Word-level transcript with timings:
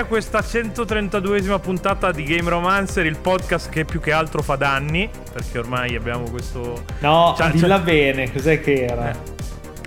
A 0.00 0.04
questa 0.04 0.40
132esima 0.40 1.60
puntata 1.60 2.10
di 2.10 2.22
Game 2.24 2.48
Romancer, 2.48 3.04
il 3.04 3.18
podcast 3.18 3.68
che 3.68 3.84
più 3.84 4.00
che 4.00 4.12
altro 4.12 4.40
fa 4.40 4.56
danni, 4.56 5.08
perché 5.30 5.58
ormai 5.58 5.94
abbiamo 5.94 6.28
questo... 6.30 6.84
No, 7.00 7.34
C'ha- 7.36 7.50
dilla 7.50 7.76
c'ha- 7.76 7.78
bene, 7.80 8.32
cos'è 8.32 8.60
che 8.62 8.84
era? 8.86 9.10
Eh. 9.10 9.14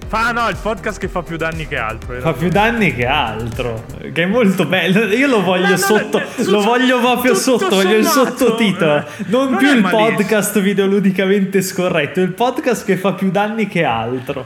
Fa 0.08 0.32
no, 0.32 0.48
il 0.50 0.58
podcast 0.62 1.00
che 1.00 1.08
fa 1.08 1.24
più 1.24 1.36
danni 1.36 1.68
che 1.68 1.78
altro. 1.78 2.20
Fa 2.22 2.34
più 2.34 2.50
danni 2.50 2.94
che 2.94 3.08
altro. 3.08 3.84
Che 4.14 4.22
è 4.24 4.26
molto 4.28 4.66
bello. 4.68 5.04
Io 5.06 5.28
lo 5.28 5.42
voglio 5.42 5.64
No, 5.64 5.70
no, 5.72 5.78
sotto. 5.78 6.20
no, 6.20 6.26
lo 6.38 6.44
tutto- 6.44 6.62
voglio 6.62 7.00
proprio 7.00 7.34
sotto. 7.34 7.70
Voglio 7.70 7.98
il 7.98 8.06
sommato, 8.06 8.38
sottotitolo. 8.38 8.96
eh, 8.98 9.04
Non, 9.26 9.50
non 9.50 9.58
più 9.58 9.74
il 9.74 9.82
malissimo. 9.82 10.10
podcast 10.10 10.60
videoludicamente 10.62 11.62
scorretto. 11.64 12.22
Il 12.22 12.34
podcast 12.34 12.86
che 12.86 12.98
fa 12.98 13.14
più 13.14 13.32
danni 13.32 13.68
che 13.68 13.84
altro. 13.84 14.46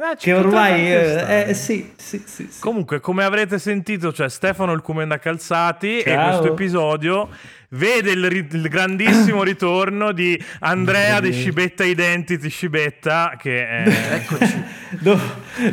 Eh, 0.00 0.16
Che 0.16 0.32
ormai. 0.32 0.92
Eh, 0.92 1.44
eh, 1.48 1.54
sì, 1.54 1.90
sì, 1.96 2.22
sì. 2.24 2.46
sì. 2.48 2.60
Comunque, 2.60 3.00
come 3.00 3.24
avrete 3.24 3.58
sentito, 3.58 4.12
c'è 4.12 4.28
Stefano 4.28 4.72
il 4.72 4.80
Comenda 4.80 5.18
Calzati 5.18 5.98
e 5.98 6.12
Ciao. 6.12 6.28
questo 6.28 6.52
episodio 6.52 7.28
vede 7.70 8.12
il, 8.12 8.30
ri- 8.30 8.46
il 8.52 8.68
grandissimo 8.68 9.42
ritorno 9.44 10.12
di 10.12 10.40
Andrea 10.60 11.18
di 11.18 11.32
Sì. 11.32 11.40
Scibetta 11.40 11.82
Identity 11.82 12.48
Scibetta 12.48 13.34
che 13.36 13.66
è... 13.66 14.14
Eccoci. 14.14 14.62
Do- 15.00 15.20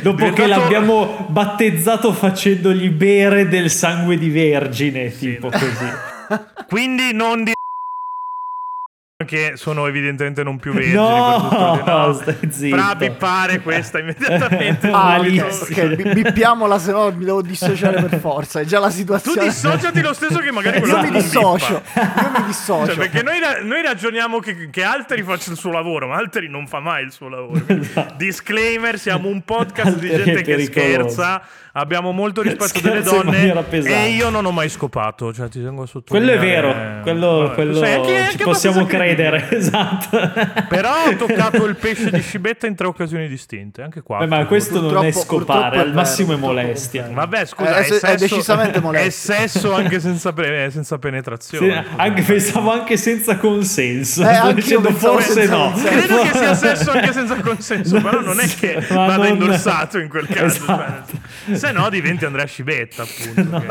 dopo 0.01 0.25
che 0.25 0.31
Diventato- 0.31 0.59
l'abbiamo 0.59 1.27
battezzato 1.29 2.11
facendogli 2.11 2.89
bere 2.89 3.47
del 3.47 3.69
sangue 3.69 4.17
di 4.17 4.29
vergine, 4.31 5.15
tipo 5.15 5.49
così. 5.51 5.85
Quindi 6.67 7.13
non 7.13 7.43
di 7.43 7.53
che 9.23 9.53
sono 9.55 9.87
evidentemente 9.87 10.43
non 10.43 10.57
più 10.59 10.73
vergini 10.73 10.95
No, 10.95 11.47
per 11.49 11.57
tutto 11.57 11.73
il- 11.75 11.83
no. 12.05 12.13
stai 12.13 12.51
zitto. 12.51 12.75
Fra 12.75 12.95
bippare 12.95 13.61
questa 13.61 13.99
immediatamente 13.99 14.89
Ah, 14.91 15.15
subito. 15.23 15.45
malissimo. 15.45 15.83
Ok, 15.85 15.95
bi- 15.95 16.13
bippiamola, 16.21 16.77
se 16.77 16.91
no 16.91 17.11
mi 17.15 17.23
devo 17.23 17.41
dissociare 17.41 18.03
per 18.03 18.19
forza. 18.19 18.59
È 18.59 18.65
già 18.65 18.77
la 18.79 18.87
tu 18.89 18.93
situazione. 18.95 19.45
dissociati 19.47 20.01
lo 20.01 20.11
stesso 20.13 20.39
che 20.39 20.51
magari 20.51 20.79
Io 20.79 20.83
quello 20.83 20.97
mi 21.01 21.11
non 21.11 21.21
dissocio. 21.21 21.81
bippa. 21.93 22.21
Io 22.23 22.39
mi 22.41 22.45
dissocio. 22.47 22.85
Cioè, 22.87 22.95
perché 22.97 23.23
noi, 23.23 23.39
ra- 23.39 23.61
noi 23.63 23.81
ragioniamo 23.83 24.39
che, 24.39 24.69
che 24.69 24.83
Alteri 24.83 25.23
faccia 25.23 25.49
il 25.51 25.57
suo 25.57 25.71
lavoro, 25.71 26.07
ma 26.07 26.17
Alteri 26.17 26.49
non 26.49 26.67
fa 26.67 26.81
mai 26.81 27.05
il 27.05 27.13
suo 27.13 27.29
lavoro. 27.29 27.61
Quindi, 27.63 27.89
Disclaimer: 28.17 28.99
siamo 28.99 29.29
un 29.29 29.41
podcast 29.43 29.97
di 29.97 30.09
gente 30.09 30.41
che 30.41 30.59
scherza. 30.65 31.41
Abbiamo 31.77 32.13
molto 32.13 32.41
rispetto 32.41 32.79
delle 32.79 33.01
donne. 33.01 33.53
E 33.69 34.09
io 34.11 34.29
non 34.29 34.45
ho 34.45 34.51
mai 34.51 34.69
scopato. 34.69 35.33
Cioè, 35.33 35.49
ti 35.49 35.61
tengo 35.61 35.83
a 35.83 36.01
Quello 36.07 36.31
è 36.31 36.39
vero, 36.39 36.73
quello, 37.03 37.39
Vabbè, 37.41 37.53
quello 37.53 37.73
sai, 37.79 37.93
anche- 37.95 38.07
ci 38.07 38.15
anche 38.15 38.43
possiamo 38.45 38.77
abbastanza 38.79 39.04
credere, 39.05 39.47
esatto. 39.55 40.19
Però 40.67 40.91
ho 41.07 41.15
toccato 41.15 41.65
il 41.65 41.75
pesce 41.75 42.09
di 42.09 42.21
scibetta 42.21 42.65
in 42.67 42.75
tre 42.75 42.87
occasioni 42.87 43.27
distinte, 43.27 43.81
anche 43.81 44.01
qua. 44.01 44.19
Beh, 44.19 44.27
ma 44.27 44.45
questo 44.45 44.81
non 44.81 45.05
è 45.05 45.11
scopare, 45.11 45.77
è 45.77 45.79
al 45.81 45.93
massimo 45.93 46.33
è 46.33 46.35
molestia. 46.37 47.07
Vabbè, 47.11 47.45
scusa, 47.45 47.77
Eh, 47.77 47.85
è, 47.85 47.87
è- 47.87 47.87
è 47.87 47.97
sesso, 47.99 48.15
decisamente 48.35 48.77
È 48.79 48.81
molestia. 48.81 49.35
sesso 49.35 49.73
anche 49.73 49.99
senza, 49.99 50.33
pre- 50.33 50.69
senza 50.71 50.95
Sì, 50.95 50.99
penetrazione. 51.01 51.85
anche, 51.95 52.21
pensavo 52.23 52.71
anche 52.71 52.97
senza 52.97 53.37
consenso. 53.37 54.23
Eh, 54.27 54.53
dicendo 54.53 54.91
forse 54.91 55.31
senza 55.33 55.55
no. 55.55 55.71
consenso. 55.71 55.97
Credo 55.97 56.21
che 56.21 56.31
sia 56.37 56.53
sesso 56.55 56.91
anche 56.91 57.13
senza 57.13 57.35
consenso, 57.41 58.01
però 58.01 58.21
non 58.21 58.39
è 58.39 58.47
che 58.47 58.81
Sì, 58.81 58.93
ma 58.93 59.05
vada 59.05 59.27
non- 59.27 59.27
indossato 59.41 59.99
in 59.99 60.09
quel 60.09 60.27
caso. 60.27 60.43
Esatto. 60.63 61.17
cioè, 61.47 61.55
se 61.55 61.71
no 61.71 61.89
diventi 61.89 62.25
Andrea 62.25 62.45
Scibetta, 62.45 63.03
appunto. 63.03 63.63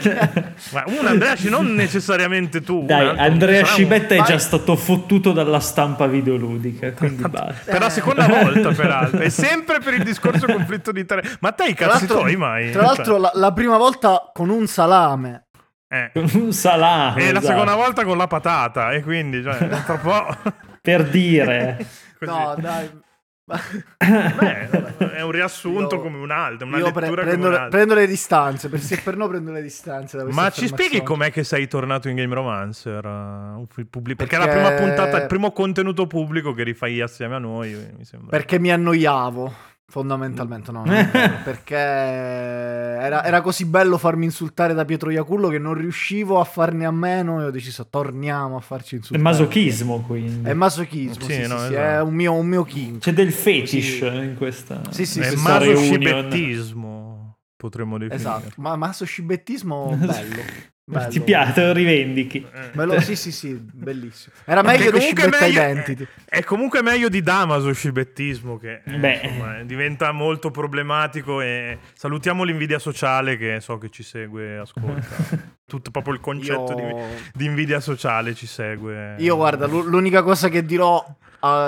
che- 0.00 0.44
Ma 0.72 0.84
un 0.86 1.06
Andrea 1.06 1.34
non 1.48 1.74
necessariamente 1.74 2.60
tu. 2.62 2.84
Dai, 3.04 3.18
Andrea 3.18 3.54
sarà 3.60 3.68
un- 3.68 3.74
Scibetta 3.74 4.14
è 4.14 4.22
già 4.22 4.38
stato 4.38 4.76
fottuto 4.76 5.32
dalla 5.32 5.60
stampa 5.60 6.06
videoludica, 6.06 6.92
quindi 6.92 7.22
basta. 7.28 7.70
Per 7.72 7.80
la 7.80 7.90
seconda 7.90 8.26
volta, 8.26 8.70
peraltro. 8.72 9.20
E 9.20 9.30
sempre 9.30 9.80
per 9.80 9.94
il 9.94 10.02
discorso 10.02 10.46
conflitto 10.46 10.92
di 10.92 11.00
interesse. 11.00 11.36
Ma 11.40 11.52
te 11.52 11.64
i 11.64 11.74
cazzi 11.74 12.06
tuoi 12.06 12.36
mai? 12.36 12.70
tra 12.70 12.82
l'altro 12.82 13.18
la, 13.18 13.30
la 13.34 13.52
prima 13.52 13.76
volta 13.76 14.30
con 14.32 14.48
un 14.50 14.66
salame. 14.66 15.46
Cioè, 15.88 16.10
eh. 16.12 16.20
Con 16.20 16.28
un 16.42 16.52
salame. 16.52 17.20
E 17.20 17.32
la 17.32 17.38
esatto. 17.38 17.46
seconda 17.46 17.74
volta 17.74 18.04
con 18.04 18.16
la 18.16 18.26
patata. 18.26 18.90
E 18.90 19.02
quindi, 19.02 19.42
cioè, 19.42 19.68
po'. 20.02 20.36
Per 20.80 21.04
dire. 21.08 21.86
No, 22.18 22.54
dai. 22.58 22.90
Beh, 23.48 24.68
è 25.14 25.20
un 25.22 25.30
riassunto 25.30 25.94
Io- 25.94 26.00
come 26.02 26.18
un 26.18 26.32
altro, 26.32 26.66
una 26.66 26.78
Io 26.78 26.90
pre- 26.90 27.08
prendo, 27.10 27.46
come 27.48 27.62
le, 27.62 27.68
prendo 27.68 27.94
le 27.94 28.06
distanze. 28.08 28.68
Per 28.68 28.80
per 29.04 29.16
no 29.16 29.28
prendo 29.28 29.52
le 29.52 29.62
distanze. 29.62 30.20
Ma 30.24 30.50
ci 30.50 30.66
spieghi 30.66 31.00
com'è 31.04 31.30
che 31.30 31.44
sei 31.44 31.68
tornato 31.68 32.08
in 32.08 32.16
Game 32.16 32.34
Romancer? 32.34 33.04
uh, 33.06 33.66
il 33.76 33.86
pubblico- 33.86 34.18
Perché, 34.18 34.34
è 34.34 34.38
la 34.40 34.46
Perché- 34.46 34.60
prima 34.60 34.80
puntata, 34.80 35.20
il 35.20 35.26
primo 35.26 35.52
contenuto 35.52 36.08
pubblico 36.08 36.52
che 36.54 36.64
rifai 36.64 37.00
assieme 37.00 37.36
a 37.36 37.38
noi, 37.38 37.72
mi. 37.72 38.28
Perché 38.28 38.58
mi 38.58 38.72
annoiavo. 38.72 39.54
Fondamentalmente 39.88 40.72
no, 40.72 40.82
è 40.84 41.08
perché 41.44 41.76
era, 41.76 43.24
era 43.24 43.40
così 43.40 43.66
bello 43.66 43.98
farmi 43.98 44.24
insultare 44.24 44.74
da 44.74 44.84
Pietro 44.84 45.10
Iacullo 45.10 45.48
che 45.48 45.58
non 45.58 45.74
riuscivo 45.74 46.40
a 46.40 46.44
farne 46.44 46.86
a 46.86 46.90
meno 46.90 47.40
e 47.40 47.44
ho 47.44 47.50
deciso 47.52 47.86
torniamo 47.88 48.56
a 48.56 48.60
farci 48.60 48.94
È 48.94 48.98
insultare. 48.98 49.22
masochismo, 49.22 50.00
quindi. 50.00 50.48
È 50.48 50.54
masochismo, 50.54 51.24
Sì, 51.24 51.32
sì, 51.34 51.40
no, 51.46 51.58
sì, 51.58 51.64
esatto. 51.66 51.74
è 51.76 52.00
un 52.02 52.14
mio, 52.14 52.32
un 52.32 52.46
mio 52.46 52.64
kink. 52.64 52.98
C'è 53.02 53.12
del 53.12 53.30
fetish 53.32 54.00
in 54.00 54.34
questa. 54.36 54.80
Sì, 54.90 55.06
sì, 55.06 55.20
è 55.20 55.30
sì, 55.30 55.36
masocibettismo, 55.36 57.38
potremmo 57.56 57.98
definire. 57.98 58.16
Esatto, 58.20 58.50
ma 58.56 58.74
masocibettismo 58.76 59.96
bello. 60.04 60.42
Bello. 60.88 61.08
Ti 61.08 61.20
piace, 61.20 61.64
lo 61.66 61.72
rivendichi. 61.72 62.38
Eh. 62.38 62.70
Bello, 62.72 63.00
sì, 63.00 63.16
sì, 63.16 63.32
sì, 63.32 63.54
bellissimo. 63.54 64.34
Era 64.44 64.62
meglio 64.62 64.92
di 64.92 65.00
Scibetta 65.00 65.40
meglio- 65.40 65.60
Identity. 65.60 66.06
È, 66.24 66.36
è 66.36 66.44
comunque 66.44 66.80
meglio 66.82 67.08
di 67.08 67.22
Damaso 67.22 67.72
scibettismo 67.72 68.56
che 68.56 68.82
eh, 68.84 68.96
Beh. 68.96 69.20
insomma, 69.22 69.62
diventa 69.64 70.12
molto 70.12 70.50
problematico 70.52 71.40
e 71.40 71.78
salutiamo 71.94 72.44
l'invidia 72.44 72.78
sociale 72.78 73.36
che 73.36 73.58
so 73.60 73.78
che 73.78 73.90
ci 73.90 74.02
segue 74.04 74.54
e 74.54 74.56
ascolta. 74.58 75.54
Tutto 75.66 75.90
proprio 75.90 76.14
il 76.14 76.20
concetto 76.20 76.74
di, 76.74 76.82
Io... 76.82 77.06
di 77.34 77.44
invidia 77.44 77.80
sociale 77.80 78.34
ci 78.34 78.46
segue. 78.46 79.16
Io 79.18 79.34
guarda, 79.34 79.66
l'u- 79.66 79.82
l'unica 79.84 80.22
cosa 80.22 80.48
che 80.48 80.64
dirò 80.64 81.04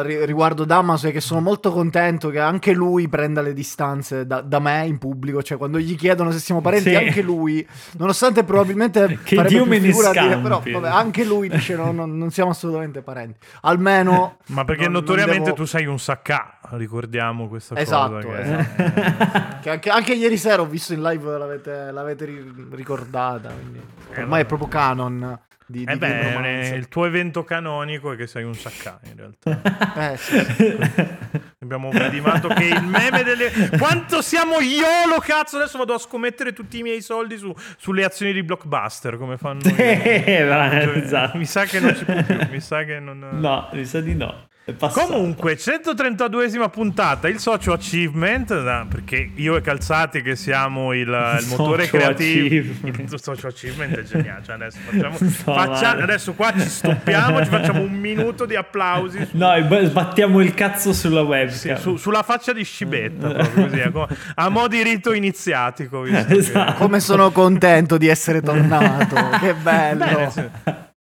ri- 0.03 0.25
riguardo 0.25 0.65
Damaso 0.65 1.09
è 1.09 1.13
che 1.13 1.21
sono 1.21 1.41
molto 1.41 1.71
contento 1.73 2.29
che 2.31 2.39
anche 2.39 2.73
lui 2.73 3.09
prenda 3.09 3.41
le 3.43 3.53
distanze 3.53 4.27
da, 4.27 4.41
da 4.41 4.59
me 4.59 4.87
in 4.87 4.99
pubblico, 4.99 5.43
cioè 5.43 5.59
quando 5.59 5.79
gli 5.79 5.97
chiedono 5.97 6.31
se 6.31 6.39
siamo 6.39 6.61
parenti, 6.61 6.91
Sì. 6.91 6.95
anche 6.97 7.23
lui, 7.23 7.67
nonostante 7.99 8.45
probabilmente 8.45 9.19
Che 9.25 9.43
Dio 9.45 9.65
me 9.67 9.79
ne 9.79 9.91
dire, 9.91 10.39
però 10.39 10.63
vabbè, 10.65 10.89
anche 10.89 11.25
lui 11.25 11.49
dice 11.49 11.75
no, 11.77 11.93
no, 11.93 12.07
non 12.07 12.31
siamo 12.31 12.51
assolutamente 12.51 13.03
parenti. 13.03 13.39
Almeno 13.63 14.37
Ma 14.49 14.65
perché 14.65 14.85
non- 14.85 14.93
non 14.93 15.01
notoriamente 15.03 15.45
devo- 15.45 15.57
tu 15.57 15.65
sei 15.65 15.87
un 15.87 15.99
saccà, 15.99 16.59
ricordiamo 16.71 17.49
questa 17.49 17.77
Esatto, 17.79 18.21
cosa. 18.21 18.27
che- 18.27 18.41
esatto. 18.43 19.57
Che 19.61 19.71
anche, 19.71 19.91
anche 19.91 20.15
ieri 20.15 20.37
sera 20.37 20.63
ho 20.63 20.67
visto 20.67 20.93
in 20.93 21.03
live 21.03 21.37
l'avete, 21.39 21.91
l'avete 21.91 22.25
ri- 22.25 22.67
ricordata, 22.71 23.51
quindi 23.51 23.81
ormai 24.17 24.43
è 24.43 24.45
proprio 24.45 24.69
canon 24.69 25.39
di, 25.69 25.85
di 25.85 25.93
Eh 25.93 25.99
Game 25.99 26.41
beh, 26.41 26.77
il 26.77 26.89
tuo 26.89 27.05
evento 27.05 27.45
canonico 27.45 28.13
è 28.13 28.17
che 28.17 28.27
sei 28.27 28.43
un 28.45 28.55
saccà 28.55 28.99
in 29.05 29.17
realtà. 29.17 29.87
Eh, 30.13 30.17
sì, 30.17 30.39
sì. 30.55 30.77
Abbiamo 31.61 31.91
vedimato 31.91 32.49
che 32.49 32.65
il 32.65 32.83
meme 32.85 33.23
delle... 33.25 33.51
Quanto 33.79 34.23
siamo 34.23 34.61
YOLO, 34.61 35.19
cazzo! 35.21 35.57
Adesso 35.57 35.77
vado 35.77 35.93
a 35.95 35.99
scommettere 35.99 36.53
tutti 36.53 36.79
i 36.79 36.83
miei 36.83 37.01
soldi 37.03 37.37
su- 37.37 37.55
sulle 37.77 38.05
azioni 38.05 38.33
di 38.33 38.43
Blockbuster, 38.43 39.17
come 39.19 39.37
fanno... 39.37 39.61
i- 39.69 39.75
Eh, 39.77 40.47
Cioè, 40.49 40.97
esatto. 40.97 41.37
Mi 41.37 41.45
sa 41.47 41.65
che 41.65 41.81
non 41.81 41.95
si 41.95 42.05
può 42.05 42.23
più, 42.23 42.39
mi 42.51 42.61
sa 42.61 42.85
che 42.85 42.99
non... 43.01 43.19
No, 43.33 43.69
mi 43.73 43.85
sa 43.85 44.01
di 44.01 44.15
no. 44.15 44.47
Comunque, 44.93 45.57
132esima 45.57 46.69
puntata, 46.69 47.29
il 47.29 47.39
socio 47.39 47.73
achievement, 47.73 48.87
perché 48.89 49.31
io 49.35 49.57
e 49.57 49.61
Calzati 49.63 50.21
che 50.23 50.37
siamo 50.37 50.93
il, 50.93 51.09
il 51.41 51.47
motore 51.49 51.85
Socio 51.85 51.97
creativo, 51.97 52.47
achievement. 52.47 53.13
il 53.13 53.21
socio 53.21 53.47
achievement 53.47 53.97
è 53.99 54.03
geniale, 54.03 54.43
cioè 54.45 54.55
adesso, 54.57 54.79
facciamo, 54.85 55.17
faccia- 55.19 55.97
adesso 56.03 56.35
qua 56.35 56.53
ci 56.53 56.69
stoppiamo, 56.69 57.43
ci 57.43 57.49
facciamo 57.51 57.81
un 57.81 57.93
minuto 57.93 58.45
di 58.45 58.57
applausi 58.57 59.25
su- 59.25 59.37
No, 59.37 59.53
sbattiamo 59.85 60.41
il 60.41 60.53
cazzo 60.55 60.93
sulla 60.93 61.21
sì, 61.23 61.27
webcam. 61.27 61.77
su- 61.79 61.97
sulla 61.97 62.23
faccia 62.23 62.53
di 62.53 62.63
scibetta, 62.65 63.49
così, 63.49 63.81
a, 63.81 63.91
a 64.35 64.49
mo' 64.51 64.69
di 64.69 64.83
rito 64.83 65.13
iniziatico. 65.13 66.03
visto 66.03 66.25
che- 66.27 66.37
Esatto. 66.37 66.73
Come 66.75 67.01
sono 67.01 67.31
contento 67.31 67.97
di 67.97 68.07
essere 68.09 68.43
tornato, 68.43 69.17
che 69.41 69.55
bello. 69.55 70.05
Beh, 70.05 70.15
nel 70.15 70.31
senso, 70.31 70.51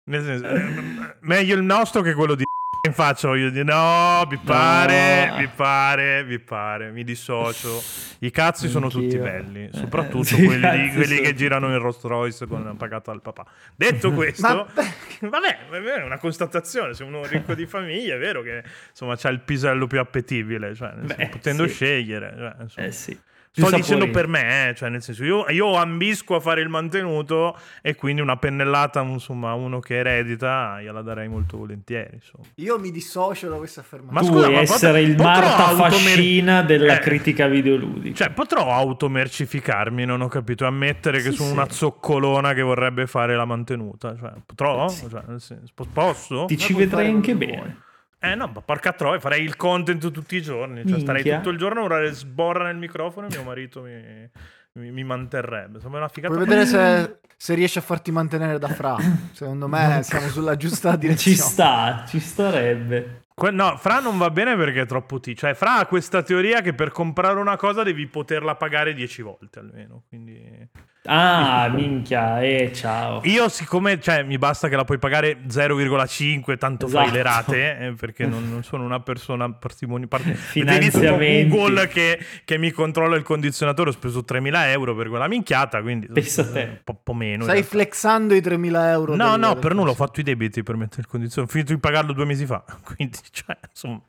nel 0.06 0.24
senso, 0.24 0.48
eh, 0.48 1.16
meglio 1.22 1.56
il 1.56 1.64
nostro 1.64 2.02
che 2.02 2.14
quello 2.14 2.36
di 2.36 2.44
in 2.86 2.92
faccia 2.94 3.30
voglio 3.30 3.50
dire 3.50 3.64
no 3.64 4.26
vi 4.28 4.38
pare 4.44 5.30
No. 5.30 5.38
vi 5.38 5.48
pare 5.48 6.26
vi 6.26 6.38
pare 6.38 6.92
mi 6.92 7.06
dissocio 7.06 7.82
i 8.20 8.30
cazzi 8.30 8.68
sono 8.68 8.88
Anch'io. 8.88 9.00
tutti 9.04 9.18
belli 9.18 9.64
Eh, 9.68 9.70
soprattutto 9.72 10.36
i 10.36 10.44
quelli, 10.44 10.82
di- 10.90 10.94
quelli 10.94 11.22
che 11.22 11.34
girano 11.34 11.68
in 11.72 11.80
Rolls 11.80 12.02
Royce 12.04 12.46
con 12.46 12.76
pagato 12.76 13.10
al 13.10 13.22
papà 13.22 13.46
detto 13.74 14.12
questo 14.12 14.68
Ma- 14.76 15.30
vabbè 15.30 15.70
è 15.70 16.04
una 16.04 16.18
constatazione 16.18 16.94
se 16.94 17.06
uno 17.06 17.24
è 17.24 17.28
ricco 17.30 17.54
di 17.56 17.66
famiglia 17.66 18.16
è 18.16 18.20
vero 18.20 18.42
che 18.42 18.62
insomma 18.90 19.16
c'ha 19.16 19.30
il 19.30 19.40
pisello 19.40 19.88
più 19.88 20.02
appetibile 20.02 20.76
cioè, 20.76 20.92
Beh, 20.92 21.30
potendo 21.30 21.66
sì. 21.68 21.74
scegliere 21.76 22.58
cioè. 22.68 22.84
Eh 22.88 22.92
sì. 22.92 23.18
Sto 23.56 23.68
Più 23.68 23.76
dicendo 23.76 24.10
per 24.10 24.26
me, 24.28 24.70
eh, 24.70 24.74
cioè 24.74 24.90
nel 24.90 25.04
senso 25.04 25.24
io, 25.24 25.46
io 25.50 25.76
ambisco 25.76 26.34
a 26.34 26.40
fare 26.40 26.60
il 26.62 26.70
mantenuto 26.70 27.56
e 27.84 27.94
quindi 27.94 28.20
una 28.20 28.36
pennellata 28.36 29.02
insomma 29.04 29.54
uno 29.54 29.80
che 29.80 29.98
eredita 29.98 30.82
gliela 30.82 31.04
darei 31.04 31.28
molto 31.28 31.58
volentieri. 31.58 32.16
Insomma. 32.16 32.46
Io 32.56 32.80
mi 32.80 32.90
dissocio 32.90 33.50
da 33.50 33.58
questa 33.58 33.82
affermazione. 33.82 34.20
Ma 34.22 34.28
tu 34.28 34.34
scusa, 34.34 34.48
vuoi 34.48 34.56
ma 34.56 34.62
essere 34.62 35.02
potrò- 35.04 35.14
il 35.14 35.22
Marta 35.22 35.66
automer- 35.68 35.92
Fascina 35.92 36.62
della 36.64 36.96
Eh. 36.98 37.00
critica 37.02 37.46
videoludica. 37.48 38.16
Cioè, 38.16 38.32
potrò 38.34 38.72
automercificarmi, 38.72 40.04
non 40.04 40.22
ho 40.22 40.28
capito, 40.30 40.66
ammettere 40.66 41.18
che 41.22 41.30
Sì, 41.30 41.36
sono 41.36 41.50
sì. 41.50 41.54
una 41.56 41.70
zoccolona 41.70 42.54
che 42.54 42.64
vorrebbe 42.64 43.06
fare 43.06 43.36
la 43.36 43.46
mantenuta. 43.46 44.16
Cioè, 44.18 44.32
potrò? 44.48 44.90
Cioè, 44.90 45.22
nel 45.28 45.40
senso, 45.42 45.72
po- 45.76 45.86
posso? 45.94 46.46
Ti 46.46 46.58
ci 46.58 46.74
puoi 46.74 46.86
vedrei 46.86 47.06
fare 47.06 47.16
anche 47.16 47.36
bene. 47.36 47.78
Eh 48.26 48.36
no, 48.36 48.50
ma 48.54 48.62
porca 48.62 48.94
troia, 48.94 49.20
farei 49.20 49.44
il 49.44 49.58
content 49.58 50.10
tutti 50.10 50.38
i 50.38 50.42
giorni. 50.42 50.88
Cioè, 50.88 51.02
starei 51.02 51.24
Minchia. 51.24 51.38
tutto 51.40 51.50
il 51.50 51.58
giorno 51.58 51.82
a 51.82 51.84
urlare 51.84 52.14
sborra 52.14 52.64
nel 52.68 52.78
microfono 52.78 53.28
e 53.28 53.30
mio 53.32 53.44
marito 53.44 53.82
mi, 53.82 54.30
mi, 54.74 54.92
mi 54.92 55.04
manterrebbe. 55.04 55.82
Sembra 55.82 56.00
una 56.00 56.08
figata. 56.08 56.34
Puoi 56.34 56.48
vedere 56.48 56.66
se, 56.66 57.18
se 57.36 57.54
riesci 57.54 57.80
a 57.80 57.82
farti 57.82 58.12
mantenere 58.12 58.60
da 58.60 58.70
Fra. 58.70 58.96
Secondo 59.34 59.68
me 59.68 60.00
siamo 60.04 60.30
sulla 60.30 60.56
giusta 60.56 60.96
direzione. 60.96 61.36
Ci 61.36 61.44
sta, 61.44 62.06
ci 62.08 62.22
starebbe. 62.22 63.24
Que- 63.34 63.52
no, 63.52 63.76
Fra 63.76 64.00
non 64.00 64.18
va 64.18 64.30
bene 64.30 64.56
perché 64.56 64.82
è 64.82 64.86
troppo 64.86 65.20
T. 65.20 65.34
Cioè, 65.34 65.54
Fra 65.54 65.80
ha 65.80 65.86
questa 65.86 66.24
teoria 66.24 66.62
che 66.62 66.74
per 66.74 66.92
comprare 66.92 67.38
una 67.42 67.58
cosa 67.58 67.84
devi 67.84 68.08
poterla 68.08 68.56
pagare 68.56 68.94
10 68.94 69.22
volte 69.22 69.60
almeno. 69.60 70.04
Quindi... 70.08 70.70
Ah, 71.06 71.70
minchia, 71.70 72.42
eh, 72.42 72.72
ciao. 72.74 73.20
Io, 73.26 73.50
siccome 73.50 74.00
cioè, 74.00 74.24
mi 74.24 74.38
basta 74.38 74.70
che 74.70 74.78
la 74.78 74.86
puoi 74.86 75.00
pagare 75.00 75.40
0,5, 75.50 76.58
tanto 76.58 76.88
fai 76.88 77.02
Esatto. 77.08 77.16
le 77.18 77.22
rate, 77.24 77.78
eh, 77.78 77.94
perché 77.94 78.26
non, 78.26 78.50
non 78.50 78.64
sono 78.64 78.86
una 78.86 79.02
persona 79.02 79.52
parsimoni. 79.52 80.08
Par- 80.08 80.22
Finanziamenti. 80.34 81.50
Google 81.50 81.88
che, 81.88 82.20
che 82.46 82.58
mi 82.58 82.72
controlla 82.72 83.18
il 83.18 83.24
condizionatore. 83.24 83.90
Ho 83.90 83.94
speso 83.94 84.24
3.000 84.26 84.68
euro 84.68 84.96
per 84.96 85.10
quella 85.10 85.28
minchiata, 85.28 85.82
quindi 85.82 86.08
Pensa 86.08 86.50
te. 86.50 86.62
un 86.62 86.78
po', 86.86 86.98
po' 87.04 87.14
meno. 87.14 87.44
Stai 87.44 87.64
flexando 87.64 88.34
i 88.34 88.40
3.000 88.40 88.88
euro. 88.88 89.16
No, 89.16 89.36
no, 89.36 89.56
per 89.56 89.74
nulla 89.74 89.92
ho 89.92 89.96
fatto 89.96 90.22
i 90.22 90.24
debiti 90.24 90.64
per 90.64 90.76
mettere 90.78 91.02
il 91.02 91.08
condizionatore. 91.08 91.48
Ho 91.48 91.52
finito 91.52 91.74
di 91.74 91.80
pagarlo 91.80 92.14
due 92.14 92.26
mesi 92.26 92.46
fa. 92.46 92.64
Quindi, 92.82 93.18
cioè, 93.30 93.58
insomma. 93.70 94.02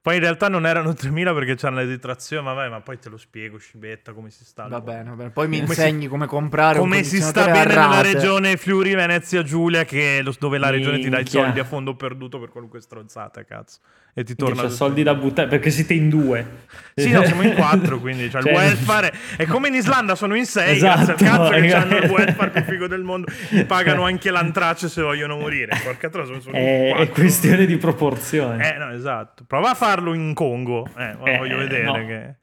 Poi 0.00 0.14
in 0.14 0.20
realtà 0.22 0.48
non 0.48 0.64
erano 0.66 0.90
3.000 0.98 1.34
perché 1.34 1.54
c'erano 1.56 1.80
le 1.80 1.86
detrazioni. 1.86 2.44
Ma 2.44 2.52
vai, 2.52 2.70
ma 2.70 2.80
poi 2.80 2.98
te 2.98 3.08
lo 3.08 3.16
spiego, 3.16 3.58
scibetta, 3.58 4.12
come 4.12 4.30
si 4.30 4.44
sta. 4.44 4.66
Va 4.68 4.80
bene, 4.80 5.10
va 5.10 5.16
bene. 5.16 5.30
Poi 5.30 5.48
mi 5.48 5.60
Come 5.60 5.74
si- 5.74 5.80
insegni 5.80 6.06
come 6.06 6.26
comprare 6.26 6.78
un 6.78 6.84
Come 6.88 7.02
si 7.02 7.20
sta 7.20 7.44
bene 7.46 7.74
nella 7.74 8.00
regione 8.00 8.56
Friuli 8.56 8.94
Venezia 8.94 9.42
Giulia, 9.42 9.84
che 9.84 10.20
lo- 10.22 10.34
dove 10.38 10.58
la 10.58 10.70
regione 10.70 10.96
ti 10.98 11.08
dà 11.08 11.16
i 11.18 11.22
Minchia. 11.22 11.42
soldi 11.42 11.60
a 11.60 11.64
fondo 11.64 11.94
perduto 11.96 12.38
per 12.38 12.48
qualunque 12.50 12.80
stronzata, 12.80 13.44
cazzo. 13.44 13.78
E 14.14 14.24
ti 14.24 14.34
torna. 14.34 14.62
c'ha 14.62 14.68
soldi 14.68 15.04
da 15.04 15.14
buttare 15.14 15.46
perché 15.46 15.70
siete 15.70 15.94
in 15.94 16.08
due. 16.08 16.44
Sì, 16.96 17.08
no, 17.12 17.22
siamo 17.24 17.42
in 17.42 17.54
quattro, 17.54 18.00
quindi 18.00 18.28
c'è 18.28 18.40
Cioè, 18.42 18.50
il 18.50 18.56
welfare. 18.56 19.12
È 19.36 19.44
come 19.46 19.68
in 19.68 19.74
Islanda, 19.74 20.16
sono 20.16 20.34
in 20.34 20.44
sei. 20.44 20.74
Esatto, 20.74 21.12
al 21.12 21.16
cazzo 21.16 21.50
che 21.50 21.72
hanno 21.72 21.96
il 21.98 22.10
welfare 22.10 22.50
più 22.50 22.62
figo 22.64 22.88
del 22.88 23.02
mondo. 23.04 23.30
Gli 23.48 23.62
pagano 23.64 24.02
anche 24.02 24.32
l'antrace 24.32 24.88
se 24.88 25.02
vogliono 25.02 25.36
morire. 25.36 25.78
Porca 25.84 26.08
troia, 26.08 26.26
sono, 26.26 26.40
sono 26.40 26.56
in 26.58 26.64
È, 26.64 26.96
è 26.96 27.08
questione 27.10 27.64
di 27.64 27.76
proporzione. 27.76 28.74
Eh, 28.74 28.78
no, 28.78 28.90
esatto. 28.90 29.44
Prova 29.46 29.70
a 29.70 29.74
farlo 29.88 30.14
in 30.14 30.34
Congo. 30.34 30.86
Eh, 30.96 31.16
Eh, 31.24 31.36
voglio 31.38 31.56
vedere 31.58 31.82
no. 31.84 31.92
che, 32.06 32.34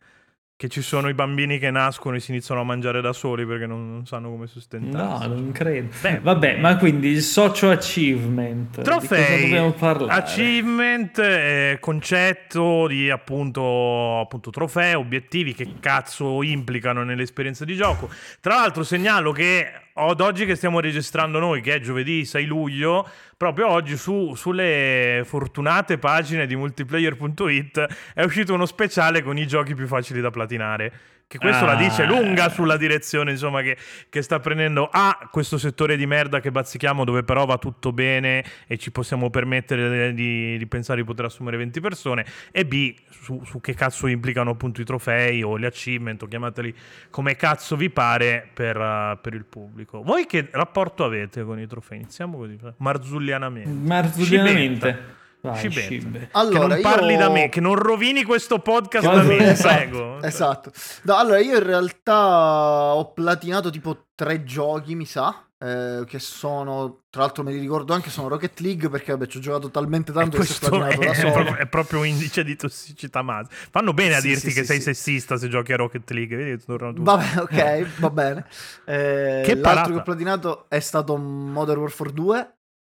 che 0.58 0.70
ci 0.70 0.82
sono 0.82 1.10
i 1.10 1.14
bambini 1.14 1.60
che 1.60 1.70
nascono 1.70 2.16
e 2.16 2.20
si 2.20 2.32
iniziano 2.32 2.62
a 2.62 2.64
mangiare 2.64 3.02
da 3.02 3.12
soli 3.14 3.46
perché 3.46 3.66
non, 3.66 3.92
non 3.92 4.06
sanno 4.06 4.30
come 4.30 4.44
No, 4.44 4.48
sostentarsi. 4.48 5.28
non 5.28 5.52
credo. 5.52 5.90
Beh, 6.02 6.20
Vabbè, 6.22 6.58
ma 6.60 6.78
quindi 6.78 7.10
il 7.10 7.22
socio 7.22 7.70
achievement. 7.70 8.70
Di 8.70 8.84
cosa 8.84 8.92
Trofei, 8.98 9.42
dobbiamo 9.42 9.72
parlare? 9.74 10.22
achievement, 10.22 11.20
eh, 11.20 11.78
concetto 11.82 12.88
di 12.88 13.10
appunto, 13.10 14.20
appunto 14.22 14.50
trofei, 14.50 14.94
obiettivi 14.94 15.54
che 15.54 15.68
cazzo 15.80 16.42
implicano 16.42 17.04
nell'esperienza 17.04 17.66
di 17.66 17.76
gioco. 17.76 18.10
Tra 18.40 18.56
l'altro 18.56 18.84
segnalo 18.84 19.32
che 19.34 19.70
ad 19.98 20.20
oggi 20.20 20.46
che 20.46 20.56
stiamo 20.56 20.82
registrando 20.82 21.40
noi, 21.40 21.62
che 21.62 21.76
è 21.76 21.80
giovedì 21.80 22.26
6 22.26 22.46
luglio, 22.46 23.08
proprio 23.38 23.70
oggi 23.70 23.96
su- 23.96 24.36
sulle 24.36 25.22
fortunate 25.24 25.98
pagine 25.98 26.46
di 26.46 26.56
multiplayer.it 26.56 28.14
è 28.14 28.24
uscito 28.24 28.54
uno 28.54 28.66
speciale 28.66 29.24
con 29.24 29.38
i 29.38 29.48
giochi 29.48 29.74
più 29.74 29.88
facili 29.88 30.20
da 30.20 30.32
platinare. 30.32 30.92
Che 31.28 31.40
questo 31.40 31.66
la 31.66 31.72
Ah. 31.72 31.76
dice 31.76 32.06
lunga 32.06 32.50
sulla 32.50 32.78
direzione 32.78 33.32
insomma 33.32 33.62
che, 33.64 33.78
che 34.10 34.22
sta 34.22 34.40
prendendo 34.40 34.88
A 34.92 35.28
questo 35.32 35.58
settore 35.58 35.98
di 35.98 36.06
merda 36.06 36.40
che 36.40 36.52
bazzichiamo 36.52 37.04
dove 37.04 37.24
però 37.24 37.46
va 37.46 37.58
tutto 37.58 37.92
bene 37.92 38.44
e 38.68 38.78
ci 38.78 38.92
possiamo 38.92 39.32
permettere 39.32 40.14
di, 40.14 40.56
di 40.58 40.68
pensare 40.68 41.02
di 41.02 41.06
poter 41.06 41.26
assumere 41.26 41.58
20 41.58 41.80
persone 41.82 42.26
e 42.52 42.64
B 42.66 42.94
su, 43.10 43.42
su 43.44 43.60
che 43.60 43.74
cazzo 43.74 44.06
implicano 44.06 44.52
appunto 44.52 44.82
i 44.82 44.86
trofei 44.86 45.42
o 45.42 45.58
gli 45.58 45.66
achievement 45.66 46.22
o 46.22 46.28
chiamateli 46.28 46.76
come 47.10 47.36
cazzo 47.36 47.76
vi 47.76 47.90
pare 47.90 48.48
per, 48.54 48.78
uh, 48.78 49.20
per 49.20 49.34
il 49.34 49.46
pubblico. 49.46 50.04
Voi 50.04 50.28
che 50.28 50.48
rapporto 50.52 51.04
avete 51.04 51.44
con 51.44 51.60
i 51.60 51.66
trofei? 51.66 51.98
Iniziamo 52.02 52.38
così, 52.38 52.58
marzullianamente. 52.78 53.70
Marzullianamente. 53.70 55.24
Vai, 55.50 55.58
Scibetta. 55.58 55.82
Scibbe. 55.88 56.20
che 56.20 56.28
Allora, 56.32 56.68
non 56.68 56.82
parli 56.82 57.14
io- 57.14 57.18
da 57.20 57.30
me, 57.30 57.50
che 57.50 57.60
non 57.62 57.76
rovini 57.76 58.24
questo 58.24 58.60
podcast 58.60 59.06
da 59.06 59.22
me, 59.24 59.38
esatto, 59.52 59.74
prego. 59.76 60.22
Esatto. 60.22 60.72
No, 61.04 61.16
allora, 61.16 61.40
io 61.40 61.58
in 61.58 61.64
realtà 61.64 62.94
ho 62.96 63.12
platinato 63.14 63.70
tipo 63.70 64.08
tre 64.16 64.44
giochi, 64.44 64.96
mi 64.96 65.06
sa. 65.06 65.40
eh, 65.58 66.04
che 66.06 66.20
sono, 66.20 67.04
tra 67.10 67.22
l'altro 67.22 67.42
me 67.42 67.54
li 67.54 67.60
ricordo 67.60 67.94
anche, 67.94 68.10
sono 68.10 68.28
Rocket 68.28 68.60
League 68.60 68.90
perché 68.90 69.14
vabbè 69.14 69.26
ci 69.26 69.38
ho 69.38 69.40
giocato 69.40 69.72
talmente 69.72 70.12
tanto 70.12 70.38
che 70.38 70.44
sono 70.44 70.78
questo 70.80 70.86
è, 70.86 70.96
platinato 70.96 71.06
da 71.06 71.12
è 71.12 71.16
solo. 71.16 71.32
proprio, 71.44 71.56
è 71.64 71.68
proprio 71.68 72.00
un 72.02 72.06
indice 72.08 72.44
di 72.44 72.56
tossicità 72.58 73.22
mazza. 73.22 73.50
Fanno 73.72 73.94
bene 73.94 74.16
a 74.16 74.20
Sì, 74.20 74.28
dirti 74.28 74.50
sì, 74.50 74.54
che 74.54 74.60
sì, 74.62 74.66
sei 74.66 74.78
sì. 74.78 74.84
sessista 74.84 75.38
se 75.38 75.48
giochi 75.48 75.72
a 75.72 75.78
Rocket 75.78 76.10
League. 76.12 76.36
Vedi, 76.36 76.58
che 76.58 76.66
tornano 76.66 76.92
tutti. 76.94 77.06
Vabbè, 77.06 77.40
ok, 77.42 78.00
va 78.00 78.10
bene. 78.10 78.46
Eh, 78.86 79.42
Che 79.46 79.56
parata. 79.58 79.74
l'altro 79.76 79.94
che 79.94 80.00
ho 80.00 80.04
platinato 80.04 80.66
è 80.68 80.80
stato 80.82 81.16
Modern 81.18 81.80
Warfare 81.80 82.12
2, 82.12 82.55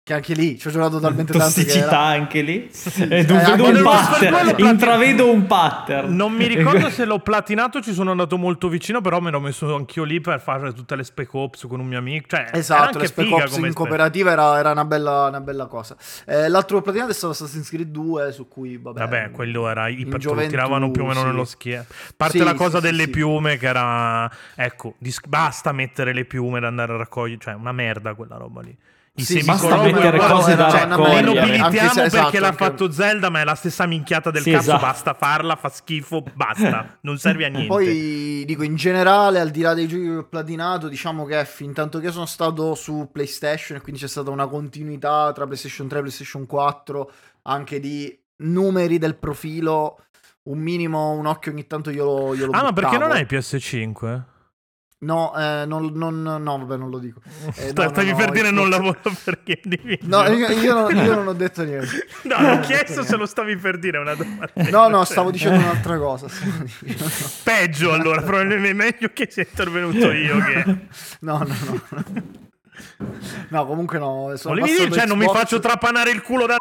che 0.09 0.15
anche 0.15 0.33
lì 0.33 0.59
ci 0.59 0.69
ho 0.69 0.71
giocato 0.71 0.99
talmente 1.01 1.33
tanto 1.33 1.47
Tossicità 1.47 1.89
era... 1.89 1.99
anche 1.99 2.41
lì. 2.41 2.69
Sì, 2.71 3.03
Eh, 3.03 3.25
vedo 3.25 3.65
un 3.67 3.83
pattern. 3.83 4.55
Intravedo 4.59 5.31
un 5.31 5.47
pattern. 5.47 6.17
Non 6.17 6.33
mi 6.33 6.47
ricordo 6.47 6.89
se 6.91 7.05
l'ho 7.05 7.19
platinato, 7.19 7.83
ci 7.83 7.93
sono 7.93 8.13
andato 8.13 8.39
molto 8.39 8.69
vicino, 8.69 9.03
però 9.03 9.21
me 9.21 9.31
l'ho 9.31 9.41
messo 9.41 9.75
anch'io 9.75 10.05
lì 10.05 10.21
per 10.21 10.41
fare 10.41 10.73
tutte 10.73 10.97
le 10.97 11.05
spec 11.05 11.33
ops 11.35 11.67
con 11.69 11.81
un 11.81 11.87
mio 11.87 11.99
amico. 11.99 12.29
Cioè, 12.29 12.41
era 12.41 12.57
Esatto, 12.57 12.83
anche 12.85 12.99
le 12.99 13.07
Spec 13.07 13.31
Ops 13.31 13.57
in 13.59 13.73
cooperativa 13.75 14.33
era, 14.33 14.59
era 14.59 14.71
una, 14.73 14.85
bella, 14.87 15.27
una 15.27 15.41
bella 15.41 15.67
cosa. 15.67 15.95
Eh, 16.25 16.49
l'altro 16.49 16.81
platinato 16.81 17.11
è 17.11 17.15
stato 17.15 17.33
Assassin's 17.35 17.69
Creed 17.69 17.91
2, 17.91 18.33
su 18.33 18.49
cui, 18.49 18.79
vabbè... 18.79 18.99
Vabbè, 19.01 19.31
quello 19.31 19.69
era 19.69 19.89
lo 19.89 20.17
gioventù, 20.17 20.51
tiravano 20.51 20.91
più 20.91 21.03
o 21.03 21.07
meno 21.07 21.21
sì. 21.21 21.27
nello 21.27 21.45
schiena. 21.45 21.83
A 21.83 22.13
parte 22.17 22.39
Sì, 22.39 22.45
la 22.45 22.55
cosa 22.55 22.81
delle 22.81 23.05
sì. 23.05 23.11
piume, 23.11 23.59
che 23.59 23.67
era 23.67 24.31
ecco, 24.55 24.95
dis- 24.99 25.21
basta 25.27 25.73
mettere 25.73 26.15
le 26.15 26.25
piume 26.25 26.59
ed 26.59 26.65
andare 26.65 26.95
a 26.95 26.97
raccogliere, 26.97 27.41
cioè 27.41 27.55
una 27.55 27.73
merda 27.73 28.15
quella 28.15 28.37
roba 28.37 28.63
lì. 28.63 28.77
I 29.19 29.25
Sì, 29.25 29.43
mettere 29.45 30.19
cose 30.19 30.55
da 30.55 30.71
cioè, 30.71 30.87
raccogliere. 30.87 31.23
Le 31.23 31.41
nobilitiamo 31.41 31.89
se- 31.91 32.01
perché 32.03 32.07
esatto, 32.19 32.39
l'ha 32.39 32.47
anche- 32.47 32.65
fatto 32.65 32.91
Zelda, 32.93 33.31
ma 33.31 33.41
è 33.41 33.45
la 33.45 33.55
stessa 33.57 33.85
minchiata 33.87 34.31
del 34.31 34.43
Sì, 34.43 34.51
cazzo. 34.53 34.63
esatto. 34.71 34.81
Basta 34.87 35.15
farla, 35.15 35.57
fa 35.57 35.69
schifo, 35.71 36.23
basta. 36.35 36.99
Non 37.01 37.19
serve 37.19 37.47
a 37.47 37.49
niente. 37.49 37.67
Poi 37.67 38.45
dico 38.47 38.63
in 38.63 38.77
generale, 38.77 39.41
al 39.41 39.51
di 39.51 39.61
là 39.61 39.75
dei 39.75 39.89
giochi 39.89 40.03
che 40.05 40.17
ho 40.17 40.25
platinato, 40.29 40.87
diciamo 40.89 41.25
che 41.25 41.45
fin 41.47 41.73
tanto 41.73 41.99
che 41.99 42.11
sono 42.13 42.27
stato 42.27 42.75
su 42.77 43.09
PlayStation 43.13 43.77
e 43.79 43.81
quindi 43.81 44.01
c'è 44.01 44.09
stata 44.09 44.31
una 44.31 44.47
continuità 44.47 45.33
tra 45.35 45.45
PlayStation 45.47 45.89
3 45.89 45.99
e 45.99 46.03
PlayStation 46.03 46.47
4, 46.47 47.11
anche 47.43 47.81
di 47.81 48.17
numeri 48.37 48.99
del 48.99 49.17
profilo, 49.17 49.99
un 50.45 50.59
minimo, 50.61 51.11
un 51.11 51.27
occhio 51.27 51.51
ogni 51.51 51.67
tanto 51.67 51.91
io 51.91 52.05
lo, 52.05 52.35
io 52.35 52.47
lo 52.47 52.53
ah, 52.53 52.63
ma 52.63 52.73
perché 52.73 52.97
non 52.99 53.09
buttavo. 53.09 53.15
hai 53.15 53.27
PS5? 53.29 54.23
No, 55.01 55.33
eh, 55.39 55.65
non, 55.65 55.93
non- 55.95 56.23
no, 56.23 56.59
vabbè, 56.59 56.77
non 56.77 56.91
lo 56.91 56.99
dico. 56.99 57.21
Eh, 57.57 57.73
no, 57.73 57.89
Stavi 57.89 58.11
no, 58.11 58.17
per 58.17 58.27
no, 58.27 58.33
dire 58.33 58.51
non 58.51 58.69
lavoro 58.69 58.99
per 59.25 59.41
Gaming 59.45 59.81
Video. 59.83 60.09
No, 60.09 60.29
io, 60.33 60.49
io 60.49 60.75
non, 60.75 60.97
io 60.97 61.15
non 61.15 61.27
ho 61.29 61.33
detto 61.35 61.63
niente. 61.65 62.07
No, 62.25 62.37
ho 62.37 62.61
chiesto 62.61 63.03
se 63.05 63.17
lo 63.17 63.25
stavi 63.27 63.57
per 63.57 63.79
dire, 63.79 63.99
una 63.99 64.15
domanda. 64.15 64.51
No, 64.71 64.89
no, 64.89 64.97
Cioè, 65.05 65.13
stavo 65.13 65.31
dicendo 65.31 65.59
un'altra 65.61 65.99
cosa. 65.99 66.27
dicendo- 66.81 67.13
Peggio 67.45 67.93
allora, 67.93 68.23
probabilmente 68.23 68.73
meglio 68.75 69.11
che 69.13 69.29
sia 69.31 69.47
intervenuto 69.49 70.11
io 70.11 70.39
che... 70.39 70.65
No, 71.21 71.39
no, 71.39 71.57
no. 71.91 72.05
No, 73.51 73.67
comunque 73.67 73.99
no. 73.99 74.35
Volevi 74.43 74.71
dire, 74.71 74.91
cioè 74.91 75.07
non 75.07 75.19
mi 75.19 75.27
faccio 75.27 75.59
trapanare 75.61 76.11
il 76.11 76.23
culo 76.23 76.47
da... 76.47 76.57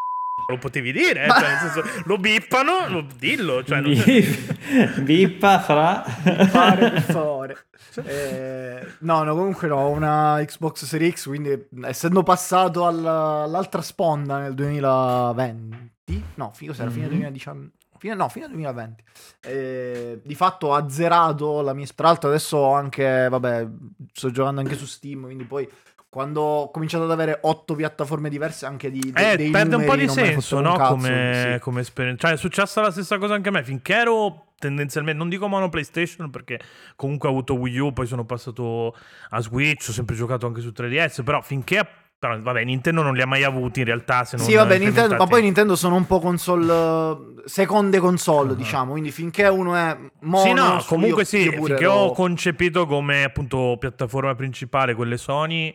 Lo 0.50 0.58
potevi 0.60 0.94
dire, 0.94 1.24
eh, 1.24 1.28
Ma- 1.28 1.34
cioè, 1.40 1.50
nel 1.50 1.58
senso, 1.60 2.02
lo 2.06 2.18
bippano, 2.18 2.88
lo, 2.88 3.06
dillo. 3.20 3.64
Cioè, 3.66 3.82
non- 3.82 3.92
Bip- 4.02 5.00
Bippa 5.02 5.60
fra. 5.60 6.04
fare, 6.04 6.90
per 6.92 7.02
favore. 7.12 7.58
Eh, 8.06 8.88
no, 9.00 9.24
no, 9.24 9.36
comunque 9.36 9.68
no, 9.68 9.76
ho 9.78 9.90
una 9.90 10.42
Xbox 10.46 10.86
Series 10.86 11.16
X, 11.16 11.26
quindi 11.28 11.68
essendo 11.84 12.24
passato 12.24 12.86
alla- 12.86 13.42
all'altra 13.44 13.82
sponda 13.82 14.40
nel 14.40 14.54
2020, 14.54 16.24
no, 16.36 16.52
fi- 16.54 16.68
cos'era, 16.68 16.90
fine 16.92 17.06
Mhm. 17.06 17.12
2019, 17.12 17.70
fine, 17.98 18.14
no, 18.16 18.30
fine 18.30 18.48
2020, 18.48 19.04
eh, 19.42 20.22
di 20.24 20.36
fatto 20.36 20.68
ho 20.68 20.74
azzerato 20.76 21.62
la 21.62 21.74
mia, 21.74 21.88
tra 21.94 22.08
l'altro 22.08 22.30
adesso 22.30 22.58
ho 22.58 22.74
anche, 22.74 23.28
vabbè, 23.30 23.68
sto 24.14 24.32
giocando 24.32 24.62
anche 24.62 24.76
su 24.78 24.86
Steam, 24.86 25.24
quindi 25.24 25.44
poi 25.44 25.68
quando 26.10 26.42
ho 26.42 26.72
cominciato 26.72 27.04
ad 27.04 27.12
avere 27.12 27.40
otto 27.42 27.76
piattaforme 27.76 28.30
diverse 28.30 28.66
anche 28.66 28.90
di, 28.90 29.12
de- 29.12 29.32
Eh, 29.32 29.50
perde 29.52 29.76
un 29.76 29.82
po' 29.84 29.92
numeri 29.92 30.08
di 30.08 30.12
senso, 30.14 30.60
no? 30.62 30.76
cazzo, 30.76 30.92
come, 30.96 31.52
sì. 31.54 31.60
come 31.60 31.82
esperienza. 31.82 32.28
Cioè, 32.28 32.36
è 32.38 32.40
successa 32.40 32.82
la 32.82 32.92
stessa 32.92 33.18
cosa 33.18 33.34
anche 33.34 33.50
a 33.50 33.52
me. 33.52 33.64
Finché 33.64 33.94
ero 33.94 34.54
tendenzialmente, 34.58 35.20
non 35.20 35.30
dico 35.30 35.48
mono 35.48 35.70
PlayStation 35.70 36.30
perché 36.30 36.60
comunque 36.96 37.28
ho 37.28 37.32
avuto 37.32 37.56
Wii 37.56 37.78
U, 37.80 37.94
poi 37.94 38.08
sono 38.08 38.26
passato 38.26 38.96
a 39.30 39.40
Switch, 39.42 39.88
ho 39.90 39.92
sempre 39.92 40.16
giocato 40.16 40.48
anche 40.48 40.62
su 40.62 40.72
3DS, 40.76 41.24
però 41.24 41.42
finché 41.42 41.88
però 42.20 42.40
vabbè, 42.40 42.64
Nintendo 42.64 43.04
non 43.04 43.14
li 43.14 43.22
ha 43.22 43.28
mai 43.28 43.44
avuti 43.44 43.80
in 43.80 43.86
realtà. 43.86 44.24
Se 44.26 44.38
non 44.38 44.46
sì, 44.46 44.56
vabbè, 44.56 44.80
Nintendo, 44.80 45.16
ma 45.16 45.28
poi 45.28 45.44
Nintendo 45.44 45.76
sono 45.76 45.96
un 45.96 46.08
po' 46.08 46.20
console, 46.20 47.44
seconde 47.46 48.00
console, 48.00 48.52
uh-huh. 48.52 48.56
diciamo. 48.56 48.92
Quindi 48.92 49.12
finché 49.12 49.48
uno 49.48 49.76
è 49.76 49.98
mono. 50.22 50.44
Sì, 50.44 50.54
no, 50.54 50.84
comunque 50.88 51.22
io, 51.22 51.28
sì, 51.28 51.38
io 51.44 51.52
finché 51.52 51.84
lo... 51.84 51.94
ho 51.94 52.12
concepito 52.14 52.86
come 52.88 53.24
appunto 53.24 53.78
piattaforma 53.80 54.34
principale 54.36 54.96
quelle 54.96 55.18
Sony. 55.18 55.74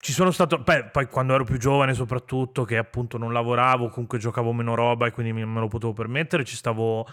Ci 0.00 0.12
sono 0.12 0.30
stato, 0.30 0.58
beh, 0.58 0.90
poi 0.92 1.08
quando 1.08 1.34
ero 1.34 1.42
più 1.44 1.58
giovane 1.58 1.92
soprattutto, 1.92 2.64
che 2.64 2.76
appunto 2.76 3.18
non 3.18 3.32
lavoravo, 3.32 3.88
comunque 3.88 4.18
giocavo 4.18 4.52
meno 4.52 4.76
roba 4.76 5.06
e 5.06 5.10
quindi 5.10 5.32
me 5.32 5.60
lo 5.60 5.66
potevo 5.66 5.92
permettere, 5.92 6.44
ci 6.44 6.54
stavo 6.54 7.04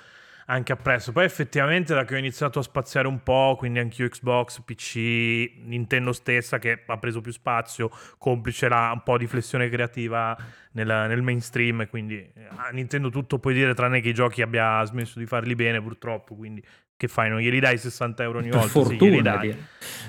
anche 0.45 0.71
appresso. 0.71 1.11
Poi 1.11 1.25
effettivamente 1.25 1.93
da 1.93 2.03
che 2.05 2.15
ho 2.15 2.17
iniziato 2.17 2.59
a 2.59 2.63
spaziare 2.63 3.07
un 3.07 3.23
po', 3.23 3.55
quindi 3.57 3.79
anche 3.79 4.07
Xbox, 4.07 4.61
PC, 4.61 4.95
Nintendo 5.63 6.13
stessa 6.13 6.59
che 6.59 6.83
ha 6.85 6.97
preso 6.97 7.21
più 7.21 7.31
spazio, 7.31 7.89
complice 8.17 8.67
la, 8.67 8.91
un 8.93 9.03
po' 9.03 9.17
di 9.17 9.27
flessione 9.27 9.69
creativa 9.69 10.37
nel, 10.71 10.87
nel 10.87 11.21
mainstream, 11.21 11.87
quindi 11.87 12.17
eh, 12.17 12.31
a 12.55 12.69
Nintendo 12.71 13.09
tutto 13.09 13.39
puoi 13.39 13.53
dire 13.53 13.73
tranne 13.73 14.01
che 14.01 14.09
i 14.09 14.13
giochi 14.13 14.41
abbia 14.41 14.83
smesso 14.85 15.19
di 15.19 15.25
farli 15.25 15.55
bene 15.55 15.81
purtroppo, 15.81 16.35
quindi 16.35 16.63
che 16.97 17.09
fai? 17.09 17.29
Non 17.29 17.39
glieli 17.39 17.59
dai 17.59 17.77
60 17.77 18.23
euro 18.23 18.39
ogni 18.39 18.49
per 18.49 18.59
volta? 18.59 18.79
Fortuna, 18.79 19.41
sì, 19.41 19.55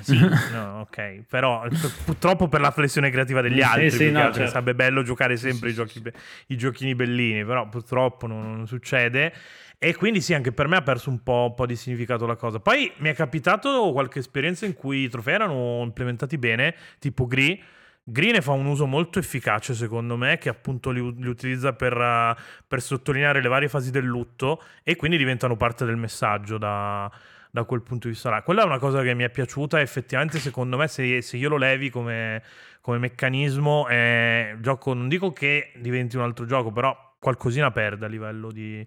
sì, 0.03 0.21
no, 0.53 0.83
ok. 0.83 1.25
Però 1.29 1.67
purtroppo 2.05 2.47
per 2.47 2.61
la 2.61 2.71
flessione 2.71 3.11
creativa 3.11 3.41
degli 3.41 3.61
altri, 3.61 3.91
sì, 3.91 3.97
sì, 3.97 4.11
no, 4.13 4.33
certo. 4.33 4.47
sarebbe 4.47 4.77
bello 4.77 5.03
giocare 5.03 5.37
sempre 5.37 5.71
i, 5.71 5.75
giochi, 5.75 6.01
i 6.47 6.57
giochini 6.57 6.95
bellini, 6.95 7.45
però 7.45 7.69
purtroppo 7.69 8.29
non, 8.29 8.55
non 8.55 8.67
succede. 8.69 9.33
E 9.79 9.95
quindi 9.95 10.23
sì, 10.23 10.33
anche 10.33 10.53
per 10.53 10.69
me 10.69 10.77
ha 10.77 10.83
perso 10.83 11.11
un 11.11 11.23
po', 11.23 11.47
un 11.49 11.55
po', 11.55 11.67
di 11.67 11.77
significato 11.77 12.27
la 12.27 12.37
cosa. 12.37 12.61
Poi 12.61 12.91
mi 12.99 13.11
è 13.11 13.15
capitato 13.15 13.93
qualche 13.93 14.21
esperienza 14.21 14.65
in 14.65 14.75
cui 14.75 15.03
i 15.03 15.09
trofei 15.09 15.35
erano 15.35 15.83
implementati 15.83 16.39
bene, 16.39 16.75
tipo 16.99 17.27
Gri. 17.27 17.63
Gri 18.03 18.31
ne 18.31 18.41
fa 18.41 18.53
un 18.53 18.67
uso 18.67 18.87
molto 18.87 19.19
efficace 19.19 19.75
secondo 19.75 20.17
me, 20.17 20.39
che 20.39 20.49
appunto 20.49 20.91
li, 20.91 21.01
li 21.19 21.29
utilizza 21.29 21.75
per, 21.75 21.95
uh, 21.95 22.35
per, 22.67 22.81
sottolineare 22.81 23.43
le 23.43 23.49
varie 23.49 23.69
fasi 23.69 23.91
del 23.91 24.05
lutto 24.05 24.63
e 24.83 24.97
quindi 24.97 25.19
diventano 25.19 25.57
parte 25.57 25.85
del 25.85 25.97
messaggio 25.97 26.57
da, 26.57 27.11
da 27.51 27.65
quel 27.65 27.83
punto 27.83 28.07
di 28.07 28.15
vista 28.15 28.31
là. 28.31 28.43
Quella 28.43 28.63
è 28.63 28.65
una 28.65 28.79
cosa 28.79 29.03
che 29.03 29.13
mi 29.13 29.25
è 29.25 29.31
piaciuta 29.31 29.81
effettivamente 29.81 30.39
secondo 30.39 30.77
me 30.77 30.89
se, 30.89 31.21
se 31.21 31.37
io 31.37 31.49
lo 31.49 31.57
levi 31.57 31.91
come, 31.91 32.43
come 32.81 32.99
meccanismo, 32.99 33.89
eh, 33.89 34.57
gioco, 34.61 34.95
non 34.95 35.09
dico 35.09 35.33
che 35.33 35.73
diventi 35.77 36.17
un 36.17 36.23
altro 36.23 36.47
gioco, 36.47 36.71
però 36.71 37.15
qualcosina 37.19 37.71
perde 37.73 38.07
a 38.07 38.09
livello 38.09 38.53
di 38.53 38.87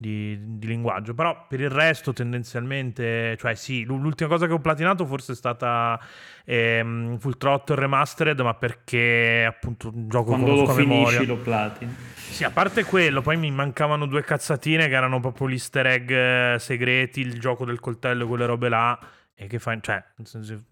di, 0.00 0.38
di, 0.40 0.66
linguaggio. 0.68 1.12
Però 1.12 1.46
per 1.48 1.60
il 1.60 1.68
resto, 1.68 2.12
tendenzialmente, 2.12 3.36
cioè 3.36 3.54
sì, 3.54 3.82
l'ultima 3.82 4.30
cosa 4.30 4.46
che 4.46 4.52
ho 4.52 4.60
platinato 4.60 5.04
forse 5.04 5.32
è 5.32 5.34
stata 5.34 6.00
ehm, 6.44 7.18
Full 7.18 7.36
Throttle 7.36 7.74
Remastered, 7.74 8.38
ma 8.40 8.54
perché 8.54 9.44
appunto 9.46 9.90
un 9.92 10.08
gioco 10.08 10.30
Quando 10.30 10.54
lo 10.54 10.66
finisci 10.68 11.26
lo 11.26 11.36
platini. 11.36 11.94
Sì, 12.14 12.44
a 12.44 12.50
parte 12.50 12.84
quello, 12.84 13.20
poi 13.20 13.36
mi 13.36 13.50
mancavano 13.50 14.06
due 14.06 14.22
cazzatine 14.22 14.86
che 14.86 14.94
erano 14.94 15.18
proprio 15.18 15.48
l'easter 15.48 15.86
egg 15.86 16.10
eh, 16.10 16.56
segreti, 16.58 17.20
il 17.20 17.40
gioco 17.40 17.64
del 17.64 17.80
coltello, 17.80 18.28
quelle 18.28 18.46
robe 18.46 18.68
là. 18.68 18.98
E 19.40 19.46
che 19.46 19.58
fa, 19.58 19.78
cioè, 19.80 20.02
nel 20.16 20.26
senso, 20.26 20.64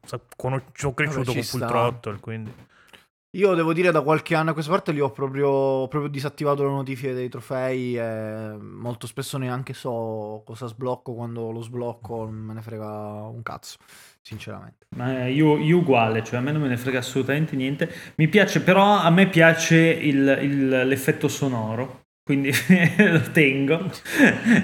ci 0.73 0.87
ho 0.87 0.95
cresciuto 0.95 1.33
con 1.33 1.43
Full 1.43 1.67
Throttle, 1.67 2.21
quindi... 2.21 2.53
Io 3.37 3.53
devo 3.53 3.75
dire 3.75 3.91
da 3.91 4.01
qualche 4.01 4.35
anno 4.35 4.51
a 4.51 4.53
questa 4.55 4.73
parte 4.73 4.93
li 4.93 5.01
ho 5.01 5.11
proprio, 5.11 5.87
proprio 5.89 6.09
disattivato 6.09 6.65
le 6.65 6.71
notifiche 6.71 7.13
dei 7.13 7.29
trofei 7.29 7.95
e 7.95 8.57
molto 8.59 9.07
spesso 9.07 9.37
neanche 9.37 9.75
so 9.75 10.43
cosa 10.47 10.67
sblocco 10.67 11.13
quando 11.13 11.51
lo 11.51 11.61
sblocco, 11.61 12.25
non 12.25 12.35
me 12.35 12.55
ne 12.55 12.63
frega 12.63 12.87
un 12.87 13.43
cazzo, 13.43 13.77
sinceramente. 14.23 14.87
Ma 14.97 15.27
io, 15.27 15.59
io 15.59 15.77
uguale, 15.77 16.25
cioè 16.25 16.39
a 16.39 16.41
me 16.41 16.51
non 16.51 16.63
me 16.63 16.69
ne 16.69 16.79
frega 16.79 17.01
assolutamente 17.01 17.57
niente. 17.57 17.93
Mi 18.15 18.27
piace, 18.27 18.63
però 18.63 19.01
a 19.01 19.11
me 19.11 19.29
piace 19.29 19.77
il, 19.77 20.39
il, 20.41 20.69
l'effetto 20.69 21.29
sonoro 21.29 22.06
quindi 22.27 22.51
lo 22.99 23.21
tengo. 23.31 23.89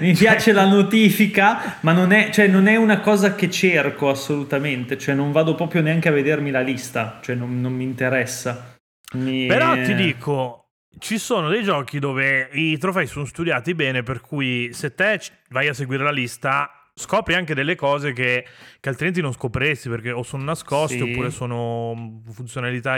Mi 0.01 0.11
piace 0.11 0.51
la 0.51 0.65
notifica, 0.65 1.77
ma 1.79 1.93
non 1.93 2.11
è, 2.11 2.29
cioè, 2.29 2.47
non 2.47 2.67
è, 2.67 2.75
una 2.75 2.99
cosa 2.99 3.35
che 3.35 3.49
cerco 3.49 4.09
assolutamente, 4.09 4.97
cioè 4.97 5.15
non 5.15 5.31
vado 5.31 5.55
proprio 5.55 5.81
neanche 5.81 6.09
a 6.09 6.11
vedermi 6.11 6.51
la 6.51 6.59
lista, 6.59 7.21
cioè 7.23 7.35
non, 7.35 7.61
non 7.61 7.73
mi 7.73 7.85
interessa. 7.85 8.75
Mi... 9.13 9.45
Però 9.45 9.81
ti 9.81 9.95
dico, 9.95 10.71
ci 10.99 11.17
sono 11.17 11.47
dei 11.47 11.63
giochi 11.63 11.99
dove 11.99 12.49
i 12.51 12.77
trofei 12.77 13.07
sono 13.07 13.23
studiati 13.23 13.73
bene, 13.73 14.03
per 14.03 14.19
cui 14.19 14.71
se 14.73 14.93
te 14.93 15.21
vai 15.47 15.69
a 15.69 15.73
seguire 15.73 16.03
la 16.03 16.11
lista 16.11 16.82
scopri 16.95 17.33
anche 17.33 17.55
delle 17.55 17.75
cose 17.75 18.13
che, 18.13 18.45
che, 18.79 18.89
altrimenti 18.89 19.19
non 19.19 19.33
scopriresti 19.33 19.89
perché 19.89 20.11
o 20.11 20.21
sono 20.21 20.43
nascosti 20.43 20.97
sì. 20.97 21.01
oppure 21.01 21.31
sono 21.31 22.21
funzionalità 22.31 22.97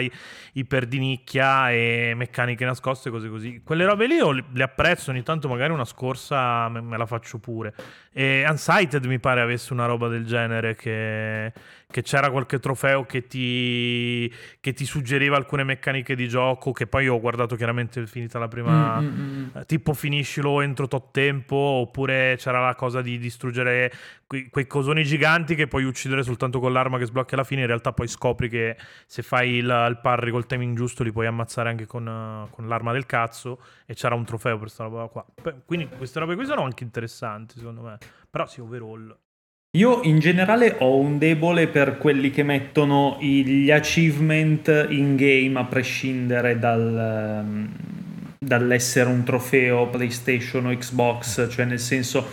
iper 0.53 0.85
di 0.85 0.99
nicchia 0.99 1.71
e 1.71 2.13
meccaniche 2.13 2.65
nascoste 2.65 3.09
cose 3.09 3.29
così 3.29 3.61
quelle 3.63 3.85
robe 3.85 4.07
lì 4.07 4.15
io 4.15 4.31
le 4.31 4.63
apprezzo 4.63 5.11
ogni 5.11 5.23
tanto 5.23 5.47
magari 5.47 5.71
una 5.71 5.85
scorsa 5.85 6.67
me, 6.67 6.81
me 6.81 6.97
la 6.97 7.05
faccio 7.05 7.37
pure 7.39 7.73
e 8.11 8.45
Unsighted 8.45 9.05
mi 9.05 9.19
pare 9.19 9.39
avesse 9.39 9.71
una 9.71 9.85
roba 9.85 10.09
del 10.09 10.25
genere 10.25 10.75
che, 10.75 11.53
che 11.87 12.01
c'era 12.01 12.29
qualche 12.29 12.59
trofeo 12.59 13.05
che 13.05 13.27
ti, 13.27 14.31
che 14.59 14.73
ti, 14.73 14.85
suggeriva 14.85 15.35
alcune 15.35 15.63
meccaniche 15.63 16.15
di 16.15 16.27
gioco 16.27 16.71
che 16.71 16.87
poi 16.87 17.07
ho 17.07 17.19
guardato 17.19 17.55
chiaramente 17.55 18.05
finita 18.07 18.39
la 18.39 18.47
prima 18.47 18.99
mm-hmm. 18.99 19.47
tipo 19.65 19.93
finiscilo 19.93 20.61
entro 20.61 20.87
tot 20.87 21.11
tempo 21.11 21.55
oppure 21.55 22.35
c'era 22.37 22.59
la 22.59 22.75
cosa 22.75 23.01
di 23.01 23.17
distruggere 23.17 23.91
quei, 24.27 24.49
quei, 24.49 24.67
cosoni 24.67 25.03
giganti 25.03 25.55
che 25.55 25.67
puoi 25.67 25.83
uccidere 25.83 26.23
soltanto 26.23 26.59
con 26.59 26.73
l'arma 26.73 26.97
che 26.97 27.05
sblocchi 27.05 27.35
alla 27.35 27.43
fine 27.43 27.61
in 27.61 27.67
realtà 27.67 27.93
poi 27.93 28.07
scopri 28.07 28.49
che 28.49 28.75
se 29.05 29.21
fai 29.21 29.53
il, 29.53 29.85
il 29.89 29.99
parry 30.01 30.31
col 30.31 30.45
timing 30.45 30.75
giusto 30.75 31.03
li 31.03 31.11
puoi 31.11 31.27
ammazzare 31.27 31.69
anche 31.69 31.85
con, 31.85 32.47
con 32.49 32.67
l'arma 32.67 32.91
del 32.91 33.05
cazzo 33.05 33.61
e 33.85 33.93
c'era 33.93 34.15
un 34.15 34.25
trofeo 34.25 34.53
per 34.53 34.61
questa 34.61 34.83
roba 34.83 35.07
qua 35.07 35.25
quindi 35.65 35.87
queste 35.87 36.19
robe 36.19 36.35
qui 36.35 36.45
sono 36.45 36.63
anche 36.63 36.83
interessanti 36.83 37.57
secondo 37.57 37.81
me 37.81 37.97
però 38.35 38.45
sì, 38.47 38.59
overall. 38.59 39.17
Io 39.75 39.99
in 40.03 40.19
generale 40.19 40.77
ho 40.79 40.95
un 40.95 41.17
debole 41.17 41.67
per 41.67 41.97
quelli 41.97 42.31
che 42.31 42.43
mettono 42.43 43.17
gli 43.19 43.69
achievement 43.69 44.87
in 44.89 45.17
game 45.17 45.59
a 45.59 45.65
prescindere 45.65 46.57
dal, 46.57 47.43
um, 47.43 47.69
dall'essere 48.39 49.09
un 49.09 49.25
trofeo 49.25 49.87
PlayStation 49.87 50.67
o 50.67 50.77
Xbox, 50.77 51.49
cioè 51.49 51.65
nel 51.65 51.79
senso 51.79 52.25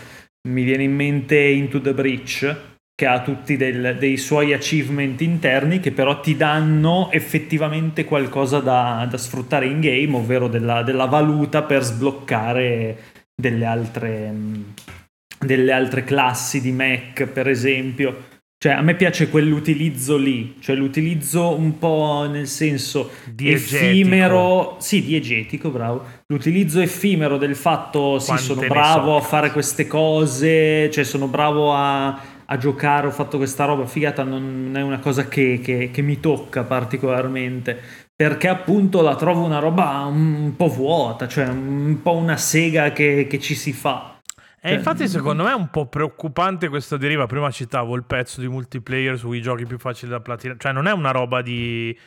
mi 0.49 0.62
viene 0.62 0.84
in 0.84 0.94
mente 0.94 1.37
Into 1.37 1.80
the 1.80 1.92
Breach 1.92 2.56
che 2.94 3.06
ha 3.06 3.22
tutti 3.22 3.56
del, 3.56 3.96
dei 3.99 4.18
suoi 4.18 4.52
achievement 4.52 5.20
interni 5.20 5.80
che 5.80 5.90
però 5.90 6.20
ti 6.20 6.37
danno 6.37 7.11
effettivamente 7.11 8.04
qualcosa 8.04 8.61
da, 8.61 9.04
da 9.11 9.18
sfruttare 9.18 9.66
in 9.66 9.80
game, 9.80 10.14
ovvero 10.14 10.46
della, 10.46 10.84
della 10.84 11.06
valuta 11.06 11.64
per 11.64 11.82
sbloccare 11.82 12.96
delle 13.34 13.64
altre 13.64 14.32
delle 15.44 15.72
altre 15.72 16.04
classi 16.04 16.61
di 16.61 16.72
Mac, 16.72 17.25
per 17.26 17.49
esempio. 17.49 18.30
Cioè, 18.62 18.75
a 18.75 18.80
me 18.80 18.94
piace 18.94 19.28
quell'utilizzo 19.28 20.16
lì, 20.16 20.54
cioè 20.61 20.76
l'utilizzo 20.76 21.52
un 21.58 21.78
po' 21.78 22.28
nel 22.30 22.46
senso 22.46 23.11
diegetico. 23.28 23.76
effimero, 23.84 24.76
sì, 24.78 25.02
diegetico, 25.02 25.70
bravo. 25.70 26.04
L'utilizzo 26.28 26.80
effimero 26.80 27.38
del 27.38 27.56
fatto, 27.56 28.20
sì, 28.20 28.26
Quante 28.26 28.44
sono 28.44 28.61
bravo 28.61 29.11
so. 29.11 29.16
a 29.16 29.20
fare 29.20 29.50
queste 29.50 29.88
cose, 29.88 30.88
cioè 30.92 31.02
sono 31.02 31.26
bravo 31.26 31.75
a, 31.75 32.16
a, 32.44 32.56
giocare, 32.56 33.08
ho 33.08 33.11
fatto 33.11 33.37
questa 33.37 33.64
roba 33.64 33.84
figata, 33.84 34.22
non 34.22 34.70
è 34.76 34.80
una 34.80 35.00
cosa 35.00 35.26
che, 35.26 35.58
che, 35.61 35.90
che 35.92 36.02
mi 36.02 36.20
tocca 36.20 36.62
particolarmente 36.62 37.80
perché 38.14 38.46
appunto 38.46 39.00
la 39.00 39.16
trovo 39.16 39.44
una 39.44 39.58
roba 39.58 40.04
un 40.04 40.52
po' 40.56 40.68
vuota, 40.68 41.26
cioè 41.26 41.49
un 41.49 41.99
po' 42.00 42.14
una 42.14 42.37
sega 42.37 42.92
che, 42.92 43.26
che 43.28 43.40
ci 43.40 43.56
si 43.56 43.72
fa. 43.72 44.12
E 44.64 44.69
cioè, 44.69 44.76
infatti 44.76 45.09
secondo 45.09 45.42
me 45.42 45.50
è 45.50 45.54
un 45.54 45.71
po' 45.71 45.87
preoccupante 45.87 46.69
questa 46.69 46.97
deriva. 46.97 47.26
Prima 47.26 47.50
citavo 47.50 47.97
il 47.97 48.04
pezzo 48.04 48.40
di 48.40 48.47
multiplayer 48.47 49.19
sui 49.19 49.42
giochi 49.42 49.66
più 49.66 49.76
facili 49.76 50.12
da 50.12 50.21
platinare. 50.21 50.61
Cioè 50.61 50.71
non 50.71 50.87
è 50.87 50.92
una 50.92 51.11
roba 51.11 51.42
di, 51.42 51.99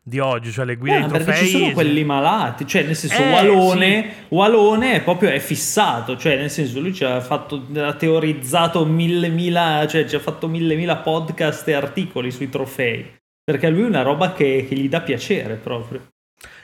di 0.00 0.20
oggi, 0.20 0.52
cioè 0.52 0.64
le 0.64 0.76
guide 0.76 0.98
eh, 0.98 1.06
trofei... 1.08 1.24
Perché 1.24 1.44
ci 1.46 1.50
sono 1.50 1.72
quelli 1.72 2.04
malati, 2.04 2.68
cioè 2.68 2.84
nel 2.84 2.94
senso 2.94 3.20
eh, 3.20 3.32
Walone, 3.32 4.02
sì. 4.02 4.24
Walone 4.28 4.92
è 4.94 5.02
proprio 5.02 5.30
è 5.30 5.40
fissato, 5.40 6.16
cioè 6.16 6.36
nel 6.36 6.50
senso 6.50 6.78
lui 6.78 6.94
ci 6.94 7.02
ha 7.02 7.20
fatto, 7.20 7.66
ha 7.78 7.94
teorizzato 7.94 8.86
mille 8.86 9.26
mila, 9.26 9.84
cioè 9.88 10.04
ci 10.04 10.14
ha 10.14 10.20
fatto 10.20 10.46
mille 10.46 10.76
mila 10.76 10.98
podcast 10.98 11.66
e 11.66 11.72
articoli 11.72 12.30
sui 12.30 12.48
trofei. 12.48 13.04
Perché 13.42 13.68
lui 13.68 13.82
è 13.82 13.86
una 13.86 14.02
roba 14.02 14.32
che, 14.32 14.66
che 14.68 14.76
gli 14.76 14.88
dà 14.88 15.00
piacere 15.00 15.56
proprio. 15.56 16.12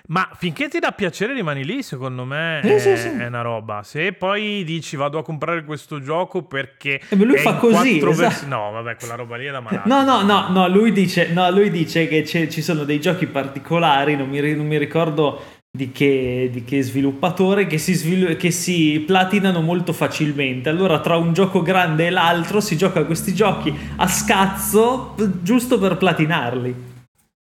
Ma 0.09 0.28
finché 0.37 0.69
ti 0.69 0.78
dà 0.78 0.92
piacere 0.92 1.35
rimani 1.35 1.64
lì, 1.64 1.83
secondo 1.83 2.25
me 2.25 2.61
eh, 2.62 2.75
è, 2.75 2.78
sì, 2.78 2.97
sì. 2.97 3.09
è, 3.09 3.26
una 3.26 3.42
roba. 3.42 3.83
Se 3.83 4.12
poi 4.12 4.64
dici 4.64 4.97
vado 4.97 5.19
a 5.19 5.23
comprare 5.23 5.64
questo 5.64 6.00
gioco 6.00 6.42
perché... 6.42 7.00
Eh, 7.09 7.16
lui 7.16 7.38
fa 7.38 7.54
così. 7.54 7.97
Esatto. 7.99 8.12
Vers- 8.14 8.42
no, 8.47 8.71
vabbè, 8.73 8.97
quella 8.97 9.14
roba 9.14 9.37
lì 9.37 9.47
è 9.47 9.50
da 9.50 9.61
malato. 9.61 9.88
No, 9.88 10.02
no, 10.02 10.23
no, 10.23 10.49
no, 10.49 10.69
lui 10.69 10.92
dice, 10.92 11.28
no, 11.33 11.50
lui 11.50 11.71
dice 11.71 12.09
che 12.09 12.25
ci 12.25 12.62
sono 12.62 12.85
dei 12.85 13.00
giochi 13.00 13.26
particolari, 13.26 14.16
non 14.16 14.28
mi, 14.28 14.40
non 14.54 14.66
mi 14.66 14.78
ricordo 14.78 15.59
di 15.73 15.92
che, 15.92 16.50
di 16.52 16.64
che 16.64 16.83
sviluppatore 16.83 17.66
che 17.66 17.78
si, 17.78 17.95
svilu- 17.95 18.37
che 18.37 18.50
si 18.50 19.02
platinano 19.07 19.61
molto 19.61 19.92
facilmente. 19.92 20.69
Allora, 20.69 20.99
tra 21.00 21.16
un 21.16 21.33
gioco 21.33 21.62
grande 21.62 22.07
e 22.07 22.11
l'altro 22.11 22.61
si 22.61 22.76
gioca 22.76 23.04
questi 23.04 23.33
giochi 23.35 23.73
a 23.97 24.09
scazzo 24.09 25.14
giusto 25.42 25.78
per 25.78 25.97
platinarli. 25.97 26.89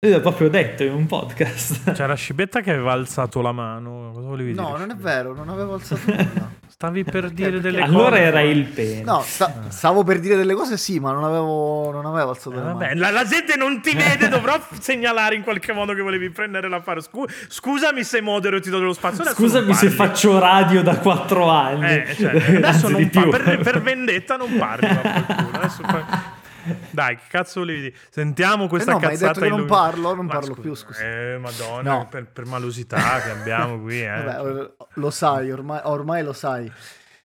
Lui 0.04 0.12
l'ha 0.12 0.20
proprio 0.20 0.50
detto 0.50 0.84
in 0.84 0.92
un 0.94 1.06
podcast. 1.06 1.94
C'era 1.96 2.14
Scibetta 2.14 2.60
che 2.60 2.72
aveva 2.72 2.92
alzato 2.92 3.40
la 3.40 3.54
mano. 3.54 4.12
Cosa 4.14 4.28
volevi 4.28 4.54
no, 4.54 4.62
dire? 4.66 4.72
No, 4.74 4.78
non 4.78 4.92
è 4.92 4.96
vero, 4.96 5.34
non 5.34 5.48
avevo 5.48 5.76
alzato 5.76 6.02
nulla. 6.08 6.52
Stavi 6.68 7.06
per 7.06 7.30
dire 7.30 7.62
delle 7.62 7.82
allora 7.82 8.10
cose. 8.10 8.18
Allora 8.18 8.20
era 8.20 8.42
il 8.42 8.66
pene. 8.66 9.04
No, 9.04 9.22
sta- 9.22 9.54
stavo 9.70 10.04
per 10.04 10.20
dire 10.20 10.36
delle 10.36 10.56
cose, 10.56 10.76
sì, 10.76 11.00
ma 11.00 11.14
non 11.14 11.24
avevo, 11.24 11.90
non 11.92 12.06
avevo 12.06 12.32
alzato 12.32 12.52
Eh, 12.52 12.56
la 12.58 12.62
vabbè, 12.74 12.88
mano. 12.88 13.00
la, 13.00 13.12
la 13.12 13.24
gente 13.24 13.56
non 13.56 13.80
ti 13.82 13.96
vede, 13.96 14.28
dovrò 14.30 14.60
segnalare 14.78 15.36
in 15.36 15.44
qualche 15.44 15.72
modo 15.72 15.94
che 15.94 16.02
volevi 16.02 16.30
prendere 16.32 16.68
la 16.68 16.82
faro. 16.82 17.00
Scu- 17.00 17.32
scusami 17.48 18.04
se 18.04 18.20
modero 18.20 18.58
e 18.58 18.60
ti 18.60 18.70
do 18.70 18.80
dello 18.80 18.92
spazio. 18.92 19.24
Scusami 19.24 19.74
se 19.74 19.86
parli. 19.90 20.10
faccio 20.12 20.38
radio 20.40 20.84
da 20.84 20.98
quattro 20.98 21.48
anni. 21.48 21.86
Eh, 21.94 22.16
cioè, 22.20 22.36
adesso 22.36 22.88
Anzi, 22.88 22.92
non 22.92 22.96
di 23.04 23.06
pa- 23.08 23.22
più. 23.22 23.30
per, 23.32 23.60
per 23.60 23.82
vendetta 23.82 24.36
non 24.36 24.54
parli. 24.58 24.88
vaffanculo. 24.88 25.50
Adesso 25.58 25.82
fa- 25.84 26.42
Dai, 26.92 27.16
che 27.18 27.24
cazzo 27.30 27.60
volevi 27.62 27.82
dire? 27.82 27.96
Sentiamo 28.10 28.68
questa 28.68 28.92
Eh 28.92 28.94
no, 28.94 29.00
ma 29.00 29.06
hai 29.08 29.12
cazzata 29.14 29.40
detto 29.40 29.52
che 29.54 29.60
non 29.60 29.68
parlo, 29.68 30.14
non 30.16 30.26
Ma 30.26 30.34
parlo 30.34 30.54
più, 30.56 30.74
scusa. 30.76 31.02
Eh, 31.04 31.38
madonna, 31.38 31.92
No. 31.98 32.08
per, 32.08 32.28
per 32.32 32.46
malosità 32.46 33.20
che 33.22 33.30
abbiamo 33.32 33.80
qui. 33.82 34.02
Eh. 34.02 34.08
Vabbè, 34.24 34.74
lo 34.94 35.10
sai, 35.10 35.52
ormai, 35.52 35.82
ormai 35.84 36.24
lo 36.24 36.34
sai. 36.34 36.72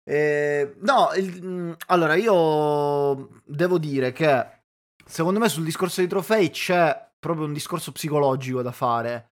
Eh, 0.04 0.76
no, 0.82 1.10
il- 1.16 1.44
mm, 1.46 1.72
allora 1.88 2.16
io 2.16 3.40
devo 3.46 3.78
dire 3.78 4.12
che 4.12 4.46
secondo 5.06 5.40
me 5.40 5.48
sul 5.50 5.64
discorso 5.64 6.02
dei 6.02 6.10
trofei 6.10 6.50
c'è 6.50 7.10
proprio 7.20 7.46
un 7.46 7.54
discorso 7.54 7.92
psicologico 7.92 8.62
da 8.62 8.72
fare. 8.72 9.30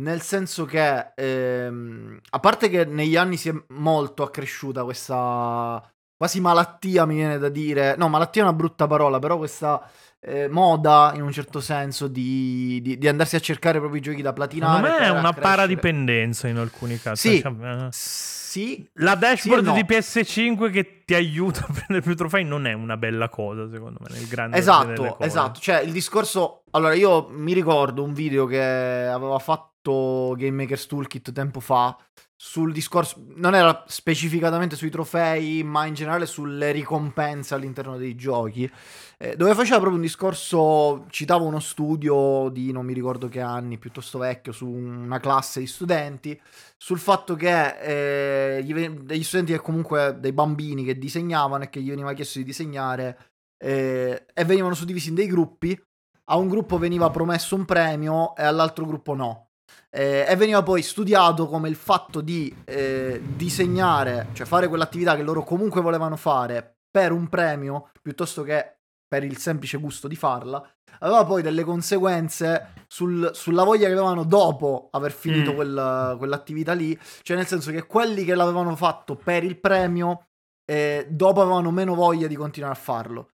Nel 0.00 0.22
senso 0.22 0.64
che, 0.64 1.12
ehm, 1.14 2.20
a 2.30 2.40
parte 2.40 2.68
che 2.68 2.84
negli 2.84 3.16
anni 3.16 3.36
si 3.36 3.48
è 3.48 3.54
molto 3.68 4.22
accresciuta 4.22 4.84
questa 4.84 5.82
quasi 6.16 6.40
malattia, 6.40 7.04
mi 7.06 7.14
viene 7.16 7.38
da 7.38 7.48
dire. 7.48 7.94
No, 7.96 8.08
malattia 8.08 8.42
è 8.42 8.44
una 8.44 8.54
brutta 8.54 8.86
parola, 8.86 9.18
però 9.18 9.36
questa 9.36 9.88
eh, 10.20 10.48
moda, 10.48 11.12
in 11.14 11.22
un 11.22 11.32
certo 11.32 11.60
senso, 11.60 12.08
di, 12.08 12.80
di- 12.82 12.96
di 12.98 13.08
andarsi 13.08 13.36
a 13.36 13.40
cercare 13.40 13.78
proprio 13.78 14.00
i 14.00 14.02
giochi 14.02 14.22
da 14.22 14.32
platinare. 14.32 14.82
Secondo 14.82 15.02
me 15.02 15.06
è 15.06 15.10
una 15.18 15.32
paradipendenza 15.32 16.48
in 16.48 16.56
alcuni 16.56 16.98
casi. 16.98 17.38
Sì. 17.38 17.42
Eh. 17.42 17.88
Sì, 17.90 18.88
La 18.94 19.16
dashboard 19.16 19.64
Sì 19.64 19.68
no. 19.70 19.74
di 19.74 19.82
PS5 19.82 20.70
che 20.70 21.02
ti 21.04 21.14
aiuta 21.14 21.66
a 21.68 21.72
prendere 21.72 22.02
più 22.02 22.14
trofei 22.14 22.44
non 22.44 22.66
è 22.68 22.72
una 22.72 22.96
bella 22.96 23.28
cosa, 23.28 23.68
secondo 23.68 23.98
me, 24.00 24.14
nel 24.14 24.28
grande 24.28 24.56
Esatto, 24.56 25.18
esatto. 25.18 25.58
Cioè, 25.58 25.80
il 25.80 25.90
discorso. 25.90 26.62
Allora, 26.70 26.94
io 26.94 27.26
mi 27.30 27.52
ricordo 27.52 28.04
un 28.04 28.12
video 28.12 28.46
che 28.46 28.62
aveva 28.62 29.40
fatto 29.40 30.34
Game 30.36 30.62
Maker's 30.62 30.86
Toolkit 30.86 31.32
tempo 31.32 31.58
fa 31.58 31.96
sul 32.46 32.74
discorso. 32.74 33.24
Non 33.36 33.54
era 33.54 33.84
specificatamente 33.88 34.76
sui 34.76 34.90
trofei, 34.90 35.62
ma 35.62 35.86
in 35.86 35.94
generale 35.94 36.26
sulle 36.26 36.72
ricompense 36.72 37.54
all'interno 37.54 37.96
dei 37.96 38.14
giochi. 38.16 38.70
eh, 39.16 39.34
dove 39.34 39.54
faceva 39.54 39.78
proprio 39.78 39.96
un 39.96 40.02
discorso. 40.02 41.06
Citava 41.08 41.44
uno 41.44 41.58
studio 41.58 42.50
di 42.50 42.70
non 42.70 42.84
mi 42.84 42.92
ricordo 42.92 43.28
che 43.28 43.40
anni, 43.40 43.78
piuttosto 43.78 44.18
vecchio, 44.18 44.52
su 44.52 44.68
una 44.68 45.18
classe 45.20 45.60
di 45.60 45.66
studenti. 45.66 46.38
Sul 46.76 46.98
fatto 46.98 47.34
che 47.34 48.58
eh, 48.58 48.62
degli 49.02 49.24
studenti 49.24 49.52
che 49.52 49.60
comunque 49.60 50.18
dei 50.20 50.32
bambini 50.32 50.84
che 50.84 50.98
disegnavano 50.98 51.64
e 51.64 51.70
che 51.70 51.80
gli 51.80 51.88
veniva 51.88 52.12
chiesto 52.12 52.38
di 52.38 52.44
disegnare 52.44 53.18
eh, 53.56 54.26
e 54.34 54.44
venivano 54.44 54.74
suddivisi 54.74 55.08
in 55.08 55.14
dei 55.14 55.28
gruppi. 55.28 55.82
A 56.26 56.36
un 56.36 56.48
gruppo 56.48 56.76
veniva 56.76 57.08
promesso 57.08 57.54
un 57.54 57.64
premio 57.64 58.36
e 58.36 58.42
all'altro 58.44 58.84
gruppo 58.84 59.14
no. 59.14 59.48
Eh, 59.90 60.24
e 60.28 60.36
veniva 60.36 60.62
poi 60.62 60.82
studiato 60.82 61.46
come 61.46 61.68
il 61.68 61.76
fatto 61.76 62.20
di 62.20 62.54
eh, 62.64 63.20
disegnare, 63.36 64.28
cioè 64.32 64.46
fare 64.46 64.68
quell'attività 64.68 65.14
che 65.16 65.22
loro 65.22 65.44
comunque 65.44 65.80
volevano 65.80 66.16
fare 66.16 66.78
per 66.90 67.12
un 67.12 67.28
premio 67.28 67.90
piuttosto 68.02 68.42
che 68.42 68.76
per 69.06 69.22
il 69.24 69.36
semplice 69.38 69.78
gusto 69.78 70.08
di 70.08 70.16
farla, 70.16 70.60
aveva 71.00 71.24
poi 71.24 71.42
delle 71.42 71.62
conseguenze 71.64 72.72
sul- 72.88 73.30
sulla 73.34 73.62
voglia 73.62 73.86
che 73.86 73.92
avevano 73.92 74.24
dopo 74.24 74.88
aver 74.90 75.12
finito 75.12 75.52
Mm. 75.52 75.54
quel- 75.54 76.14
quell'attività 76.18 76.72
lì. 76.72 76.98
Cioè, 77.22 77.36
nel 77.36 77.46
senso 77.46 77.70
che 77.70 77.86
quelli 77.86 78.24
che 78.24 78.34
l'avevano 78.34 78.74
fatto 78.74 79.14
per 79.14 79.44
il 79.44 79.58
premio, 79.60 80.26
eh, 80.64 81.06
dopo 81.08 81.40
avevano 81.42 81.70
meno 81.70 81.94
voglia 81.94 82.26
di 82.26 82.34
continuare 82.34 82.74
a 82.74 82.78
farlo. 82.78 83.28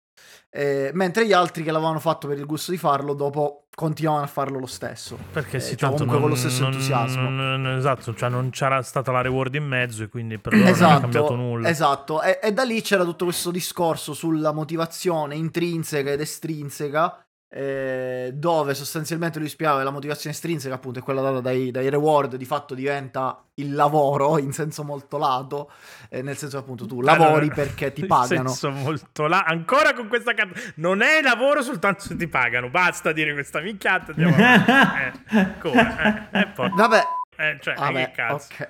Eh, 0.50 0.92
mentre 0.94 1.28
gli 1.28 1.34
altri 1.34 1.64
che 1.64 1.72
l'avevano 1.72 2.00
fatto 2.00 2.28
per 2.28 2.38
il 2.38 2.46
gusto 2.46 2.72
di 2.72 2.78
farlo, 2.78 3.14
dopo 3.14 3.68
continuavano 3.76 4.24
a 4.26 4.28
farlo 4.28 4.58
lo 4.60 4.66
stesso. 4.66 5.18
Perché 5.32 5.58
Eh, 5.58 5.60
sì, 5.60 5.78
cioè, 5.78 5.90
comunque 5.92 6.06
non, 6.14 6.20
con 6.22 6.30
lo 6.30 6.36
stesso 6.36 6.64
non- 6.64 6.72
entusiasmo. 6.72 7.30
non- 7.30 7.68
esatto, 7.78 8.16
cioè 8.16 8.30
non 8.30 8.50
c'era 8.50 8.82
stata 8.82 9.12
la 9.12 9.22
reward 9.22 9.54
in 9.56 9.66
mezzo 9.66 10.02
e 10.04 10.08
quindi 10.10 10.40
per 10.40 10.54
loro 10.54 10.64
non 10.66 10.74
è 10.74 10.78
cambiato 10.78 11.10
Esatto, 11.10 11.36
nulla. 11.36 11.70
esatto. 11.70 12.22
E, 12.24 12.40
e 12.42 12.52
da 12.54 12.64
lì 12.64 12.82
c'era 12.82 13.04
tutto 13.04 13.26
questo 13.26 13.52
discorso 13.52 14.14
sulla 14.14 14.52
motivazione 14.52 15.36
intrinseca 15.36 16.12
ed 16.12 16.22
estrinseca, 16.22 17.27
eh, 17.50 18.32
dove 18.34 18.74
sostanzialmente 18.74 19.40
lui 19.40 19.48
spiegava 19.48 19.78
che 19.80 19.84
la 19.86 19.92
motivazione 19.92 20.36
estrinseca, 20.36 20.76
appunto, 20.76 21.00
è 21.00 21.02
quella 21.02 21.22
data 21.22 21.40
dai, 21.40 21.72
dai 21.72 21.90
reward, 21.90 22.36
di 22.36 22.46
fatto 22.46 22.76
diventa 22.76 23.42
il 23.56 23.74
lavoro 23.74 24.38
in 24.38 24.52
senso 24.52 24.84
molto 24.84 25.18
lato, 25.18 25.72
eh, 26.10 26.22
nel 26.22 26.36
senso 26.38 26.58
che 26.58 26.64
appunto 26.64 26.86
tu 26.86 27.02
lavori 27.02 27.46
Allora, 27.48 27.54
perché 27.56 27.94
ti 27.94 28.02
in 28.02 28.08
pagano. 28.08 28.50
senso 28.50 28.70
molto 28.72 29.28
là. 29.28 29.44
Ancora 29.44 29.94
con 29.94 30.08
questa 30.08 30.34
carta. 30.34 30.60
Non 30.76 31.02
è 31.02 31.22
lavoro 31.22 31.62
soltanto 31.62 32.02
se 32.02 32.16
ti 32.16 32.28
pagano. 32.28 32.70
Basta 32.70 33.12
dire 33.14 33.34
questa 33.34 33.62
minchiata. 33.62 34.12
Andiamo 34.12 34.36
avanti. 34.36 35.24
eh, 35.38 35.58
come? 35.60 36.30
Eh, 36.32 36.40
e 36.42 36.48
poi. 36.50 36.70
Vabbè, 36.76 37.02
Eh, 37.38 37.58
cioè, 37.62 37.76
vabbè, 37.76 38.06
che 38.08 38.12
cazzo. 38.12 38.48
ok. 38.54 38.70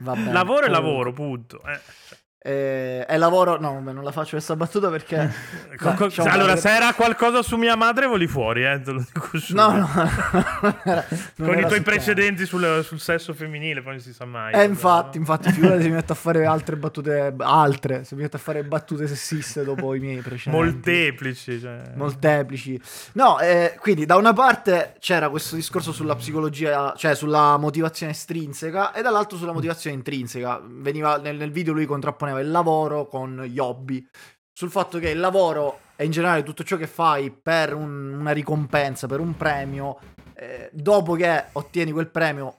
Va 0.00 0.12
bene, 0.14 0.32
lavoro 0.32 0.66
è 0.66 0.68
lavoro, 0.68 1.12
punto. 1.12 1.62
Eh, 1.64 1.80
cioè, 2.08 2.18
Eh, 2.44 3.06
è 3.06 3.16
lavoro, 3.18 3.56
no, 3.60 3.78
non 3.80 4.02
la 4.02 4.10
faccio 4.10 4.30
questa 4.30 4.56
battuta 4.56 4.90
perché... 4.90 5.32
co- 5.76 5.94
co- 5.94 6.06
diciamo 6.06 6.28
allora, 6.28 6.56
se 6.56 6.74
era 6.74 6.92
qualcosa 6.92 7.40
su 7.40 7.56
mia 7.56 7.76
madre, 7.76 8.06
voli 8.06 8.26
fuori, 8.26 8.64
eh, 8.64 8.80
te 8.80 8.90
lo 8.90 8.98
dico 8.98 9.38
subito. 9.38 9.54
No, 9.54 9.76
no, 9.76 9.88
non 10.62 10.80
era- 10.82 11.06
non 11.36 11.48
Con 11.48 11.58
i 11.58 11.66
tuoi 11.66 11.82
precedenti 11.82 12.44
sul, 12.44 12.82
sul 12.82 12.98
sesso 12.98 13.32
femminile, 13.32 13.80
poi 13.80 13.92
non 13.92 14.00
si 14.00 14.12
sa 14.12 14.24
mai. 14.24 14.54
Eh, 14.54 14.64
infatti, 14.64 15.18
infatti, 15.18 15.52
figurati 15.52 15.82
se 15.82 15.88
mi 15.88 15.94
metto 16.02 16.12
a 16.12 16.16
fare 16.16 16.44
altre 16.44 16.74
battute, 16.74 17.32
altre, 17.38 18.02
se 18.02 18.16
mi 18.16 18.22
metto 18.22 18.36
a 18.36 18.40
fare 18.40 18.64
battute 18.64 19.06
sessiste 19.06 19.62
dopo 19.62 19.94
i 19.94 20.00
miei 20.00 20.20
precedenti. 20.20 20.64
Molteplici. 20.64 21.60
Cioè. 21.60 21.92
Molteplici. 21.94 22.80
No, 23.12 23.38
eh, 23.38 23.76
quindi 23.78 24.04
da 24.04 24.16
una 24.16 24.32
parte 24.32 24.96
c'era 24.98 25.28
questo 25.28 25.54
discorso 25.54 25.92
sulla 25.92 26.16
psicologia, 26.16 26.92
cioè 26.96 27.14
sulla 27.14 27.56
motivazione 27.56 28.10
estrinseca 28.10 28.92
e 28.92 29.00
dall'altro 29.00 29.38
sulla 29.38 29.52
motivazione 29.52 29.94
intrinseca. 29.94 30.60
Veniva, 30.64 31.18
nel, 31.18 31.36
nel 31.36 31.52
video 31.52 31.72
lui 31.72 31.86
contrapponeva 31.86 32.30
il 32.38 32.50
lavoro 32.50 33.06
con 33.06 33.42
gli 33.44 33.58
hobby. 33.58 34.06
Sul 34.52 34.70
fatto 34.70 34.98
che 34.98 35.10
il 35.10 35.18
lavoro 35.20 35.80
e 35.96 36.04
in 36.04 36.10
generale 36.10 36.42
tutto 36.42 36.62
ciò 36.64 36.76
che 36.76 36.86
fai 36.86 37.30
per 37.30 37.74
un- 37.74 38.14
una 38.20 38.32
ricompensa, 38.32 39.06
per 39.06 39.20
un 39.20 39.36
premio, 39.36 39.98
eh, 40.34 40.68
dopo 40.72 41.14
che 41.14 41.44
ottieni 41.52 41.90
quel 41.92 42.08
premio... 42.10 42.56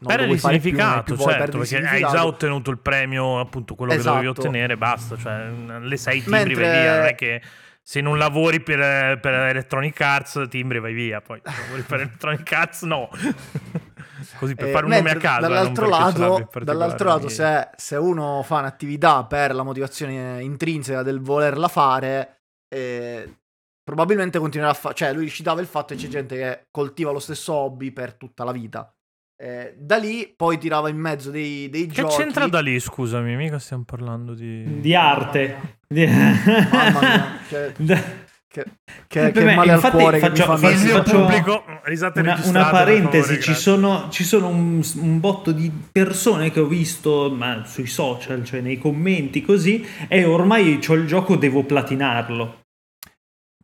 non 0.00 0.16
non 0.16 0.28
hai 0.30 0.38
significato, 0.38 1.14
più 1.14 1.16
certo, 1.16 1.58
perché 1.58 1.58
hai 1.58 1.66
significato. 1.66 2.12
già 2.16 2.24
ottenuto 2.26 2.70
il 2.70 2.78
premio, 2.78 3.38
appunto 3.38 3.74
quello 3.74 3.92
che 3.92 3.98
Esatto. 3.98 4.16
dovevi 4.16 4.30
ottenere, 4.38 4.76
basta, 4.78 5.16
cioè 5.16 5.48
le 5.80 5.96
sei 5.98 6.22
timbri 6.22 6.30
Mentre- 6.54 6.64
vai 6.64 6.80
via, 6.80 6.96
non 6.96 7.06
è 7.06 7.14
che 7.14 7.42
se 7.82 8.00
non 8.00 8.16
lavori 8.18 8.60
per, 8.60 9.18
per 9.20 9.32
Electronic 9.34 10.00
Arts 10.00 10.46
timbri 10.48 10.78
vai 10.80 10.94
via, 10.94 11.20
poi 11.20 11.40
se 11.44 11.52
lavori 11.64 11.82
per 11.82 12.00
Electronic 12.00 12.52
Arts 12.52 12.82
no. 12.82 13.08
Così 14.38 14.54
per 14.54 14.68
Eh, 14.68 14.70
fare 14.72 14.84
un 14.84 14.90
nome 14.90 15.00
a 15.00 15.04
mentre 15.12 15.20
caso. 15.28 15.40
non 15.40 15.48
Dall'altro 15.50 15.88
lato, 15.88 16.48
dall'altro 16.62 17.08
lato 17.08 17.28
se, 17.28 17.68
se 17.76 17.96
uno 17.96 18.42
fa 18.44 18.58
un'attività 18.58 19.24
per 19.24 19.54
la 19.54 19.62
motivazione 19.62 20.42
intrinseca 20.42 21.02
del 21.02 21.20
volerla 21.20 21.68
fare, 21.68 22.40
eh, 22.68 23.36
probabilmente 23.82 24.38
continuerà 24.38 24.72
a 24.72 24.76
fare. 24.76 24.94
Cioè, 24.94 25.12
lui 25.12 25.28
citava 25.28 25.60
il 25.60 25.66
fatto 25.66 25.94
che 25.94 26.00
c'è 26.02 26.08
gente 26.08 26.36
che 26.36 26.66
coltiva 26.70 27.10
lo 27.10 27.18
stesso 27.18 27.52
hobby 27.52 27.90
per 27.90 28.14
tutta 28.14 28.44
la 28.44 28.52
vita. 28.52 28.92
Eh, 29.42 29.74
da 29.78 29.96
lì 29.96 30.30
poi 30.36 30.58
tirava 30.58 30.90
in 30.90 30.98
mezzo 30.98 31.30
dei, 31.30 31.70
dei 31.70 31.86
Che 31.86 32.02
giochi. 32.02 32.16
c'entra 32.16 32.46
da 32.46 32.60
lì, 32.60 32.78
scusami, 32.78 33.36
mica 33.36 33.58
stiamo 33.58 33.84
parlando 33.84 34.34
di... 34.34 34.80
Di 34.82 34.94
arte. 34.94 35.78
Di- 35.88 36.06
Mamma 36.06 37.00
mia, 37.00 37.24
che, 37.48 37.72
che, 38.52 38.64
che, 39.06 39.30
che 39.30 39.44
Beh, 39.44 39.54
male 39.54 39.74
infatti 39.74 39.94
al 39.96 40.02
cuore 40.02 40.18
faccio- 40.18 40.44
che 40.44 40.50
mi 40.50 40.58
faccio-. 40.58 40.70
Il 40.74 40.84
mio 40.84 40.94
faccio- 40.96 41.20
pubblico, 41.20 41.64
risate 41.84 42.20
Una, 42.20 42.40
una 42.44 42.68
parentesi, 42.70 43.22
favore, 43.22 43.40
ci 43.40 43.54
sono, 43.54 44.08
ci 44.10 44.24
sono 44.24 44.48
un, 44.48 44.82
un 44.96 45.20
botto 45.20 45.52
di 45.52 45.70
persone 45.92 46.50
che 46.50 46.58
ho 46.58 46.66
visto 46.66 47.30
ma 47.30 47.62
sui 47.64 47.86
social, 47.86 48.44
cioè 48.44 48.60
nei 48.60 48.76
commenti 48.78 49.40
così, 49.42 49.86
e 50.08 50.24
ormai 50.24 50.80
ho 50.84 50.94
il 50.94 51.06
gioco, 51.06 51.36
devo 51.36 51.62
platinarlo. 51.62 52.58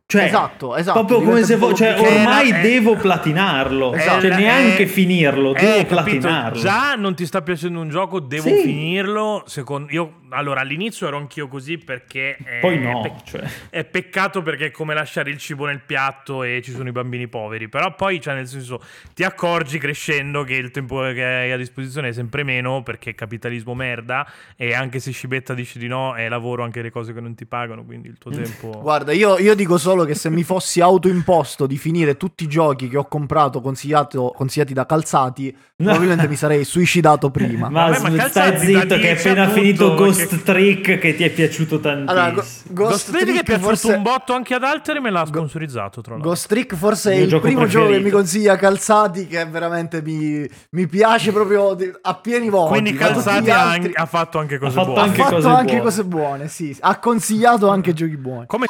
Cioè, 0.09 0.23
Esatto, 0.23 0.77
esatto, 0.77 1.03
Proprio 1.03 1.27
come 1.27 1.43
se 1.43 1.57
vo- 1.57 1.73
cioè, 1.73 1.99
ormai 1.99 2.47
era- 2.47 2.59
eh, 2.59 2.61
devo 2.61 2.95
platinarlo. 2.95 3.93
Esatto. 3.93 4.21
Cioè, 4.21 4.31
Eh, 4.31 4.35
neanche 4.37 4.83
eh, 4.83 4.87
finirlo, 4.87 5.53
eh, 5.53 5.59
devo 5.59 5.73
capito? 5.95 6.19
platinarlo. 6.21 6.61
Già 6.61 6.95
non 6.95 7.13
ti 7.13 7.25
sta 7.25 7.41
piacendo 7.41 7.81
un 7.81 7.89
gioco, 7.89 8.21
devo 8.21 8.47
Sì. 8.47 8.61
finirlo. 8.61 9.43
Secondo 9.47 9.91
io, 9.91 10.21
allora 10.29 10.61
all'inizio 10.61 11.07
ero 11.07 11.17
anch'io 11.17 11.49
così 11.49 11.77
perché 11.77 12.37
eh, 12.41 12.59
Poi 12.61 12.79
no, 12.79 13.01
pe- 13.01 13.11
cioè. 13.25 13.41
è 13.69 13.83
peccato 13.83 14.41
perché 14.41 14.67
è 14.67 14.71
come 14.71 14.93
lasciare 14.93 15.29
il 15.29 15.39
cibo 15.39 15.65
nel 15.65 15.81
piatto 15.85 16.41
e 16.43 16.61
ci 16.63 16.71
sono 16.71 16.87
i 16.87 16.93
bambini 16.93 17.27
poveri. 17.27 17.67
Però 17.67 17.93
poi, 17.93 18.21
cioè, 18.21 18.33
nel 18.33 18.47
senso, 18.47 18.81
ti 19.13 19.25
accorgi 19.25 19.77
crescendo 19.77 20.45
che 20.45 20.53
il 20.53 20.71
tempo 20.71 21.01
che 21.11 21.21
hai 21.21 21.51
a 21.51 21.57
disposizione 21.57 22.07
è 22.07 22.13
sempre 22.13 22.43
meno 22.43 22.81
perché 22.81 23.13
capitalismo 23.13 23.73
merda. 23.75 24.25
E 24.55 24.73
anche 24.73 24.99
se 25.01 25.11
Scibetta 25.11 25.53
dice 25.53 25.79
di 25.79 25.87
no, 25.89 26.15
è 26.15 26.29
lavoro 26.29 26.63
anche 26.63 26.81
le 26.81 26.91
cose 26.91 27.13
che 27.13 27.19
non 27.19 27.35
ti 27.35 27.45
pagano. 27.45 27.83
Quindi 27.83 28.07
il 28.07 28.17
tuo 28.17 28.31
tempo. 28.71 28.79
Guarda, 28.79 29.11
io, 29.11 29.37
io 29.37 29.53
dico 29.53 29.77
solo 29.77 29.95
che 30.05 30.15
se 30.15 30.29
mi 30.29 30.43
fossi 30.43 30.81
autoimposto 30.81 31.65
di 31.65 31.77
finire 31.77 32.17
tutti 32.17 32.43
i 32.43 32.47
giochi 32.47 32.87
che 32.89 32.97
ho 32.97 33.07
comprato 33.07 33.61
consigliato- 33.61 34.33
consigliati 34.35 34.73
da 34.73 34.85
calzati, 34.85 35.55
probabilmente 35.75 36.27
mi 36.27 36.35
sarei 36.35 36.63
suicidato 36.63 37.29
prima. 37.29 37.69
Ma, 37.69 37.89
Vabbè, 37.89 37.99
ma 38.01 38.07
stai 38.09 38.15
calzati 38.17 38.65
zitto 38.65 38.95
che 38.95 39.09
è 39.09 39.13
10 39.13 39.27
appena 39.27 39.41
appunto, 39.43 39.61
finito 39.61 39.93
Ghost 39.95 40.27
perché- 40.27 40.43
Trick 40.43 40.97
che 40.99 41.15
ti 41.15 41.23
è 41.23 41.29
piaciuto 41.29 41.79
tantissimo. 41.79 42.11
Allora, 42.11 42.31
Go- 42.31 42.41
Ghost 42.41 42.71
Ghost 42.71 43.09
Trick 43.11 43.21
è 43.21 43.25
Trick 43.31 43.43
piaciuto 43.43 43.67
forse... 43.69 43.91
un 43.93 44.01
botto 44.01 44.33
anche 44.33 44.53
ad 44.53 44.63
altri, 44.63 44.99
me 44.99 45.09
l'ha 45.11 45.25
sponsorizzato. 45.25 46.01
Tra 46.01 46.13
l'altro. 46.13 46.29
Ghost 46.29 46.47
Trick 46.47 46.75
forse 46.75 47.11
è 47.11 47.15
Il 47.15 47.27
gioco 47.27 47.45
primo 47.47 47.65
gioco 47.67 47.85
che 47.85 47.91
preferito. 47.91 48.05
mi 48.05 48.11
consiglia 48.23 48.55
Calzati 48.55 49.27
che 49.27 49.45
veramente 49.45 50.01
mi, 50.01 50.47
mi 50.71 50.87
piace 50.87 51.31
proprio 51.31 51.75
a 52.01 52.13
pieni 52.15 52.49
voti. 52.49 52.69
Quindi 52.69 52.93
Calzati 52.93 53.49
ha, 53.49 53.69
altri- 53.71 53.91
ha 53.95 54.05
fatto 54.05 54.39
anche 54.39 54.57
cose 54.57 54.73
fatto 54.73 54.85
buone. 54.87 55.01
ha 55.01 55.03
anche 55.03 55.21
fatto 55.21 55.35
cose 55.35 55.47
anche 55.47 55.63
buone. 55.65 55.81
cose 55.81 56.03
buone, 56.03 56.47
sì. 56.47 56.75
Ha 56.79 56.99
consigliato 56.99 57.69
anche 57.69 57.93
giochi 57.93 58.17
buoni. 58.17 58.45
Come 58.47 58.65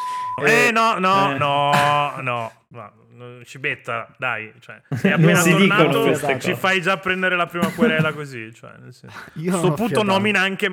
eh, 0.45 0.71
no, 0.71 0.97
no, 0.99 1.16
Eh. 1.33 1.37
no, 1.37 1.71
no, 2.21 2.51
no, 2.69 2.91
no, 3.09 3.43
Cibetta, 3.43 4.13
dai, 4.17 4.53
cioè, 4.59 4.81
sei 4.95 5.11
appena 5.13 5.41
tornato, 5.41 6.15
ci 6.15 6.21
cose. 6.25 6.55
fai 6.55 6.81
già 6.81 6.97
prendere 6.97 7.35
la 7.35 7.45
prima 7.47 7.69
querela 7.71 8.13
così, 8.13 8.53
cioè, 8.53 8.71
nel 8.79 8.93
senso. 8.93 9.17
Io 9.35 9.49
A 9.49 9.51
non 9.53 9.59
sto 9.59 9.67
ho 9.71 9.73
punto 9.73 9.85
fiatato. 9.93 10.03
nomina 10.11 10.41
anche 10.41 10.69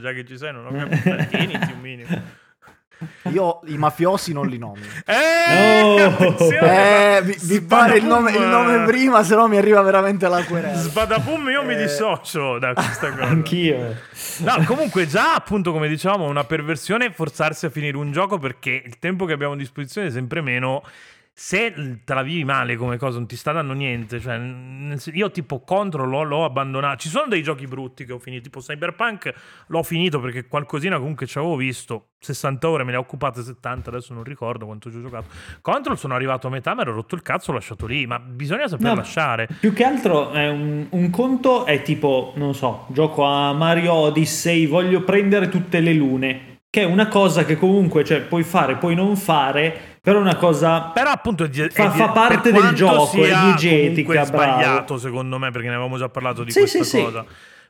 già 0.00 0.12
che 0.12 0.24
ci 0.24 0.36
sei, 0.38 0.52
non 0.52 0.66
ho 0.66 0.72
capito, 0.72 1.16
tieniti 1.28 1.72
un 1.72 1.80
minimo. 1.80 2.22
Io 3.32 3.60
i 3.66 3.76
mafiosi 3.76 4.32
non 4.32 4.46
li 4.48 4.58
nomino. 4.58 4.86
Eh, 5.06 5.80
No. 5.92 6.36
Eh, 6.38 7.20
vi, 7.24 7.36
vi 7.42 7.60
pare 7.62 7.96
il 7.98 8.04
nome, 8.04 8.30
il 8.32 8.40
nome 8.42 8.84
prima, 8.84 9.22
se 9.22 9.34
no 9.34 9.46
mi 9.48 9.56
arriva 9.56 9.80
veramente 9.82 10.28
la 10.28 10.42
querela. 10.44 10.74
Sbadapum 10.76 11.48
io 11.50 11.62
mi 11.64 11.74
Eh. 11.74 11.76
dissocio 11.82 12.58
da 12.58 12.72
questa 12.74 13.10
cosa. 13.10 13.24
Anch'io. 13.24 13.96
No, 14.38 14.62
comunque 14.66 15.06
già 15.06 15.34
appunto 15.34 15.72
come 15.72 15.88
dicevamo 15.88 16.26
una 16.26 16.44
perversione 16.44 17.06
è 17.06 17.10
forzarsi 17.12 17.66
a 17.66 17.70
finire 17.70 17.96
un 17.96 18.12
gioco 18.12 18.38
perché 18.38 18.82
il 18.84 18.98
tempo 18.98 19.24
che 19.24 19.32
abbiamo 19.32 19.52
a 19.54 19.56
disposizione 19.56 20.08
è 20.08 20.10
sempre 20.10 20.40
meno. 20.40 20.82
Se 21.44 21.74
te 22.04 22.14
la 22.14 22.22
vivi 22.22 22.44
male 22.44 22.76
come 22.76 22.96
cosa 22.96 23.18
non 23.18 23.26
ti 23.26 23.34
sta 23.34 23.50
dando 23.50 23.72
niente, 23.72 24.20
cioè 24.20 24.40
io 25.12 25.30
tipo 25.32 25.64
Control 25.64 26.08
l'ho, 26.08 26.44
abbandonato. 26.44 26.98
Ci 26.98 27.08
sono 27.08 27.26
dei 27.26 27.42
giochi 27.42 27.66
brutti 27.66 28.04
che 28.04 28.12
ho 28.12 28.20
finito, 28.20 28.44
tipo 28.44 28.60
Cyberpunk 28.60 29.34
l'ho 29.66 29.82
finito 29.82 30.20
perché 30.20 30.46
qualcosina 30.46 30.98
comunque 30.98 31.26
ci 31.26 31.38
avevo 31.38 31.56
visto. 31.56 32.10
60 32.20 32.68
ore 32.68 32.84
me 32.84 32.92
ne 32.92 32.96
ho 32.98 33.00
occupate 33.00 33.42
70, 33.42 33.90
adesso 33.90 34.14
non 34.14 34.22
ricordo 34.22 34.66
quanto 34.66 34.88
ci 34.88 34.98
ho 34.98 35.02
giocato. 35.02 35.26
Control 35.60 35.98
sono 35.98 36.14
arrivato 36.14 36.46
a 36.46 36.50
metà, 36.50 36.76
mi 36.76 36.82
ero 36.82 36.92
rotto 36.92 37.16
il 37.16 37.22
cazzo, 37.22 37.50
l'ho 37.50 37.58
lasciato 37.58 37.86
lì, 37.86 38.06
ma 38.06 38.20
bisogna 38.20 38.68
saper 38.68 38.86
No, 38.86 38.94
lasciare. 38.94 39.48
Più 39.58 39.72
che 39.72 39.82
altro 39.82 40.30
è 40.30 40.48
un, 40.48 40.86
un 40.90 41.10
conto 41.10 41.66
è 41.66 41.82
tipo, 41.82 42.34
non 42.36 42.54
so, 42.54 42.86
gioco 42.90 43.24
a 43.24 43.52
Mario 43.52 43.94
Odyssey, 43.94 44.68
voglio 44.68 45.02
prendere 45.02 45.48
tutte 45.48 45.80
le 45.80 45.92
lune, 45.92 46.51
che 46.74 46.80
è 46.80 46.84
una 46.84 47.06
cosa 47.06 47.44
che 47.44 47.58
comunque 47.58 48.02
cioè, 48.02 48.22
puoi 48.22 48.42
fare, 48.44 48.76
puoi 48.76 48.94
non 48.94 49.14
fare, 49.14 49.78
però 50.00 50.16
è 50.16 50.22
una 50.22 50.36
cosa... 50.36 50.84
Però 50.94 51.10
appunto 51.10 51.44
è 51.44 51.50
di- 51.50 51.68
Fa- 51.68 51.84
è 51.84 51.90
di- 51.90 51.98
fa 51.98 52.08
parte 52.08 52.50
del 52.50 52.72
gioco, 52.72 53.22
è 53.22 53.28
diegetica, 53.28 54.12
bravo. 54.12 54.26
sbagliato 54.26 54.96
secondo 54.96 55.36
me 55.38 55.50
perché 55.50 55.68
ne 55.68 55.74
avevamo 55.74 55.98
già 55.98 56.08
parlato 56.08 56.42
di 56.44 56.50
Sì, 56.50 56.60
questa 56.60 56.82
sì, 56.82 56.96
sì. 56.96 57.02
cosa. 57.02 57.26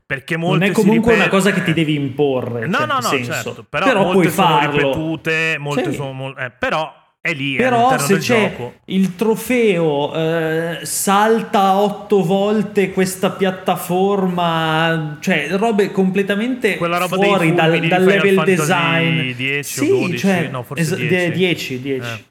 Perché 0.06 0.36
Non 0.36 0.50
molte 0.50 0.66
è 0.66 0.68
si 0.68 0.74
comunque 0.74 1.14
una 1.14 1.24
ripet- 1.24 1.36
cosa 1.42 1.50
che 1.52 1.64
ti 1.64 1.72
devi 1.72 1.96
imporre. 1.96 2.66
No, 2.68 2.76
cioè, 2.78 2.86
no, 2.86 2.94
no, 3.00 3.24
certo. 3.24 3.66
Però, 3.68 3.84
Però 3.86 4.02
molte 4.04 4.12
puoi 4.12 4.30
sono 4.30 4.46
farlo. 4.46 4.70
ripetute, 4.78 5.56
molte 5.58 5.90
Sì. 5.90 5.96
sono 5.96 6.36
eh, 6.36 6.52
però 6.56 6.94
è 7.24 7.32
lì, 7.34 7.54
è 7.54 7.58
Però 7.58 7.86
all'interno 7.88 8.06
se 8.06 8.18
c'è 8.18 8.50
gioco. 8.50 8.72
il 8.86 9.14
trofeo, 9.14 10.12
eh, 10.12 10.78
salta 10.82 11.76
otto 11.76 12.24
volte 12.24 12.90
questa 12.90 13.30
piattaforma, 13.30 15.18
cioè 15.20 15.46
robe 15.52 15.92
completamente 15.92 16.76
fuori 16.76 17.54
dal, 17.54 17.78
dal 17.86 18.02
level 18.04 18.42
design. 18.44 19.30
10 19.36 19.80
o 19.80 19.82
sì, 19.84 19.88
12, 19.88 20.18
cioè, 20.18 20.48
no, 20.48 20.64
forse 20.64 20.82
es- 20.82 20.96
10. 20.96 21.30
10, 21.30 21.80
10. 21.80 22.06
Eh. 22.06 22.30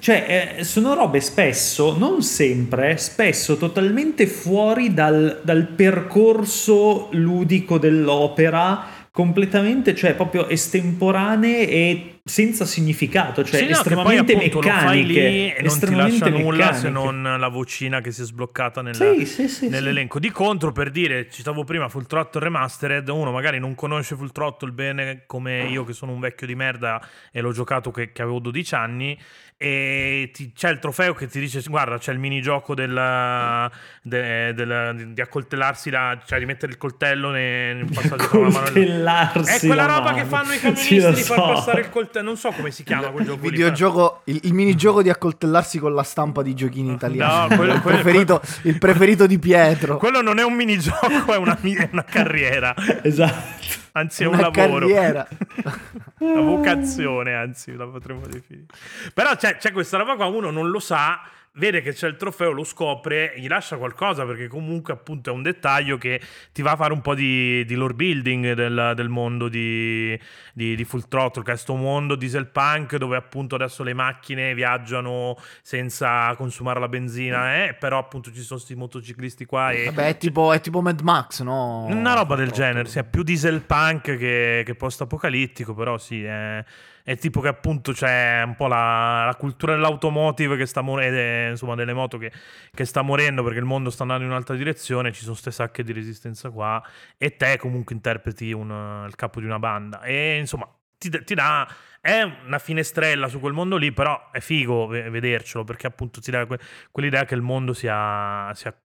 Cioè, 0.00 0.56
eh, 0.58 0.64
sono 0.64 0.94
robe 0.94 1.20
spesso, 1.20 1.96
non 1.96 2.22
sempre, 2.22 2.96
spesso 2.96 3.56
totalmente 3.56 4.26
fuori 4.26 4.92
dal, 4.92 5.40
dal 5.44 5.66
percorso 5.68 7.08
ludico 7.12 7.78
dell'opera, 7.78 8.86
completamente, 9.24 9.94
cioè 9.94 10.14
proprio 10.14 10.48
estemporanee 10.48 11.68
e 11.68 12.18
senza 12.24 12.64
significato, 12.64 13.44
cioè 13.44 13.60
Sì, 13.60 13.66
no, 13.66 13.70
estremamente 13.70 14.32
poi, 14.32 14.46
appunto, 14.46 14.66
meccaniche. 14.66 15.54
e 15.56 15.62
non 15.62 15.78
ti 15.78 15.94
lascia 15.94 16.28
nulla 16.30 16.56
meccaniche. 16.64 16.78
se 16.80 16.88
non 16.88 17.36
la 17.38 17.46
vocina 17.48 18.00
che 18.00 18.10
si 18.10 18.22
è 18.22 18.24
sbloccata 18.24 18.82
nel- 18.82 18.96
Sì, 18.96 19.24
sì, 19.24 19.46
sì, 19.48 19.68
nell'elenco. 19.68 20.18
Di 20.18 20.30
contro, 20.32 20.72
per 20.72 20.90
dire, 20.90 21.28
citavo 21.30 21.62
prima 21.62 21.88
Full 21.88 22.06
Throttle 22.06 22.40
Remastered, 22.42 23.06
uno 23.08 23.30
magari 23.30 23.60
non 23.60 23.76
conosce 23.76 24.16
Full 24.16 24.32
Throttle 24.32 24.72
bene 24.72 25.22
come 25.26 25.62
io 25.68 25.84
che 25.84 25.92
sono 25.92 26.10
un 26.10 26.18
vecchio 26.18 26.48
di 26.48 26.56
merda 26.56 27.00
e 27.30 27.40
l'ho 27.40 27.52
giocato 27.52 27.92
che, 27.92 28.10
che 28.10 28.20
avevo 28.22 28.40
12 28.40 28.74
anni 28.74 29.16
e 29.64 30.30
ti- 30.30 30.52
c'è 30.54 30.68
il 30.68 30.78
trofeo 30.78 31.14
che 31.14 31.26
ti 31.26 31.40
dice 31.40 31.62
guarda 31.68 31.96
c'è 31.96 32.12
il 32.12 32.18
minigioco 32.18 32.74
del, 32.74 33.70
de- 34.02 34.52
del- 34.52 35.12
di 35.14 35.20
accoltellarsi 35.22 35.88
la, 35.88 36.18
cioè 36.26 36.38
di 36.38 36.44
mettere 36.44 36.72
il 36.72 36.76
coltello 36.78 37.30
nel, 37.30 37.76
nel 37.76 37.86
passaggio 37.90 38.28
tra 38.28 38.38
la 38.40 38.50
mano 38.50 38.66
è 38.66 38.72
quella 38.72 39.74
la 39.74 39.86
roba 39.86 40.10
mano. 40.10 40.16
che 40.16 40.24
fanno 40.24 40.52
i 40.52 40.56
Sì, 40.56 40.60
camionisti 40.60 41.00
lo 41.00 41.10
di 41.12 41.22
far 41.22 41.36
so. 41.38 41.46
passare 41.54 41.80
il 41.80 41.88
coltello 41.88 42.24
non 42.26 42.36
so 42.36 42.50
come 42.50 42.70
si 42.70 42.82
chiama 42.84 43.08
quel 43.08 43.24
gioco 43.26 43.38
Il 43.46 43.50
lì, 43.50 43.56
videogioco, 43.56 44.20
il, 44.24 44.40
il 44.42 44.52
minigioco 44.52 45.02
di 45.02 45.08
accoltellarsi 45.08 45.78
con 45.78 45.94
la 45.94 46.02
stampa 46.02 46.42
di 46.42 46.54
giochini 46.54 46.92
italiani. 46.92 47.48
No, 47.48 47.56
quello- 47.56 47.72
il, 47.74 47.80
quello- 47.80 48.00
preferito, 48.02 48.42
il 48.64 48.78
preferito 48.78 49.26
di 49.26 49.38
Pietro. 49.38 49.96
quello 49.96 50.20
non 50.20 50.38
è 50.38 50.44
un 50.44 50.52
minigioco 50.52 51.32
è 51.32 51.36
una, 51.38 51.58
è 51.58 51.88
una 51.90 52.04
carriera 52.04 52.74
Esatto. 53.02 53.83
Anzi 53.96 54.22
è 54.22 54.26
un 54.26 54.34
Una 54.34 54.50
lavoro 54.50 54.86
carriera. 54.86 55.26
una 56.18 56.40
vocazione, 56.40 57.34
anzi, 57.34 57.74
la 57.74 57.86
potremmo 57.86 58.26
definire. 58.26 58.66
Però 59.12 59.34
c'è, 59.36 59.56
c'è 59.56 59.72
questa 59.72 59.96
roba 59.96 60.16
qua, 60.16 60.26
uno 60.26 60.50
non 60.50 60.70
lo 60.70 60.78
sa, 60.78 61.20
vede 61.56 61.82
che 61.82 61.92
c'è 61.92 62.08
il 62.08 62.16
trofeo, 62.16 62.50
lo 62.50 62.64
scopre, 62.64 63.34
gli 63.36 63.46
lascia 63.46 63.76
qualcosa 63.76 64.24
perché 64.24 64.48
comunque 64.48 64.92
appunto 64.92 65.30
è 65.30 65.32
un 65.32 65.42
dettaglio 65.42 65.98
che 65.98 66.20
ti 66.52 66.62
va 66.62 66.72
a 66.72 66.76
fare 66.76 66.92
un 66.92 67.00
po' 67.00 67.14
di, 67.14 67.64
di 67.64 67.74
lore 67.74 67.94
building 67.94 68.54
del, 68.54 68.92
del 68.96 69.08
mondo 69.08 69.48
di, 69.48 70.18
di, 70.52 70.74
di 70.74 70.84
Full 70.84 71.06
Throttle, 71.08 71.42
che 71.42 71.50
è 71.50 71.54
questo 71.54 71.74
mondo 71.76 72.16
dieselpunk 72.16 72.96
dove 72.96 73.16
appunto 73.16 73.54
adesso 73.54 73.82
le 73.82 73.94
macchine 73.94 74.54
viaggiano 74.54 75.36
senza 75.62 76.34
consumare 76.36 76.80
la 76.80 76.88
benzina, 76.88 77.64
eh? 77.64 77.74
però 77.74 77.98
appunto 77.98 78.32
ci 78.32 78.40
sono 78.40 78.58
questi 78.58 78.74
motociclisti 78.74 79.44
qua 79.44 79.70
e... 79.70 79.84
Vabbè, 79.84 80.08
è 80.08 80.16
tipo, 80.16 80.52
è 80.52 80.60
tipo 80.60 80.80
Mad 80.80 81.00
Max, 81.00 81.42
no? 81.42 81.84
Una 81.84 82.14
roba 82.14 82.34
del 82.34 82.50
genere, 82.50 82.88
sia 82.88 83.04
più 83.04 83.22
dieselpunk 83.22 84.16
che, 84.16 84.62
che 84.64 84.74
post-apocalittico, 84.74 85.74
però 85.74 85.98
sì, 85.98 86.24
è, 86.24 86.64
è 87.04 87.16
tipo 87.18 87.40
che 87.40 87.48
appunto 87.48 87.92
c'è 87.92 88.42
un 88.44 88.56
po' 88.56 88.66
la, 88.66 89.26
la 89.26 89.34
cultura 89.36 89.74
dell'automotive 89.74 90.56
che 90.56 90.64
sta 90.66 90.80
morendo, 90.80 91.50
insomma 91.50 91.74
delle 91.74 91.92
moto 91.92 92.16
che, 92.18 92.32
che 92.72 92.84
sta 92.86 93.02
morendo 93.02 93.42
perché 93.44 93.58
il 93.58 93.66
mondo 93.66 93.90
sta 93.90 94.02
andando 94.02 94.24
in 94.24 94.30
un'altra 94.30 94.56
direzione, 94.56 95.12
ci 95.12 95.20
sono 95.20 95.32
queste 95.32 95.50
sacche 95.50 95.82
di 95.84 95.92
resistenza 95.92 96.50
qua 96.50 96.82
e 97.18 97.36
te 97.36 97.58
comunque 97.58 97.94
interpreti 97.94 98.52
un- 98.52 99.04
il 99.06 99.14
capo 99.16 99.40
di 99.40 99.46
una 99.46 99.58
banda 99.58 100.00
e 100.02 100.38
insomma 100.38 100.66
ti, 100.98 101.10
ti 101.24 101.34
dà... 101.34 101.68
È 102.00 102.20
una 102.22 102.58
finestrella 102.58 103.28
su 103.28 103.40
quel 103.40 103.54
mondo 103.54 103.78
lì, 103.78 103.90
però 103.90 104.30
è 104.30 104.38
figo 104.40 104.86
ve- 104.86 105.08
vedercelo 105.08 105.64
perché 105.64 105.86
appunto 105.86 106.20
ti 106.20 106.30
dà 106.30 106.44
que- 106.44 106.58
quell'idea 106.90 107.24
che 107.24 107.34
il 107.34 107.40
mondo 107.40 107.72
sia, 107.72 108.52
sia 108.54 108.76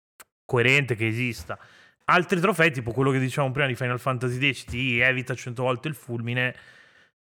coerente, 0.44 0.94
che 0.94 1.08
esista. 1.08 1.58
Altri 2.04 2.40
trofei, 2.40 2.70
tipo 2.70 2.92
quello 2.92 3.10
che 3.10 3.18
dicevamo 3.18 3.52
prima 3.52 3.66
di 3.66 3.74
Final 3.74 3.98
Fantasy 4.00 4.52
X, 4.52 4.64
ti 4.66 5.00
evita 5.00 5.34
100 5.34 5.62
volte 5.64 5.88
il 5.88 5.94
fulmine. 5.94 6.54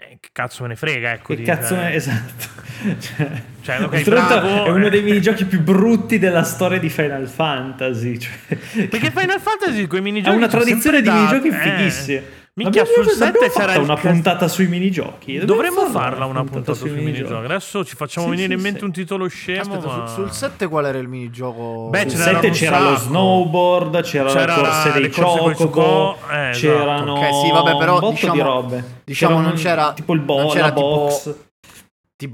Eh, 0.01 0.19
che 0.21 0.29
cazzo 0.33 0.63
me 0.63 0.69
ne 0.69 0.77
frega, 0.77 1.13
ecco. 1.13 1.35
Che 1.35 1.37
di- 1.37 1.43
cazzo 1.43 1.75
cioè- 1.75 1.91
è 1.91 1.95
esatto? 1.97 2.57
Cioè, 3.01 3.29
Cioè, 3.63 3.83
ok, 3.83 3.93
oltretutto 3.93 4.11
bravo, 4.41 4.65
è 4.67 4.69
uno 4.71 4.87
eh. 4.87 4.91
dei 4.91 5.03
minigiochi 5.03 5.45
più 5.45 5.61
brutti 5.61 6.21
della 6.21 6.45
storia 6.45 6.79
di 6.79 6.89
Final 6.89 7.27
Fantasy. 7.27 8.17
Cioè, 8.19 8.87
Perché 8.87 9.11
Final 9.11 9.41
Fantasy 9.41 9.89
quei 9.89 10.01
minigiochi 10.01 10.35
ha 10.35 10.39
una 10.39 10.47
tradizione 10.47 11.03
di 11.03 11.11
minigiochi 11.11 11.49
eh. 11.49 11.53
fighissimi. 11.53 12.23
Minchia, 12.59 12.83
Abbiamo- 12.83 13.09
sul 13.09 13.23
abbiamo 13.23 13.47
7 13.47 13.61
c'era 13.61 13.79
una 13.79 13.95
cast- 13.95 14.07
puntata 14.09 14.49
sui 14.49 14.67
minigiochi. 14.67 15.39
Dobbiamo 15.39 15.47
Dovremmo 15.71 15.87
farla 15.93 16.25
una 16.25 16.43
puntata 16.43 16.75
sui 16.77 16.91
minigiochi. 16.91 17.45
Adesso 17.45 17.85
ci 17.85 17.95
facciamo 17.95 18.27
Sì, 18.27 18.33
venire 18.33 18.49
sì, 18.49 18.55
in 18.55 18.61
mente 18.63 18.79
sì. 18.81 18.85
un 18.85 18.93
titolo 18.93 19.27
scemo. 19.29 19.61
Aspetta, 19.61 19.87
ma... 19.87 20.07
sul, 20.09 20.25
sul 20.25 20.33
7 20.33 20.67
qual 20.67 20.87
era 20.87 20.99
il 20.99 21.07
minigioco? 21.07 21.89
Beh, 21.91 22.01
Sul 22.01 22.11
ce 22.11 22.17
n'era 22.17 22.31
7 22.33 22.47
un 22.49 22.53
c'era 22.53 22.81
lo 22.81 22.97
snowboard, 22.97 24.03
c'era, 24.03 24.29
C'era 24.33 24.57
le 24.57 24.63
corse 24.63 24.93
dei 24.93 25.11
Chocobo, 25.11 26.17
eh, 26.33 26.49
esatto. 26.51 26.59
c'erano 26.59 27.13
Ok, 27.15 27.35
sì, 27.45 27.51
vabbè, 27.53 27.77
però 27.77 27.95
un 27.95 28.01
botto 28.01 28.13
diciamo- 28.13 28.33
di 28.35 28.41
robe. 28.41 28.85
diciamo 29.05 29.37
C'era 29.37 29.47
non 29.49 29.57
c'era- 29.57 29.93
tipo 29.93 30.13
il 30.15 30.21
bo- 30.21 30.39
non 30.39 30.49
c'era 30.49 30.67
la 30.67 30.73
box. 30.73 31.23
Tipo 31.23 31.37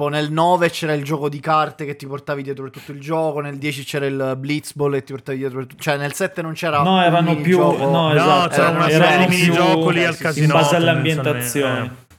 nel 0.09 0.33
9 0.33 0.71
c'era 0.71 0.95
il 0.95 1.05
gioco 1.05 1.29
di 1.29 1.41
carte 1.41 1.85
che 1.85 1.95
ti 1.97 2.07
portavi 2.07 2.43
dietro 2.43 2.63
per 2.63 2.73
tutto 2.73 2.93
il 2.93 3.01
gioco, 3.01 3.41
nel 3.41 3.59
10 3.59 3.85
c'era 3.85 4.07
il 4.07 4.35
Blitzball 4.39 4.93
che 4.93 5.03
ti 5.05 5.13
portavi 5.13 5.37
dietro 5.37 5.59
per 5.59 5.67
tutto 5.67 5.83
Cioè 5.83 5.99
nel 5.99 6.15
7 6.15 6.41
non 6.41 6.55
c'era 6.55 6.83
No, 6.83 7.03
erano 7.03 7.35
più 7.41 7.59
minigioco. 7.61 7.85
no, 7.91 8.09
No, 8.09 8.15
esatto, 8.15 8.49
c'era 8.55 8.69
una 8.71 8.89
serie 8.89 9.19
di 9.19 9.27
più- 9.27 9.45
minigiochi 9.45 10.05
al 10.05 10.13
in 10.13 10.17
casino, 10.19 10.53
base 10.55 10.77
alle 10.77 10.87
tendenzialmente, 10.87 11.29
ambientazioni. 11.63 11.87
eh. 11.87 12.13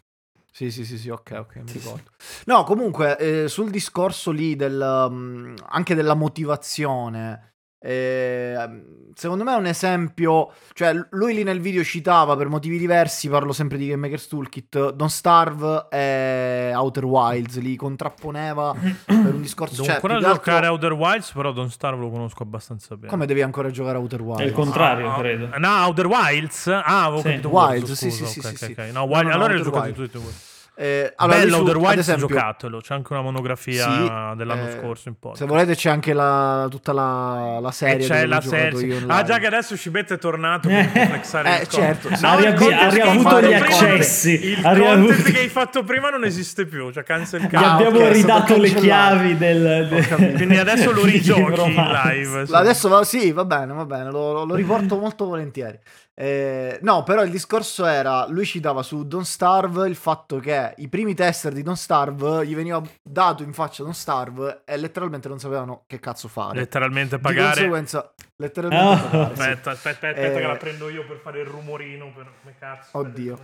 Sì, 0.52 0.72
sì, 0.72 0.86
sì, 0.86 0.98
sì, 0.98 1.10
ok, 1.10 1.36
ok, 1.38 1.56
mi 1.56 1.62
Sì, 1.66 1.80
sì. 1.80 1.86
ricordo. 1.86 2.12
No, 2.46 2.64
comunque, 2.64 3.18
eh, 3.18 3.48
sul 3.50 3.70
discorso 3.72 4.32
lì 4.32 4.56
del, 4.56 5.08
mm, 5.12 5.56
anche 5.70 5.96
della 5.96 6.14
motivazione, 6.14 7.55
eh, 7.86 8.84
secondo 9.14 9.44
me 9.44 9.54
è 9.54 9.58
un 9.58 9.68
esempio, 9.68 10.52
cioè 10.74 10.94
lui 11.12 11.34
lì 11.36 11.44
nel 11.44 11.60
video 11.60 11.84
citava 11.84 12.36
per 12.36 12.48
motivi 12.50 12.78
diversi, 12.78 13.30
parlo 13.30 13.54
sempre 13.54 13.78
di 13.78 13.88
Game 13.88 14.02
Maker's 14.02 14.28
Toolkit, 14.28 14.92
Don't 14.92 15.10
Starve 15.12 15.88
e 15.92 16.72
Outer 16.76 17.06
Wilds, 17.06 17.60
li 17.60 17.76
contrapponeva 17.76 18.74
per 19.06 19.34
un 19.34 19.42
discorso... 19.42 19.74
Devo 19.76 19.86
cioè, 19.86 19.96
ancora 19.96 20.16
altro- 20.16 20.34
giocare 20.34 20.66
a 20.66 20.72
Outer 20.72 20.94
Wilds, 20.94 21.32
però 21.32 21.52
Don't 21.52 21.70
Starve 21.70 22.02
lo 22.02 22.10
conosco 22.10 22.44
abbastanza 22.44 22.96
bene. 22.96 23.08
Come 23.10 23.26
devi 23.26 23.42
ancora 23.42 23.70
giocare 23.70 23.98
Outer 23.98 24.22
Wilds? 24.22 24.42
È 24.42 24.46
il 24.46 24.52
contrario, 24.52 25.10
Ah, 25.12 25.18
credo. 25.20 25.50
No, 25.58 25.86
Outer 25.86 26.08
Wilds? 26.08 26.68
Ah, 26.68 27.04
avevo 27.06 27.18
Sì. 27.22 27.30
capito 27.30 27.50
Wilds, 27.50 27.92
sì, 27.94 28.12
sì, 28.12 28.24
ok, 28.24 28.30
sì, 28.30 28.40
ok, 28.40 28.58
sì. 28.58 28.66
ok. 28.72 28.78
No, 28.92 28.92
No, 28.92 29.04
Wild- 29.04 29.24
no, 29.24 29.30
no, 29.30 29.34
allora 29.36 29.54
ho 29.54 29.58
Outer 29.58 29.64
giocati 29.64 30.00
Wilds. 30.00 30.54
Eh, 30.78 31.14
allora, 31.16 31.38
Bello 31.40 31.58
Outer 31.60 31.78
Wilds, 31.78 31.98
esempio- 32.00 32.28
giocatelo. 32.28 32.82
C'è 32.82 32.94
anche 32.94 33.14
una 33.14 33.22
monografia 33.22 33.84
Sì, 33.84 34.36
dell'anno 34.36 34.68
eh, 34.68 34.78
scorso 34.80 35.08
in 35.08 35.18
poi. 35.18 35.36
Se 35.36 35.46
volete 35.46 35.74
c'è 35.76 35.90
anche 35.90 36.12
la, 36.12 36.68
tutta 36.70 36.92
la, 36.92 37.60
la 37.62 37.70
E 37.70 37.72
serie. 37.72 38.06
c'è 38.08 38.26
la 38.26 38.42
serie. 38.42 38.86
io 38.86 39.04
Ah, 39.08 39.24
già 39.24 39.40
che 39.40 39.46
adesso 39.48 39.76
Scibetta 39.76 40.16
è 40.16 40.18
tornato 40.18 40.68
per 40.68 40.86
flexare 40.90 41.60
Eh, 41.60 41.62
il 41.62 41.68
certo. 41.70 42.10
No, 42.10 42.16
ha, 42.16 42.36
content 42.36 42.52
ha 42.52 42.56
che 42.58 42.74
hai 42.74 42.90
riavuto 42.92 43.30
fatto 43.30 43.42
gli 43.42 43.50
prima- 43.52 43.66
accessi. 43.66 44.46
Il 44.50 44.62
content 44.62 45.22
che 45.32 45.40
hai 45.40 45.50
fatto 45.50 45.84
prima 45.84 46.10
non 46.10 46.26
esiste 46.26 46.66
più, 46.66 46.92
cioè 46.92 47.04
cancel 47.04 47.42
Gli 47.44 47.56
Ah, 47.56 47.76
abbiamo 47.76 47.98
ok, 47.98 48.04
è 48.04 48.14
stato 48.16 48.54
ridato 48.54 48.58
le 48.62 48.70
cancellato. 48.72 49.16
chiavi 49.16 49.38
del, 49.38 49.88
del-. 49.88 50.34
Quindi 50.36 50.58
adesso 50.58 50.92
lo 50.92 51.04
rigiochi 51.06 51.72
in 51.72 51.74
live. 52.04 52.46
sì. 52.48 52.54
Adesso 52.54 52.90
va, 52.90 53.04
sì, 53.06 53.32
va 53.32 53.46
bene, 53.46 53.72
va 53.74 53.86
bene, 53.86 54.12
lo, 54.12 54.34
lo- 54.34 54.44
lo 54.46 54.56
riporto 54.56 54.98
molto 54.98 55.26
volentieri. 55.26 55.80
Eh, 56.18 56.80
no, 56.82 57.04
però 57.04 57.24
il 57.24 57.30
discorso 57.30 57.86
era, 57.86 58.26
lui 58.30 58.46
citava 58.46 58.84
su 58.84 59.06
Don't 59.06 59.26
Starve 59.26 59.86
il 59.90 59.98
fatto 59.98 60.40
che 60.40 60.74
i 60.78 60.88
primi 60.88 61.14
tester 61.14 61.52
di 61.52 61.62
Don't 61.62 61.76
Starve 61.78 62.48
gli 62.48 62.56
veniva 62.56 62.82
dato 63.04 63.44
in 63.44 63.52
faccia 63.52 63.84
Don't 63.84 63.96
Starve 63.96 64.62
e 64.64 64.78
letteralmente 64.78 65.28
non 65.28 65.40
sapevano 65.40 65.84
che 65.88 66.00
cazzo 66.00 66.30
fare. 66.30 66.58
Letteralmente 66.60 67.18
Di 67.18 67.22
pagare. 67.22 67.48
conseguenza, 67.48 68.14
letteralmente 68.38 68.86
Oh. 68.86 69.10
pagare, 69.10 69.36
sì. 69.36 69.42
Aspetta, 69.42 69.72
aspetta, 69.72 69.72
aspetta, 69.72 70.08
aspetta 70.08 70.38
Eh, 70.38 70.42
che 70.42 70.48
la 70.48 70.56
prendo 70.56 70.90
io 70.90 71.06
per 71.06 71.18
fare 71.22 71.42
il 71.42 71.48
rumorino. 71.48 72.12
Per... 72.16 72.32
Come 72.42 72.56
cazzo? 72.58 72.98
Oddio. 72.98 73.40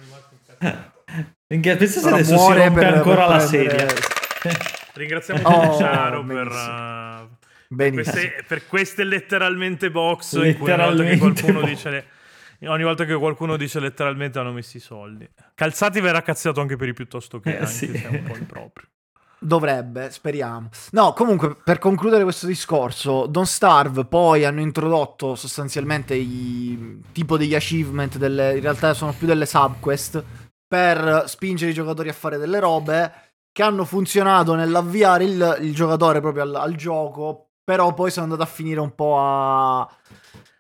Minchia, 1.48 1.76
pensa 1.76 2.00
se 2.00 2.08
adesso 2.10 2.38
si 2.38 2.54
rompe 2.54 2.80
per- 2.80 2.94
ancora 2.94 3.26
per 3.28 3.36
la 3.38 3.46
prendere- 3.48 3.90
sedia. 3.90 3.96
Ringraziamo 4.94 5.42
Oh, 5.48 5.78
Ciaro 5.78 6.24
per, 6.24 6.48
benissimo. 6.48 7.26
uh, 7.70 7.76
per, 7.76 7.92
queste, 7.94 8.44
per 8.48 8.68
queste 8.68 9.04
letteralmente 9.04 9.92
box 9.92 10.34
in 10.36 10.58
cui 10.58 10.68
Letteralmente 10.68 11.18
qualcuno 11.18 11.60
box. 11.60 11.70
dice 11.70 11.90
le- 11.90 12.06
ogni 12.68 12.84
volta 12.84 13.06
che 13.06 13.16
qualcuno 13.16 13.58
dice 13.58 13.80
letteralmente 13.80 14.40
hanno 14.40 14.52
messo 14.52 14.78
i 14.78 14.80
soldi. 14.80 15.30
Calzati 15.56 16.00
verrà 16.00 16.22
cazziato 16.22 16.62
anche 16.62 16.76
per 16.76 16.88
i 16.88 16.94
piuttosto 16.94 17.40
che 17.40 17.52
Eh, 17.52 17.58
anche 17.58 17.68
sì. 17.68 17.88
se 17.88 18.08
è 18.08 18.08
un 18.08 18.24
po' 18.24 18.36
improprio. 18.38 18.88
Dovrebbe, 19.44 20.12
speriamo. 20.12 20.70
No, 20.92 21.14
comunque, 21.14 21.56
per 21.64 21.80
concludere 21.80 22.22
questo 22.22 22.46
discorso, 22.46 23.26
Don't 23.26 23.48
Starve 23.48 24.06
poi 24.06 24.46
hanno 24.46 24.62
introdotto 24.62 25.34
sostanzialmente 25.34 26.14
i 26.14 27.02
tipo 27.12 27.38
degli 27.38 27.56
achievement, 27.56 28.18
delle, 28.18 28.54
in 28.54 28.62
realtà 28.62 28.94
sono 28.94 29.14
più 29.18 29.26
delle 29.26 29.48
subquest, 29.48 30.24
per 30.68 31.24
spingere 31.26 31.72
i 31.72 31.74
giocatori 31.74 32.10
a 32.10 32.14
fare 32.14 32.38
delle 32.38 32.60
robe 32.60 33.12
che 33.52 33.64
hanno 33.64 33.84
funzionato 33.84 34.54
nell'avviare 34.54 35.24
il, 35.24 35.58
il 35.62 35.74
giocatore 35.74 36.22
proprio 36.22 36.44
al, 36.44 36.56
al 36.56 36.76
gioco, 36.76 37.50
però 37.64 37.94
poi 37.96 38.12
sono 38.12 38.26
andato 38.26 38.44
a 38.44 38.46
finire 38.46 38.80
un 38.80 38.94
po' 38.94 39.20
a... 39.20 39.90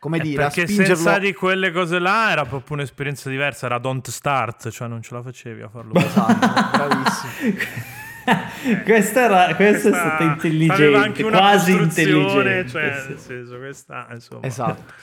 come 0.01 0.17
Eh, 0.17 0.21
dire, 0.21 0.41
a 0.41 0.47
perché 0.47 0.65
spingerlo... 0.65 0.95
senza 0.95 1.19
di 1.19 1.31
quelle 1.31 1.71
cose 1.71 1.99
là 1.99 2.31
era 2.31 2.43
proprio 2.43 2.77
un'esperienza 2.77 3.29
diversa, 3.29 3.67
era 3.67 3.77
don't 3.77 4.09
start, 4.09 4.69
cioè 4.69 4.87
non 4.87 5.03
ce 5.03 5.13
la 5.13 5.21
facevi 5.21 5.61
a 5.61 5.69
farlo. 5.69 5.93
Esatto, 5.93 6.77
bravissimo. 6.77 7.53
questa, 8.83 9.21
era, 9.21 9.55
questa, 9.55 9.89
è 9.89 9.91
stata 9.91 10.23
intelligente, 10.23 11.21
quasi 11.21 11.73
intelligente. 11.73 12.67
Cioè, 12.67 12.99
sì. 12.99 13.07
nel 13.09 13.19
senso, 13.19 13.57
questa, 13.59 14.07
insomma. 14.11 14.47
Esatto. 14.47 14.93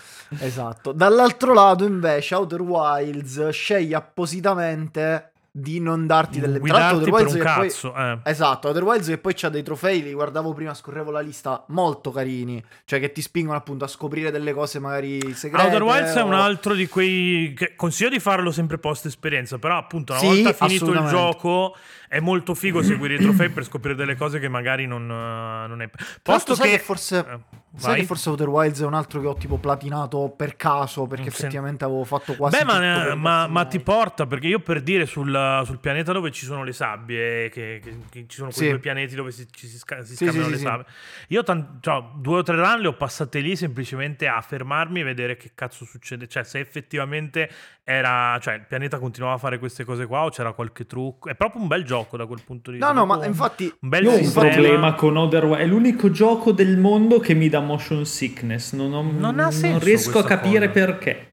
Esatto. 0.41 0.91
Dall'altro 0.91 1.55
lato, 1.55 1.85
invece, 1.85 2.35
Outer 2.35 2.63
Wilds 2.63 3.51
sceglie 3.51 3.95
appositamente 3.95 5.31
di 5.51 5.81
non 5.81 6.07
darti 6.07 6.39
delle 6.41 6.53
Tra 6.59 6.61
Guidarti 6.61 6.95
Outer 6.95 7.11
per 7.13 7.27
un 7.35 7.39
cazzo. 7.43 7.91
poi... 7.93 8.03
eh. 8.03 8.19
Esatto, 8.25 8.69
Outer 8.69 8.83
Wilds 8.83 9.07
che 9.09 9.19
poi 9.19 9.33
c'ha 9.35 9.49
dei 9.49 9.63
trofei, 9.63 10.03
li 10.03 10.13
guardavo 10.13 10.53
prima, 10.53 10.75
scorrevo 10.75 11.11
la 11.11 11.21
lista, 11.21 11.65
molto 11.69 12.11
carini, 12.13 12.63
cioè 12.85 13.01
che 13.01 13.11
ti 13.13 13.23
spingono 13.23 13.57
appunto 13.57 13.85
a 13.85 13.89
scoprire 13.89 14.31
delle 14.31 14.53
cose 14.53 14.79
magari 14.79 15.33
segrete. 15.35 15.65
Outer 15.65 15.83
Wilds 15.83 16.15
è 16.15 16.23
un 16.23 16.35
o- 16.35 16.43
altro 16.43 16.75
di 16.75 16.87
quei 16.87 17.55
che 17.57 17.75
consiglio 17.77 18.11
di 18.11 18.21
farlo 18.21 18.51
sempre 18.53 18.79
post 18.79 19.07
esperienza, 19.07 19.59
però 19.59 19.77
appunto 19.79 20.13
una 20.13 20.21
Sì, 20.21 20.27
volta 20.43 20.53
finito 20.53 20.93
il 20.93 21.07
gioco 21.09 21.77
è 22.09 22.21
molto 22.21 22.55
figo 22.55 22.83
seguire 22.83 23.15
i 23.15 23.19
trofei 23.19 23.49
per 23.51 23.65
scoprire 23.65 23.97
delle 23.97 24.17
cose 24.17 24.39
che 24.39 24.49
magari 24.49 24.87
non, 24.87 25.03
eh, 25.11 25.67
non 25.69 25.83
è 25.83 25.91
Tra 25.91 26.05
posto 26.23 26.55
che 26.55 26.79
forse... 26.79 27.19
eh, 27.19 27.39
Sai 27.79 27.91
vai. 27.93 28.01
che 28.01 28.07
forse 28.07 28.29
Outer 28.29 28.49
Wilds 28.49 28.81
è 28.83 28.85
un 28.87 28.95
altro 28.95 29.21
che 29.21 29.27
ho 29.29 29.35
tipo 29.37 29.57
platinato 29.59 30.33
per 30.37 30.57
caso, 30.57 31.07
perché 31.07 31.31
sì. 31.31 31.41
effettivamente 31.41 31.85
avevo 31.85 32.03
fatto 32.05 32.35
quasi 32.35 32.57
Beh, 32.59 32.65
ma, 32.65 33.15
ma- 33.15 33.47
ma 33.47 33.65
ti 33.67 33.79
porta 33.81 34.27
perché 34.27 34.49
io 34.49 34.59
per 34.59 34.83
dire 34.83 35.07
sul, 35.07 35.63
sul 35.65 35.79
pianeta 35.79 36.13
dove 36.13 36.31
ci 36.33 36.45
sono 36.45 36.65
le 36.65 36.73
sabbie, 36.73 37.49
che, 37.51 37.81
che- 37.83 37.99
che 38.11 38.25
ci 38.29 38.37
sono 38.37 38.51
quei 38.51 38.65
Sì. 38.65 38.71
due 38.71 38.79
pianeti 38.81 39.15
dove 39.15 39.31
si, 39.31 39.47
ci 39.51 39.67
si, 39.69 39.79
sca- 39.79 40.03
si 40.03 40.17
Sì, 40.17 40.25
scambiano 40.25 40.49
le 40.49 40.59
sabbie. 40.59 40.87
Io 41.29 41.43
tan- 41.45 41.79
cioè, 41.81 42.03
due 42.17 42.39
o 42.39 42.43
tre 42.43 42.57
run 42.57 42.81
le 42.81 42.89
ho 42.89 42.95
passate 42.97 43.39
lì 43.41 43.55
semplicemente 43.57 44.27
a 44.27 44.41
fermarmi 44.41 45.01
e 45.01 45.05
vedere 45.05 45.37
che 45.37 45.53
cazzo 45.55 45.85
succede. 45.85 46.27
Cioè, 46.27 46.43
se 46.45 46.59
effettivamente 46.59 47.49
era. 47.89 48.39
Cioè, 48.41 48.55
il 48.55 48.67
pianeta 48.67 48.99
continuava 48.99 49.35
a 49.37 49.39
fare 49.39 49.59
queste 49.59 49.85
cose 49.85 50.07
qua 50.07 50.25
o 50.25 50.29
c'era 50.29 50.53
qualche 50.53 50.85
trucco. 50.87 51.29
È 51.31 51.35
proprio 51.35 51.63
un 51.63 51.69
bel 51.69 51.85
gioco 51.85 52.17
da 52.19 52.27
quel 52.27 52.43
punto 52.45 52.71
di 52.71 52.79
No, 52.79 52.87
vista. 52.87 53.01
no, 53.01 53.07
ma 53.07 53.15
Proprio 53.19 53.33
infatti... 53.33 53.75
Un 53.81 53.89
bel 53.89 54.05
Io 54.05 54.11
ho 54.11 54.19
un 54.19 54.33
problema 54.33 54.95
con 54.95 55.17
Outer 55.17 55.45
Wilds. 55.47 55.63
È 55.63 55.67
l'unico 55.67 56.11
gioco 56.11 56.53
del 56.53 56.77
mondo 56.77 57.19
che 57.19 57.35
mi 57.35 57.49
dà 57.49 57.61
motion 57.61 58.05
sickness. 58.05 58.73
Non, 58.75 58.93
ho- 58.93 59.03
Non 59.11 59.41
ha 59.41 59.51
senso 59.51 59.85
riesco 59.85 60.19
a 60.19 60.25
capire 60.25 60.67
cosa. 60.71 60.85
perché. 60.87 61.33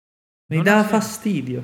Mi 0.49 0.55
Non 0.57 0.63
dà 0.65 0.83
fastidio. 0.83 1.59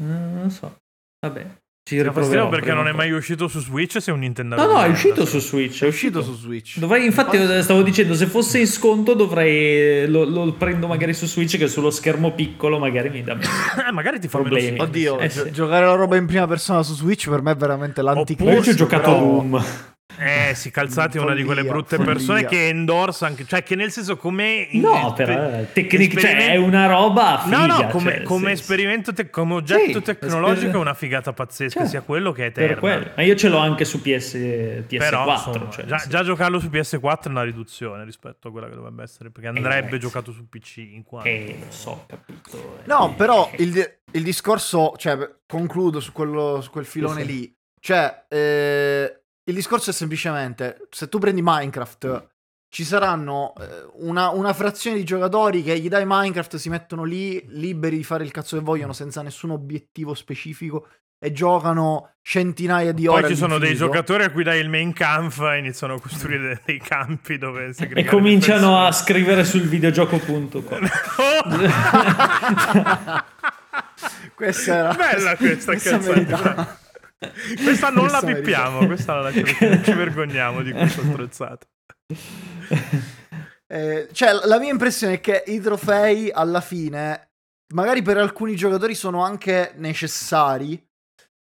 Eh, 0.00 0.04
Non 0.04 0.42
lo 0.44 0.48
so. 0.50 0.76
Vabbè. 1.20 1.46
Ci 1.88 2.02
riproverò 2.02 2.48
perché 2.48 2.72
non 2.72 2.88
è 2.88 2.92
mai 2.92 3.12
uscito 3.12 3.46
su 3.46 3.60
Switch. 3.60 4.02
Sei 4.02 4.12
un 4.12 4.18
Nintendo. 4.18 4.56
No, 4.56 4.66
no, 4.72 4.82
è 4.82 4.88
uscito 4.88 5.24
su 5.24 5.38
Switch. 5.38 5.84
È 5.84 5.86
uscito 5.86 6.20
su 6.20 6.34
Switch. 6.34 6.78
Dovrei, 6.78 7.04
infatti, 7.04 7.38
stavo 7.62 7.82
dicendo, 7.82 8.14
se 8.16 8.26
fosse 8.26 8.58
in 8.58 8.66
sconto, 8.66 9.14
dovrei. 9.14 10.08
Lo, 10.08 10.24
lo 10.24 10.52
prendo 10.54 10.88
magari 10.88 11.14
su 11.14 11.26
Switch, 11.26 11.56
che 11.56 11.68
sullo 11.68 11.90
schermo 11.90 12.32
piccolo 12.32 12.80
magari 12.80 13.10
mi 13.10 13.22
dà. 13.22 13.36
Eh, 13.88 13.92
magari 13.92 14.18
ti 14.18 14.26
fa 14.26 14.38
Problemi. 14.40 14.80
Oddio, 14.80 15.20
Eh, 15.20 15.28
sì. 15.28 15.48
giocare 15.52 15.86
la 15.86 15.94
roba 15.94 16.16
in 16.16 16.26
prima 16.26 16.48
persona 16.48 16.82
su 16.82 16.92
Switch 16.94 17.28
per 17.28 17.40
me 17.40 17.52
è 17.52 17.56
veramente 17.56 18.02
Poi 18.02 18.14
l'anticlimax. 18.14 18.62
ci 18.64 18.70
ho 18.70 18.74
giocato 18.74 19.02
però- 19.02 19.18
Doom. 19.20 19.64
Eh, 20.18 20.54
si 20.54 20.70
calzati 20.70 21.18
è 21.18 21.20
una 21.20 21.34
di 21.34 21.44
quelle 21.44 21.62
brutte 21.64 21.96
follia. 21.96 22.12
persone 22.12 22.44
che 22.46 22.68
endorsa 22.68 23.26
anche, 23.26 23.44
cioè 23.44 23.62
che 23.62 23.74
nel 23.74 23.90
senso 23.90 24.16
come 24.16 24.66
No, 24.72 25.10
eh, 25.10 25.12
però 25.14 25.34
per- 25.34 25.68
tecnic- 25.72 26.18
cioè, 26.18 26.52
è 26.52 26.56
una 26.56 26.86
roba 26.86 27.40
figa. 27.44 27.58
No, 27.58 27.66
no, 27.66 27.86
come, 27.88 28.10
cioè, 28.16 28.22
come 28.22 28.46
sì, 28.46 28.52
esperimento, 28.62 29.12
te- 29.12 29.28
come 29.28 29.54
oggetto 29.54 29.98
Sì, 29.98 30.02
tecnologico 30.02 30.56
esper- 30.58 30.74
è 30.74 30.78
una 30.78 30.94
figata 30.94 31.32
pazzesca, 31.32 31.80
Cioè, 31.80 31.88
sia 31.88 32.00
quello 32.00 32.32
che 32.32 32.46
è 32.46 32.50
per 32.50 32.78
quello. 32.78 33.10
Ma 33.14 33.22
io 33.22 33.34
ce 33.36 33.48
l'ho 33.48 33.58
anche 33.58 33.84
su 33.84 34.00
PS, 34.00 34.34
PS4. 34.36 34.86
Però 34.98 35.30
insomma, 35.32 35.70
cioè, 35.70 35.84
già, 35.84 35.98
sì. 35.98 36.08
già 36.08 36.22
giocarlo 36.24 36.58
su 36.60 36.68
PS4 36.68 37.24
è 37.24 37.28
una 37.28 37.42
riduzione 37.42 38.04
rispetto 38.04 38.48
a 38.48 38.50
quella 38.50 38.68
che 38.68 38.74
dovrebbe 38.74 39.02
essere, 39.02 39.30
perché 39.30 39.48
andrebbe 39.48 39.96
Eh, 39.96 39.98
giocato 39.98 40.32
su 40.32 40.48
PC 40.48 40.76
in 40.78 41.02
quanto... 41.04 41.28
Eh, 41.28 41.56
lo 41.60 41.70
so, 41.72 42.04
capito. 42.06 42.80
No, 42.84 43.10
Eh, 43.10 43.14
però 43.16 43.50
eh. 43.52 43.62
il, 43.62 43.98
il 44.12 44.22
discorso, 44.22 44.94
cioè, 44.96 45.18
concludo 45.46 46.00
su, 46.00 46.12
quello, 46.12 46.60
su 46.62 46.70
quel 46.70 46.86
filone 46.86 47.20
Sì, 47.22 47.26
sì. 47.26 47.32
lì. 47.32 47.54
Cioè, 47.80 48.24
eh, 48.28 49.20
il 49.48 49.54
discorso 49.54 49.90
è 49.90 49.92
semplicemente, 49.92 50.88
se 50.90 51.08
tu 51.08 51.18
prendi 51.18 51.40
Minecraft, 51.42 52.28
ci 52.68 52.84
saranno 52.84 53.54
eh, 53.58 53.88
una, 54.00 54.30
una 54.30 54.52
frazione 54.52 54.96
di 54.96 55.04
giocatori 55.04 55.62
che 55.62 55.78
gli 55.78 55.88
dai 55.88 56.04
Minecraft, 56.06 56.56
si 56.56 56.68
mettono 56.68 57.04
lì 57.04 57.42
liberi 57.48 57.96
di 57.96 58.04
fare 58.04 58.24
il 58.24 58.32
cazzo 58.32 58.56
che 58.56 58.62
vogliono 58.62 58.92
senza 58.92 59.22
nessun 59.22 59.50
obiettivo 59.50 60.14
specifico 60.14 60.88
e 61.18 61.32
giocano 61.32 62.16
centinaia 62.22 62.92
di 62.92 63.06
ore. 63.06 63.22
Poi 63.22 63.30
ci 63.30 63.36
sono 63.36 63.58
dei 63.58 63.68
all'infinito. 63.68 63.92
giocatori 63.92 64.24
a 64.24 64.30
cui 64.30 64.42
dai 64.42 64.60
il 64.60 64.68
main 64.68 64.92
camp 64.92 65.38
e 65.38 65.58
iniziano 65.58 65.94
a 65.94 66.00
costruire 66.00 66.60
dei 66.66 66.78
campi 66.78 67.38
dove 67.38 67.72
E 67.94 68.04
cominciano 68.04 68.84
a 68.84 68.92
scrivere 68.92 69.44
sul 69.44 69.62
videogioco.com. 69.62 70.88
persone. 71.46 71.70
Questa 74.34 74.74
era... 74.74 74.94
Bella 74.94 75.36
questa, 75.36 75.72
questa 75.72 75.98
cazzo. 75.98 76.84
Questa 77.62 77.90
non 77.90 78.08
la 78.08 78.20
pippiamo, 78.20 78.86
questa 78.86 79.14
la 79.14 79.30
lasciamo, 79.30 79.70
non 79.70 79.84
ci 79.84 79.92
vergogniamo 79.92 80.62
di 80.62 80.72
questa 80.72 81.00
strozzata. 81.08 81.66
Eh, 83.66 84.08
cioè, 84.12 84.32
la 84.44 84.58
mia 84.58 84.70
impressione 84.70 85.14
è 85.14 85.20
che 85.20 85.42
i 85.46 85.60
trofei 85.60 86.30
alla 86.30 86.60
fine, 86.60 87.30
magari 87.74 88.02
per 88.02 88.18
alcuni 88.18 88.54
giocatori 88.54 88.94
sono 88.94 89.24
anche 89.24 89.72
necessari, 89.76 90.80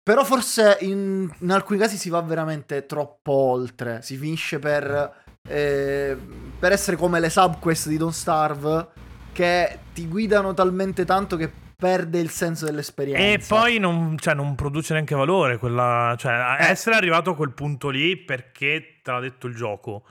Però 0.04 0.23
forse 0.23 0.78
in, 0.82 1.28
in 1.39 1.51
alcuni 1.51 1.80
casi 1.80 1.97
si 1.97 2.10
va 2.10 2.21
veramente 2.21 2.86
troppo 2.86 3.32
oltre. 3.32 4.04
Si 4.04 4.17
finisce 4.17 4.60
per, 4.60 5.23
eh, 5.49 6.15
per 6.60 6.71
essere 6.71 6.95
come 6.95 7.19
le 7.19 7.32
subquest 7.32 7.88
di 7.88 7.97
Don't 7.97 8.13
Starve 8.13 8.88
che 9.34 9.80
ti 9.95 10.08
guidano 10.08 10.54
talmente 10.54 11.06
tanto 11.06 11.36
che 11.36 11.51
perde 11.86 12.19
il 12.19 12.32
senso 12.32 12.65
dell'esperienza. 12.65 13.21
E 13.21 13.39
poi 13.48 13.78
non, 13.78 14.17
cioè, 14.17 14.34
non 14.34 14.56
produce 14.56 14.93
neanche 14.93 15.13
valore. 15.13 15.58
Quella, 15.58 16.15
cioè, 16.17 16.58
Eh. 16.60 16.65
essere 16.71 16.95
arrivato 16.95 17.30
a 17.30 17.36
quel 17.36 17.52
punto 17.52 17.89
lì 17.89 18.17
perché 18.17 19.02
te 19.04 19.12
l'ha 19.12 19.19
detto 19.19 19.45
il 19.45 19.56
gioco. 19.56 20.04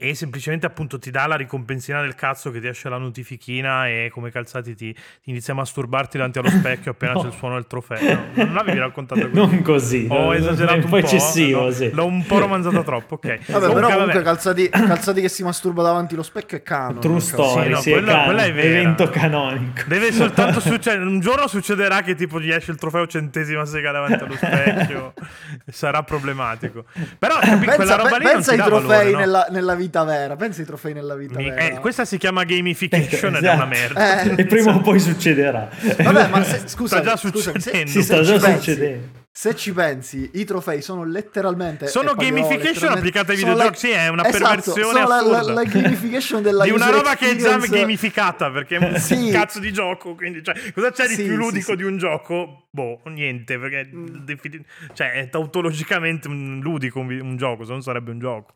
E 0.00 0.14
semplicemente 0.14 0.64
appunto 0.64 0.96
ti 1.00 1.10
dà 1.10 1.26
la 1.26 1.34
ricompensina 1.34 2.00
del 2.00 2.14
cazzo 2.14 2.52
che 2.52 2.60
ti 2.60 2.68
esce 2.68 2.88
la 2.88 2.98
notifichina 2.98 3.88
e 3.88 4.10
come 4.12 4.30
calzati 4.30 4.76
ti, 4.76 4.92
ti 4.94 5.30
inizi 5.30 5.50
a 5.50 5.54
masturbarti 5.54 6.16
davanti 6.18 6.38
allo 6.38 6.50
specchio 6.50 6.92
appena 6.92 7.14
No. 7.18 7.22
c'è 7.22 7.26
il 7.26 7.32
suono 7.32 7.54
del 7.54 7.66
trofeo. 7.66 8.14
No, 8.34 8.44
non 8.44 8.54
l'avevi 8.54 8.78
raccontato 8.78 9.22
così. 9.28 9.34
Non 9.34 9.62
così. 9.62 10.06
Ho 10.08 10.22
non- 10.26 10.34
esagerato 10.34 10.78
è 10.78 10.82
un, 10.84 10.88
po'. 10.88 10.96
eccessivo, 10.98 11.62
no? 11.64 11.70
sì. 11.72 11.90
L'ho 11.90 12.06
un 12.06 12.24
po' 12.24 12.38
romanzata 12.38 12.84
troppo, 12.84 13.14
ok. 13.14 13.26
Vabbè, 13.26 13.42
Comunque, 13.46 13.74
però 13.74 13.88
comunque 13.88 14.12
vabbè. 14.12 14.22
calzati, 14.24 14.68
calzati 14.68 15.20
che 15.20 15.28
si 15.28 15.42
masturba 15.42 15.82
davanti 15.82 16.14
allo 16.14 16.22
specchio 16.22 16.58
è 16.58 16.62
canon. 16.62 17.00
True 17.00 17.14
Cazzo. 17.18 17.26
story, 17.48 17.64
Sì, 17.64 17.70
no, 17.70 17.80
sì, 17.80 17.90
quella- 17.90 18.20
è, 18.22 18.24
quella 18.24 18.44
è 18.44 18.52
vera. 18.52 18.68
evento 18.68 19.08
canonico. 19.08 19.82
Deve 19.88 20.12
soltanto 20.12 20.60
succedere. 20.60 21.02
Un 21.02 21.18
giorno 21.18 21.48
succederà 21.48 22.02
che 22.02 22.14
tipo 22.14 22.40
gli 22.40 22.52
esce 22.52 22.70
il 22.70 22.76
trofeo 22.78 23.04
centesima 23.08 23.64
sega 23.64 23.90
davanti 23.90 24.22
allo 24.22 24.36
specchio. 24.36 25.12
Sarà 25.66 26.04
problematico. 26.04 26.84
Però 27.18 27.36
capi, 27.40 27.64
quella 27.64 27.76
Pensa, 27.78 27.96
roba 27.96 28.08
pe- 28.10 28.18
lì 28.18 28.24
non 28.26 28.32
pensa 28.34 28.52
ti 28.54 28.60
ai 28.60 28.66
trofei 28.66 28.86
valore, 28.86 29.10
no? 29.10 29.18
nella, 29.18 29.46
nella 29.50 29.74
vita 29.74 29.86
vera. 29.90 30.36
Pensa 30.36 30.60
ai 30.60 30.66
trofei 30.66 30.92
nella 30.94 31.14
vita 31.16 31.38
Mi- 31.38 31.48
vera. 31.50 31.60
eh, 31.60 31.78
questa 31.80 32.04
si 32.04 32.16
chiama 32.18 32.44
gamification 32.44 33.36
ed 33.36 33.42
è 33.44 33.46
Esatto. 33.46 33.56
una 33.56 33.66
merda. 33.66 34.22
Eh. 34.22 34.34
E 34.36 34.46
prima 34.46 34.74
o 34.74 34.80
poi 34.80 34.98
succederà. 35.00 35.68
Vabbè, 36.02 36.28
ma 36.28 36.42
se, 36.44 36.62
scusa, 36.66 36.96
Sta 37.00 37.04
già 37.10 37.16
scusami, 37.16 37.60
se- 37.60 37.70
succedendo. 37.70 37.90
si 37.90 38.02
sta 38.02 38.16
se 38.16 38.22
già 38.22 38.34
ci 38.38 38.40
pensi- 38.44 38.58
succedendo. 38.72 39.16
Se 39.38 39.54
ci 39.54 39.72
pensi, 39.72 40.30
i 40.34 40.44
trofei 40.44 40.82
sono 40.82 41.04
letteralmente. 41.04 41.86
Sono 41.86 42.14
gamification 42.14 42.58
letteralmente- 42.58 42.98
applicata 42.98 43.30
ai 43.30 43.36
videogiochi, 43.38 43.68
la- 43.70 43.76
sì, 43.76 43.90
è 43.90 44.08
una 44.08 44.26
Esatto, 44.28 44.44
perversione 44.44 44.82
sono 44.82 44.98
la, 45.06 45.20
la, 45.20 45.36
assurda. 45.38 45.52
la 45.52 45.62
gamification 45.64 46.42
della 46.42 46.64
di 46.64 46.70
una 46.70 46.90
roba 46.90 47.14
che 47.14 47.30
è 47.30 47.36
già 47.36 47.56
gamificata 47.56 48.50
perché 48.50 48.78
è 48.78 48.84
un 48.84 48.96
Sì. 48.98 49.30
cazzo 49.30 49.60
di 49.60 49.72
gioco. 49.72 50.16
Quindi, 50.16 50.42
cioè, 50.42 50.56
cosa 50.74 50.90
c'è 50.90 51.06
di 51.06 51.14
Sì, 51.14 51.22
più 51.22 51.36
ludico 51.36 51.70
sì. 51.70 51.76
di 51.76 51.82
un 51.84 51.98
gioco? 51.98 52.66
Boh, 52.70 53.00
niente. 53.04 53.56
Perché 53.60 53.88
Mm. 53.94 54.06
defini- 54.24 54.64
cioè, 54.92 55.12
è 55.12 55.28
tautologicamente 55.28 56.26
un 56.26 56.58
ludico 56.60 56.98
un, 56.98 57.08
un 57.20 57.36
gioco, 57.36 57.64
se 57.64 57.70
non 57.70 57.82
sarebbe 57.82 58.10
un 58.10 58.18
gioco. 58.18 58.54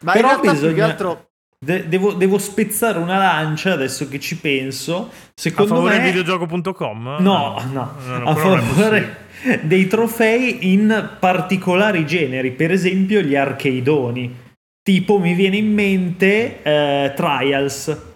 Ma 0.00 0.12
Però 0.12 0.28
in 0.28 0.34
realtà 0.34 0.40
più 0.40 0.50
che 0.60 0.66
bisogna- 0.68 0.84
altro. 0.84 1.28
De- 1.58 1.88
devo, 1.88 2.12
devo 2.12 2.36
spezzare 2.36 2.98
una 2.98 3.16
lancia 3.16 3.72
adesso 3.72 4.06
che 4.08 4.20
ci 4.20 4.36
penso. 4.36 5.08
A 5.10 5.14
Secondo 5.34 5.74
favore 5.76 5.98
me, 5.98 6.04
videogioco.com? 6.04 7.16
No, 7.20 7.56
no, 7.72 7.94
No, 8.06 8.18
no, 8.18 8.28
a 8.28 8.34
favore 8.34 9.24
dei 9.62 9.86
trofei 9.86 10.72
in 10.72 11.10
particolari 11.18 12.04
generi, 12.06 12.50
per 12.52 12.72
esempio 12.72 13.20
gli 13.22 13.34
archeidoni. 13.34 14.36
Tipo 14.82 15.18
mi 15.18 15.32
viene 15.34 15.56
in 15.56 15.72
mente 15.72 16.62
eh, 16.62 17.12
Trials. 17.16 18.15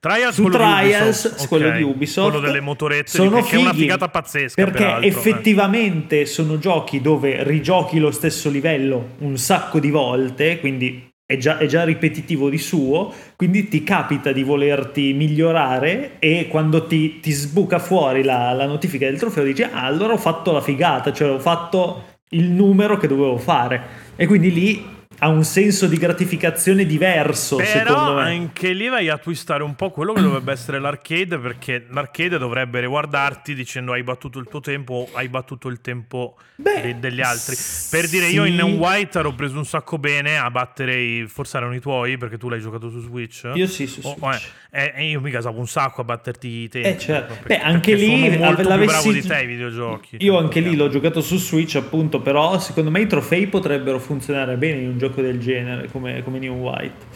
Trials, 0.00 0.34
Su 0.34 0.42
quello 0.42 0.56
di 0.56 0.62
Trials, 0.64 1.24
Ubisoft, 1.24 1.48
quello 1.48 1.70
di 1.70 1.82
Ubisoft, 1.82 2.30
quello 2.30 2.46
delle 2.46 2.60
motorette, 2.60 3.10
sono 3.10 3.42
che, 3.42 3.48
che 3.50 3.56
è 3.56 3.58
una 3.58 3.70
fighi, 3.70 3.82
figata 3.82 4.08
pazzesca. 4.08 4.62
Perché 4.62 4.78
peraltro, 4.78 5.02
eh. 5.02 5.08
effettivamente 5.08 6.26
sono 6.26 6.58
giochi 6.58 7.00
dove 7.00 7.42
rigiochi 7.42 7.98
lo 7.98 8.10
stesso 8.10 8.48
livello 8.48 9.14
un 9.18 9.36
sacco 9.36 9.80
di 9.80 9.90
volte, 9.90 10.60
quindi 10.60 11.08
è 11.30 11.36
già, 11.36 11.58
è 11.58 11.66
già 11.66 11.84
ripetitivo 11.84 12.48
di 12.48 12.56
suo, 12.56 13.12
quindi 13.36 13.68
ti 13.68 13.82
capita 13.82 14.32
di 14.32 14.42
volerti 14.42 15.12
migliorare 15.12 16.12
e 16.20 16.48
quando 16.48 16.86
ti, 16.86 17.20
ti 17.20 17.32
sbuca 17.32 17.78
fuori 17.78 18.22
la, 18.22 18.52
la 18.52 18.64
notifica 18.64 19.04
del 19.04 19.18
trofeo 19.18 19.44
dici 19.44 19.62
ah 19.62 19.82
allora 19.82 20.14
ho 20.14 20.18
fatto 20.18 20.52
la 20.52 20.62
figata, 20.62 21.12
cioè 21.12 21.32
ho 21.32 21.38
fatto 21.38 22.04
il 22.30 22.48
numero 22.48 22.96
che 22.96 23.08
dovevo 23.08 23.36
fare 23.36 23.82
e 24.16 24.26
quindi 24.26 24.52
lì 24.52 24.96
ha 25.20 25.28
un 25.28 25.44
senso 25.44 25.86
di 25.86 25.96
gratificazione 25.96 26.86
diverso 26.86 27.58
secondo 27.58 28.12
Però 28.12 28.14
me. 28.16 28.22
anche 28.30 28.72
lì 28.72 28.88
vai 28.88 29.08
a 29.08 29.18
twistare 29.18 29.62
un 29.62 29.74
po' 29.74 29.90
quello 29.90 30.12
che 30.12 30.20
dovrebbe 30.20 30.52
essere 30.52 30.78
l'arcade, 30.78 31.38
perché 31.38 31.86
l'arcade 31.90 32.38
dovrebbe 32.38 32.80
riguardarti 32.80 33.54
dicendo 33.54 33.92
hai 33.92 34.02
battuto 34.02 34.38
il 34.38 34.46
tuo 34.48 34.60
tempo 34.60 35.08
o 35.12 35.16
hai 35.16 35.28
battuto 35.28 35.68
il 35.68 35.80
tempo 35.80 36.36
Beh, 36.56 36.80
de- 36.82 36.98
degli 36.98 37.20
altri. 37.20 37.56
Per 37.90 38.08
dire, 38.08 38.26
io 38.28 38.44
in 38.44 38.60
White 38.60 39.18
ero 39.18 39.32
preso 39.32 39.56
un 39.56 39.64
sacco 39.64 39.98
bene 39.98 40.36
a 40.38 40.50
battere 40.50 40.96
i... 41.00 41.26
forse 41.26 41.56
erano 41.56 41.74
i 41.74 41.80
tuoi, 41.80 42.16
perché 42.18 42.36
tu 42.38 42.48
l'hai 42.48 42.60
giocato 42.60 42.90
su 42.90 43.00
Switch. 43.00 43.48
Io 43.54 43.66
sì, 43.66 43.86
su 43.86 44.00
Oh, 44.04 44.14
Switch. 44.16 44.48
eh, 44.70 44.92
e 44.94 45.10
io 45.10 45.20
mi 45.20 45.30
casavo 45.30 45.58
un 45.58 45.66
sacco 45.68 46.00
a 46.00 46.04
batterti 46.04 46.48
i 46.48 46.68
tempi. 46.68 46.88
Eh, 46.88 46.98
certo. 46.98 47.34
perché- 47.34 47.56
Beh, 47.56 47.60
anche 47.60 47.94
lì, 47.94 48.06
sono 48.06 48.44
molto 48.44 48.62
più 48.76 48.84
bravo 48.84 49.12
di 49.12 49.22
te 49.22 49.40
i 49.40 49.46
videogiochi. 49.46 50.16
Io 50.20 50.36
anche 50.38 50.60
lì 50.60 50.76
l'ho 50.76 50.88
giocato 50.88 51.20
su 51.20 51.36
Switch, 51.38 51.76
appunto, 51.76 52.20
però 52.20 52.58
secondo 52.58 52.90
me 52.90 53.00
i 53.00 53.06
trofei 53.06 53.46
potrebbero 53.46 53.98
funzionare 53.98 54.56
bene 54.56 54.80
in 54.82 54.88
un 54.90 54.98
gioco 54.98 55.07
del 55.14 55.40
genere 55.40 55.90
come, 55.90 56.22
come 56.22 56.38
New 56.38 56.54
White. 56.54 57.06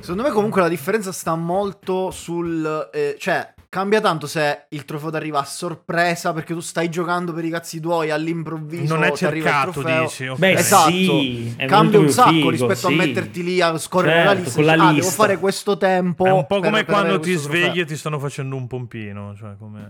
Secondo 0.00 0.22
me, 0.22 0.30
comunque, 0.30 0.60
la 0.60 0.68
differenza 0.68 1.10
sta 1.12 1.34
molto 1.34 2.10
sul. 2.10 2.90
eh, 2.92 3.16
cioè, 3.18 3.54
cambia 3.76 4.00
tanto 4.00 4.26
se 4.26 4.68
il 4.70 4.86
trofeo 4.86 5.10
ti 5.10 5.16
arriva 5.16 5.38
a 5.40 5.44
sorpresa 5.44 6.32
perché 6.32 6.54
tu 6.54 6.60
stai 6.60 6.88
giocando 6.88 7.34
per 7.34 7.44
i 7.44 7.50
cazzi 7.50 7.78
tuoi 7.78 8.10
all'improvviso. 8.10 8.94
Non 8.94 9.04
è 9.04 9.12
ti 9.12 9.26
arriva 9.26 9.48
il 9.48 9.54
cercato, 9.54 9.80
trofeo. 9.80 10.02
dici. 10.04 10.26
ok. 10.28 10.38
Beh, 10.38 10.52
Esatto, 10.52 10.90
sì, 10.90 11.54
cambia 11.66 11.98
un 11.98 12.08
sacco 12.08 12.30
figo, 12.30 12.48
rispetto 12.50 12.86
a 12.86 12.90
sì. 12.90 12.96
metterti 12.96 13.42
lì 13.44 13.60
a 13.60 13.76
scorrere 13.76 14.24
la 14.24 14.34
Certo, 14.34 14.40
lista. 14.44 14.54
con 14.56 14.64
la 14.64 14.72
dici, 14.72 14.86
ah, 14.86 14.92
devo 14.94 15.10
fare 15.10 15.38
questo 15.38 15.76
tempo. 15.76 16.24
È 16.24 16.30
un 16.30 16.46
po' 16.46 16.58
per- 16.60 16.64
come 16.70 16.84
per 16.84 16.94
quando 16.94 17.08
avere 17.14 17.22
ti 17.22 17.34
svegli 17.34 17.62
trofeo. 17.64 17.82
e 17.82 17.84
ti 17.84 17.96
stanno 17.96 18.18
facendo 18.18 18.56
un 18.56 18.66
pompino. 18.66 19.34
Cioè, 19.36 19.56
come... 19.58 19.86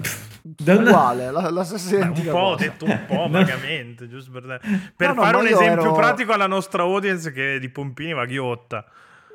Uguale, 0.66 1.30
la, 1.30 1.50
la 1.50 1.62
stessa 1.64 1.96
Beh, 1.96 2.02
un 2.06 2.12
po', 2.12 2.30
ho 2.38 2.50
cosa. 2.54 2.64
detto 2.64 2.84
un 2.86 3.00
po' 3.06 3.28
vagamente, 3.30 4.08
giusto 4.08 4.32
per, 4.32 4.60
per 4.96 5.08
No, 5.10 5.14
no, 5.14 5.22
fare 5.22 5.36
ma 5.36 5.42
un 5.42 5.48
io 5.48 5.60
esempio 5.60 5.82
ero- 5.82 5.92
pratico 5.92 6.32
alla 6.32 6.48
nostra 6.48 6.82
audience 6.82 7.30
che 7.30 7.58
di 7.60 7.68
pompini 7.68 8.12
va 8.14 8.24
ghiotta. 8.24 8.84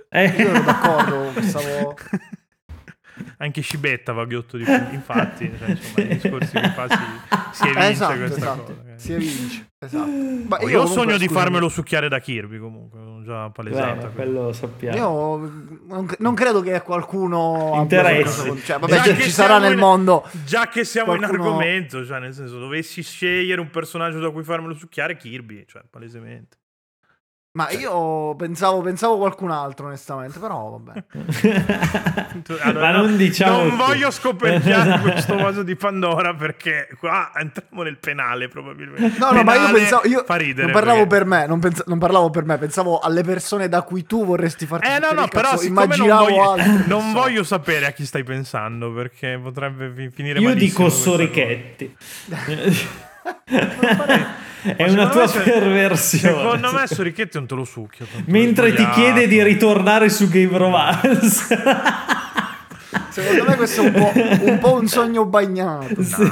Eh, 0.09 0.25
Io 0.25 0.49
ero 0.49 0.59
d'accordo, 0.61 1.31
stavo... 1.41 1.95
Anche 3.41 3.62
Scibetta 3.62 4.13
va 4.13 4.25
ghiotto 4.25 4.56
di 4.58 4.63
pompini, 4.63 4.93
infatti, 4.95 5.51
cioè, 5.58 5.69
insomma, 5.69 5.93
nei 6.08 6.08
discorsi 6.19 6.51
che 6.51 6.69
fa 6.69 6.88
si, 6.88 6.97
si 7.54 7.63
evince 7.67 7.89
esatto, 7.89 8.17
questa 8.17 8.38
esatto. 8.38 8.63
cosa. 8.63 8.82
Si 8.97 9.13
evince, 9.13 9.69
esatto. 9.80 10.06
Ma 10.10 10.60
io 10.60 10.67
ho 10.67 10.84
comunque, 10.84 10.88
sogno 10.88 11.17
di 11.17 11.25
scusami, 11.25 11.27
farmelo 11.41 11.69
succhiare 11.69 12.08
da 12.08 12.19
Kirby 12.19 12.60
comunque, 12.60 12.99
ho 12.99 13.21
già 13.23 13.49
palesata. 13.49 14.08
beh, 14.08 14.13
quello 14.13 14.43
lo 14.43 14.54
sappiamo. 14.54 14.95
Io 14.95 16.08
non, 16.19 16.34
credo 16.36 16.62
che 16.62 16.80
qualcuno 16.84 17.71
Interessi. 17.77 18.62
Cioè, 18.63 18.77
vabbè, 18.77 18.93
Già 18.93 19.04
ci- 19.04 19.13
che 19.15 19.21
ci 19.23 19.32
sarà 19.32 19.58
nel 19.58 19.73
in- 19.73 19.80
mondo. 19.80 20.30
Già 20.45 20.67
che 20.67 20.84
siamo 20.84 21.13
in 21.13 21.17
qualcuno- 21.17 21.43
argomento, 21.45 22.06
cioè 22.06 22.19
nel 22.19 22.36
senso, 22.36 22.60
dovessi 22.60 23.01
scegliere 23.01 23.60
un 23.60 23.71
personaggio 23.71 24.19
da 24.19 24.30
cui 24.30 24.43
farmelo 24.43 24.75
succhiare, 24.75 25.17
Kirby, 25.17 25.65
cioè 25.67 25.82
palesemente. 25.89 26.58
Ma 27.53 27.69
io 27.71 28.33
pensavo, 28.37 28.79
pensavo 28.79 29.17
qualcun 29.17 29.51
altro, 29.51 29.87
onestamente, 29.87 30.39
però 30.39 30.79
vabbè. 30.79 31.03
Tu- 32.43 32.53
Ma 32.53 32.61
allora, 32.63 32.91
non 32.91 33.17
diciamo 33.17 33.63
Non 33.65 33.75
voglio 33.75 34.09
scoperchiare 34.09 35.01
questo 35.11 35.35
vaso 35.35 35.61
di 35.61 35.75
Pandora 35.75 36.33
perché 36.33 36.87
qua 36.97 37.29
entriamo 37.35 37.83
nel 37.83 37.97
penale 37.97 38.47
probabilmente. 38.47 39.19
No, 39.19 39.31
no, 39.31 39.43
ma 39.43 39.53
io 39.55 39.59
Penale 39.59 39.79
pensavo. 39.79 40.07
Io 40.07 40.23
fa 40.25 40.35
ridere. 40.37 40.63
non 40.63 40.71
parlavo 40.71 41.05
perché- 41.05 41.15
per 41.17 41.25
me, 41.25 41.45
non, 41.47 41.59
pens- 41.59 41.83
non 41.87 41.99
parlavo 41.99 42.29
per 42.29 42.45
me, 42.45 42.57
pensavo 42.57 42.99
alle 42.99 43.23
persone 43.23 43.67
da 43.67 43.81
cui 43.81 44.05
tu 44.05 44.23
vorresti 44.25 44.65
farti 44.65 44.87
Eh 44.87 44.99
no, 44.99 45.11
no, 45.11 45.27
però 45.27 45.49
cazzo, 45.49 45.63
siccome 45.63 45.87
non 45.87 46.07
immaginavo 46.07 46.23
voglio, 46.23 46.49
altre 46.51 46.83
non 46.87 47.11
voglio 47.11 47.43
sapere 47.43 47.85
a 47.85 47.91
chi 47.91 48.05
stai 48.05 48.23
pensando 48.23 48.93
perché 48.93 49.37
potrebbe 49.43 49.91
fi- 49.93 50.09
finire 50.09 50.39
Io 50.39 50.47
malissimo 50.47 50.87
dico 50.87 50.93
questa 50.95 51.09
Sorichetti. 51.09 51.97
È 54.63 54.89
una 54.89 55.10
tua 55.10 55.28
se- 55.28 55.39
perversione. 55.39 56.36
Secondo 56.38 56.71
me 56.71 56.88
Sorichetti 56.88 57.38
non 57.38 57.47
te 57.47 57.56
lo 57.56 57.63
succhio. 57.65 58.06
Mentre 58.26 58.74
ti 58.74 58.88
chiede 58.91 59.28
di 59.28 59.41
ritornare 59.43 60.10
su 60.10 60.28
Game 60.30 60.58
Romance. 60.58 61.45
Secondo 63.10 63.43
me 63.45 63.56
questo 63.56 63.82
è 63.82 63.86
un 63.86 63.91
po', 63.93 64.12
un, 64.45 64.60
po' 64.60 64.74
un 64.74 64.88
sogno 64.88 65.26
bagnato. 65.26 66.02
Sì. 66.04 66.32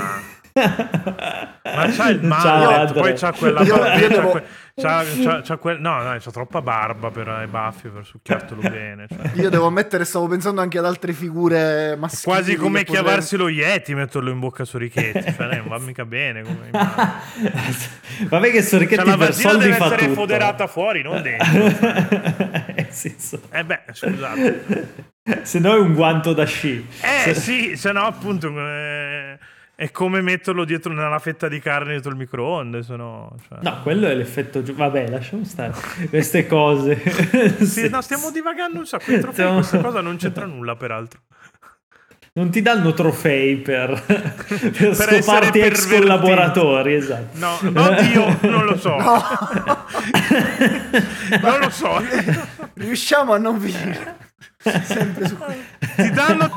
Ma 0.53 1.87
c'ha 1.95 2.09
il 2.09 2.31
Andre. 2.31 2.99
poi 2.99 3.13
c'ha 3.13 3.31
quella 3.31 3.61
Io- 3.61 3.75
io 3.97 4.07
devo- 4.07 4.41
c'ha- 4.81 5.03
c'ha- 5.23 5.41
c'ha 5.41 5.57
quel- 5.57 5.79
no, 5.79 6.01
no, 6.01 6.17
c'ha 6.19 6.31
troppa 6.31 6.61
barba 6.61 7.09
per 7.11 7.41
i 7.45 7.47
baffi 7.47 7.89
per 7.89 8.05
succhiartelo 8.05 8.61
bene. 8.69 9.07
cioè. 9.07 9.31
Io 9.35 9.49
devo 9.49 9.67
ammettere, 9.67 10.05
stavo 10.05 10.27
pensando 10.27 10.61
anche 10.61 10.77
ad 10.77 10.85
altre 10.85 11.13
figure 11.13 11.95
maschili. 11.97 12.23
Quasi 12.23 12.55
come 12.55 12.83
chiavarsi 12.83 13.37
lo 13.37 13.49
Yeti, 13.49 13.93
metterlo 13.95 14.29
in 14.31 14.39
bocca 14.39 14.63
a 14.63 14.65
Sorichetti. 14.65 15.33
Cioè, 15.33 15.55
non 15.57 15.67
va 15.67 15.77
mica 15.79 16.05
bene. 16.05 16.41
Come... 16.43 16.69
Cioè, 18.19 18.27
Vabbè 18.27 18.51
che 18.51 18.61
Sorichetti 18.61 19.05
la 19.05 19.17
per 19.17 19.33
soldi 19.33 19.65
deve 19.69 19.75
essere 19.75 20.01
tutto. 20.03 20.13
foderata 20.13 20.67
fuori, 20.67 21.01
non 21.01 21.21
dentro. 21.23 21.65
Eh, 22.75 22.87
sì, 22.89 23.15
so. 23.17 23.39
Eh 23.51 23.63
beh, 23.63 23.81
scusate. 23.91 25.07
Se 25.43 25.59
no 25.59 25.75
è 25.75 25.79
un 25.79 25.93
guanto 25.93 26.33
da 26.33 26.43
sci. 26.45 26.85
Eh 27.01 27.33
Se- 27.33 27.33
sì, 27.35 27.75
se 27.77 27.91
no 27.91 28.05
appunto 28.05 28.47
eh, 28.57 29.37
è 29.79 29.91
come 29.91 30.19
metterlo 30.19 30.65
dietro 30.65 30.91
nella 30.91 31.19
fetta 31.19 31.47
di 31.47 31.61
carne 31.61 31.91
dietro 31.91 32.09
il 32.11 32.17
microonde, 32.17 32.83
se 32.83 32.97
no... 32.97 33.33
Cioè. 33.47 33.59
No, 33.61 33.81
quello 33.81 34.07
è 34.07 34.13
l'effetto 34.13 34.61
giu- 34.61 34.75
Vabbè, 34.75 35.07
lasciamo 35.07 35.45
stare 35.45 35.71
queste 36.09 36.45
cose. 36.47 37.01
Sì, 37.63 37.87
no, 37.87 38.01
stiamo 38.01 38.29
divagando 38.29 38.79
un 38.79 38.85
sacco. 38.85 39.09
I 39.09 39.19
trofei, 39.19 39.31
Stiamo- 39.31 39.53
questa 39.53 39.77
cosa 39.81 40.01
non 40.01 40.17
c'entra 40.17 40.45
nulla, 40.45 40.75
peraltro. 40.75 41.21
Non 42.33 42.49
ti 42.49 42.61
danno 42.61 42.93
trofei 42.93 43.55
per, 43.55 44.03
per, 44.05 44.69
Per 44.71 44.93
scoparti 44.95 45.59
essere 45.61 45.67
ex 45.67 45.87
collaboratori, 45.87 46.95
esatto. 46.95 47.37
No, 47.37 47.57
oddio, 47.81 48.37
non 48.49 48.65
lo 48.65 48.77
so. 48.77 48.97
No, 48.97 49.23
Non 51.41 51.59
lo 51.59 51.69
so. 51.69 52.01
riusciamo 52.73 53.31
a 53.31 53.37
non 53.37 53.57
finire. 53.61 54.17
Sempre 54.57 55.25
su 55.25 55.37
Ti 55.95 56.09
danno 56.11 56.51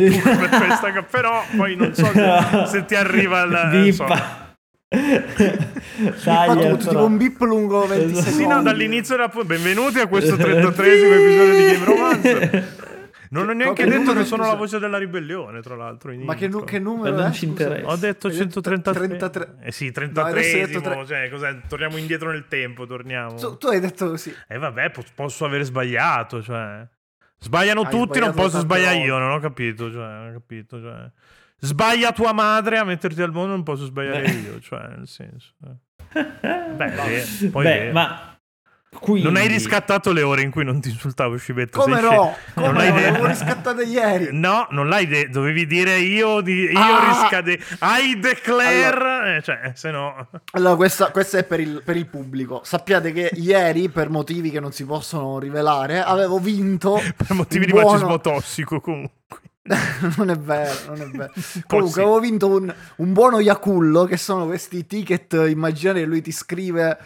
per 0.00 0.48
questa 0.48 1.02
però 1.08 1.42
poi 1.56 1.76
non 1.76 1.94
so 1.94 2.04
se, 2.06 2.66
se 2.66 2.84
ti 2.84 2.94
arriva 2.94 3.42
il 3.42 3.68
Bippa. 3.70 4.42
Taglia, 6.22 6.76
tipo 6.76 6.88
però. 6.90 7.04
un 7.06 7.16
bip 7.16 7.40
lungo 7.40 7.86
20 7.86 8.04
Esatto. 8.12 8.20
secondi. 8.22 8.42
Sì, 8.42 8.46
no, 8.46 8.62
dall'inizio 8.62 9.16
della 9.16 9.28
pu- 9.28 9.44
benvenuti 9.44 9.98
a 9.98 10.06
questo 10.06 10.34
33esimo 10.36 11.12
episodio 11.12 11.54
di 11.54 11.64
Game 11.72 11.84
Romance. 11.84 12.82
Non 13.30 13.48
ho 13.48 13.52
neanche 13.52 13.82
Che 13.82 13.90
detto 13.90 14.12
che 14.12 14.24
sono 14.24 14.46
la 14.46 14.54
voce 14.54 14.78
della 14.78 14.96
ribellione, 14.98 15.60
tra 15.60 15.74
l'altro. 15.74 16.12
in 16.12 16.22
Ma 16.22 16.34
che, 16.36 16.48
che 16.64 16.78
numero 16.78 17.16
Ma 17.16 17.22
non 17.22 17.30
è? 17.30 17.34
ci 17.34 17.46
interessa. 17.46 17.88
Ho 17.88 17.96
detto 17.96 18.28
Hai 18.28 18.36
detto 18.36 18.60
133. 18.60 19.06
33. 19.08 19.54
Eh 19.62 19.72
sì, 19.72 19.92
No, 19.96 20.20
adesso 20.22 20.56
hai 20.56 20.66
detto 20.66 20.78
33esimo. 20.78 20.82
tre- 20.82 21.04
Cioè, 21.06 21.28
cos'è? 21.30 21.56
Torniamo 21.66 21.96
indietro 21.96 22.30
nel 22.30 22.46
tempo, 22.46 22.86
torniamo. 22.86 23.34
Tu, 23.34 23.56
tu 23.56 23.66
hai 23.68 23.80
detto 23.80 24.10
così. 24.10 24.32
E 24.46 24.56
vabbè, 24.58 24.90
po- 24.90 25.02
posso 25.16 25.44
aver 25.44 25.64
sbagliato, 25.64 26.40
cioè. 26.42 26.86
Sbagliano 27.44 27.82
Hai 27.82 27.90
tutti, 27.90 28.18
non 28.18 28.32
posso 28.32 28.58
sbagliare 28.60 28.94
volte. 28.94 29.06
io, 29.08 29.18
non 29.18 29.30
ho 29.32 29.38
capito, 29.38 29.90
cioè, 29.92 30.06
non 30.12 30.28
ho 30.28 30.32
capito, 30.32 30.80
cioè. 30.80 31.10
Sbaglia 31.58 32.12
tua 32.12 32.32
madre 32.32 32.78
a 32.78 32.84
metterti 32.84 33.20
al 33.20 33.32
mondo, 33.32 33.52
non 33.52 33.62
posso 33.62 33.84
sbagliare 33.84 34.22
Beh. 34.22 34.30
io, 34.30 34.60
cioè, 34.60 34.86
nel 34.96 35.06
senso. 35.06 35.52
eh. 35.66 35.76
Beh, 36.74 37.16
eh, 37.18 37.48
poi 37.50 37.64
Beh, 37.64 37.88
eh, 37.88 37.92
ma 37.92 38.33
quindi... 38.98 39.22
non 39.22 39.36
hai 39.36 39.48
riscattato 39.48 40.12
le 40.12 40.22
ore 40.22 40.42
in 40.42 40.50
cui 40.50 40.64
non 40.64 40.80
ti 40.80 40.88
insultavo, 40.90 41.36
Scibetta. 41.36 41.78
Come 41.78 42.00
no? 42.00 42.34
Come 42.54 42.66
Non 42.66 42.72
no? 42.74 42.78
l'hai 42.78 42.86
Le 42.92 42.94
detto. 43.00 43.08
avevo 43.10 43.26
riscattate 43.26 43.82
ieri. 43.84 44.28
No, 44.44 44.66
non 44.70 44.88
l'hai 44.88 45.06
detto, 45.06 45.30
dovevi 45.32 45.66
dire 45.66 45.96
io, 45.98 46.40
di, 46.40 46.70
io 46.70 46.78
Ah! 46.78 47.20
riscade. 47.20 47.58
I 47.80 48.18
declare, 48.18 49.36
eh, 49.36 49.42
cioè, 49.42 49.72
se 49.74 49.90
no. 49.90 50.28
Allora, 50.52 50.76
questa, 50.76 51.10
questa 51.10 51.38
è 51.38 51.44
per 51.44 51.60
il, 51.60 51.82
per 51.84 51.96
il 51.96 52.06
pubblico. 52.06 52.60
Sappiate 52.64 53.12
che 53.12 53.30
ieri, 53.34 53.88
per 53.88 54.10
motivi 54.10 54.50
che 54.50 54.60
non 54.60 54.72
si 54.72 54.84
possono 54.84 55.38
rivelare, 55.38 56.02
avevo 56.02 56.38
vinto. 56.38 57.00
Per 57.16 57.34
motivi 57.34 57.66
di 57.66 57.72
buono- 57.72 57.90
macismo 57.92 58.20
tossico, 58.20 58.80
comunque. 58.80 59.12
non 60.18 60.28
è 60.28 60.36
vero, 60.36 60.74
non 60.88 61.00
è 61.00 61.06
vero. 61.06 61.32
Comunque, 61.66 62.02
avevo 62.02 62.20
vinto 62.20 62.48
un, 62.48 62.74
un 62.96 63.12
buono 63.14 63.40
Yakullo, 63.40 64.04
che 64.04 64.18
sono 64.18 64.44
questi 64.44 64.86
ticket 64.86 65.32
immaginari 65.48 66.00
che 66.00 66.06
lui 66.06 66.20
ti 66.20 66.32
scrive. 66.32 66.98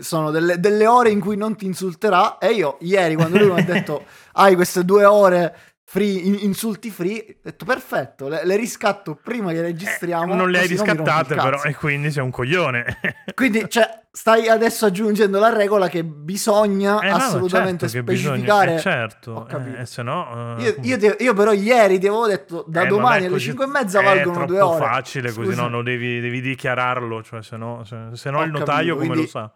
Sono 0.00 0.30
delle, 0.30 0.60
delle 0.60 0.86
ore 0.86 1.10
in 1.10 1.20
cui 1.20 1.36
non 1.36 1.56
ti 1.56 1.66
insulterà. 1.66 2.38
E 2.38 2.52
io, 2.52 2.76
ieri, 2.80 3.14
quando 3.16 3.38
lui 3.38 3.50
mi 3.50 3.58
ha 3.60 3.64
detto: 3.64 4.04
Hai 4.34 4.54
queste 4.54 4.84
due 4.84 5.04
ore 5.04 5.56
free, 5.84 6.20
in- 6.20 6.38
insulti 6.42 6.88
free, 6.88 7.24
ho 7.28 7.34
detto 7.42 7.64
perfetto, 7.64 8.28
le, 8.28 8.42
le 8.44 8.54
riscatto 8.56 9.18
prima 9.20 9.50
che 9.52 9.60
registriamo. 9.60 10.32
Eh, 10.32 10.36
non 10.36 10.48
le 10.50 10.58
hai 10.58 10.68
così 10.68 10.74
riscattate, 10.84 11.34
però, 11.34 11.62
e 11.64 11.74
quindi 11.74 12.12
sei 12.12 12.22
un 12.22 12.30
coglione. 12.30 12.84
Quindi, 13.34 13.64
cioè, 13.68 13.98
stai 14.12 14.48
adesso 14.48 14.86
aggiungendo 14.86 15.38
la 15.40 15.52
regola 15.52 15.88
che 15.88 16.04
bisogna 16.04 17.00
Eh, 17.00 17.08
no, 17.10 17.16
assolutamente 17.16 17.88
certo 17.88 18.06
che 18.06 18.14
specificare. 18.16 18.74
bisogna- 18.74 18.76
eh, 18.76 18.80
certo, 18.80 19.48
eh, 19.80 19.86
se 19.86 20.02
no... 20.02 20.56
eh, 20.58 20.62
Io, 20.62 20.76
io 20.82 20.98
te- 20.98 21.16
io 21.20 21.34
però 21.34 21.52
ieri 21.52 21.98
ti 21.98 22.06
avevo 22.06 22.26
detto 22.28 22.64
da 22.68 22.82
eh, 22.82 22.86
domani 22.86 23.24
alle 23.24 23.30
così 23.30 23.46
5 23.46 23.64
e 23.64 23.68
mezza 23.68 24.00
è 24.00 24.04
valgono 24.04 24.46
due 24.46 24.60
ore. 24.60 24.84
facile 24.84 25.32
così, 25.32 25.48
Scusa. 25.50 25.62
no, 25.62 25.68
no, 25.68 25.82
devi, 25.82 26.20
devi 26.20 26.40
dichiararlo, 26.40 27.22
cioè, 27.22 27.42
se 27.42 27.56
no, 27.56 27.82
se, 27.84 27.96
se 28.12 28.30
no 28.30 28.42
il 28.42 28.50
notaio 28.52 28.94
capito, 28.94 28.94
come 28.94 29.06
quindi 29.06 29.22
lo 29.22 29.26
sa? 29.28 29.50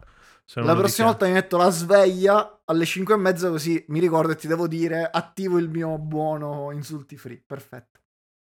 Non 0.53 0.65
La 0.65 0.75
prossima 0.75 1.07
volta 1.07 1.25
mi 1.25 1.31
metto 1.33 1.57
la 1.57 1.69
sveglia 1.69 2.61
alle 2.65 2.85
5 2.85 3.13
e 3.13 3.17
mezza 3.17 3.49
così 3.49 3.83
mi 3.87 3.99
ricordo 3.99 4.31
e 4.31 4.35
ti 4.35 4.47
devo 4.47 4.67
dire 4.67 5.09
attivo 5.11 5.57
il 5.57 5.69
mio 5.69 5.97
buono 5.97 6.71
insulti 6.71 7.17
free. 7.17 7.41
Perfetto. 7.45 7.99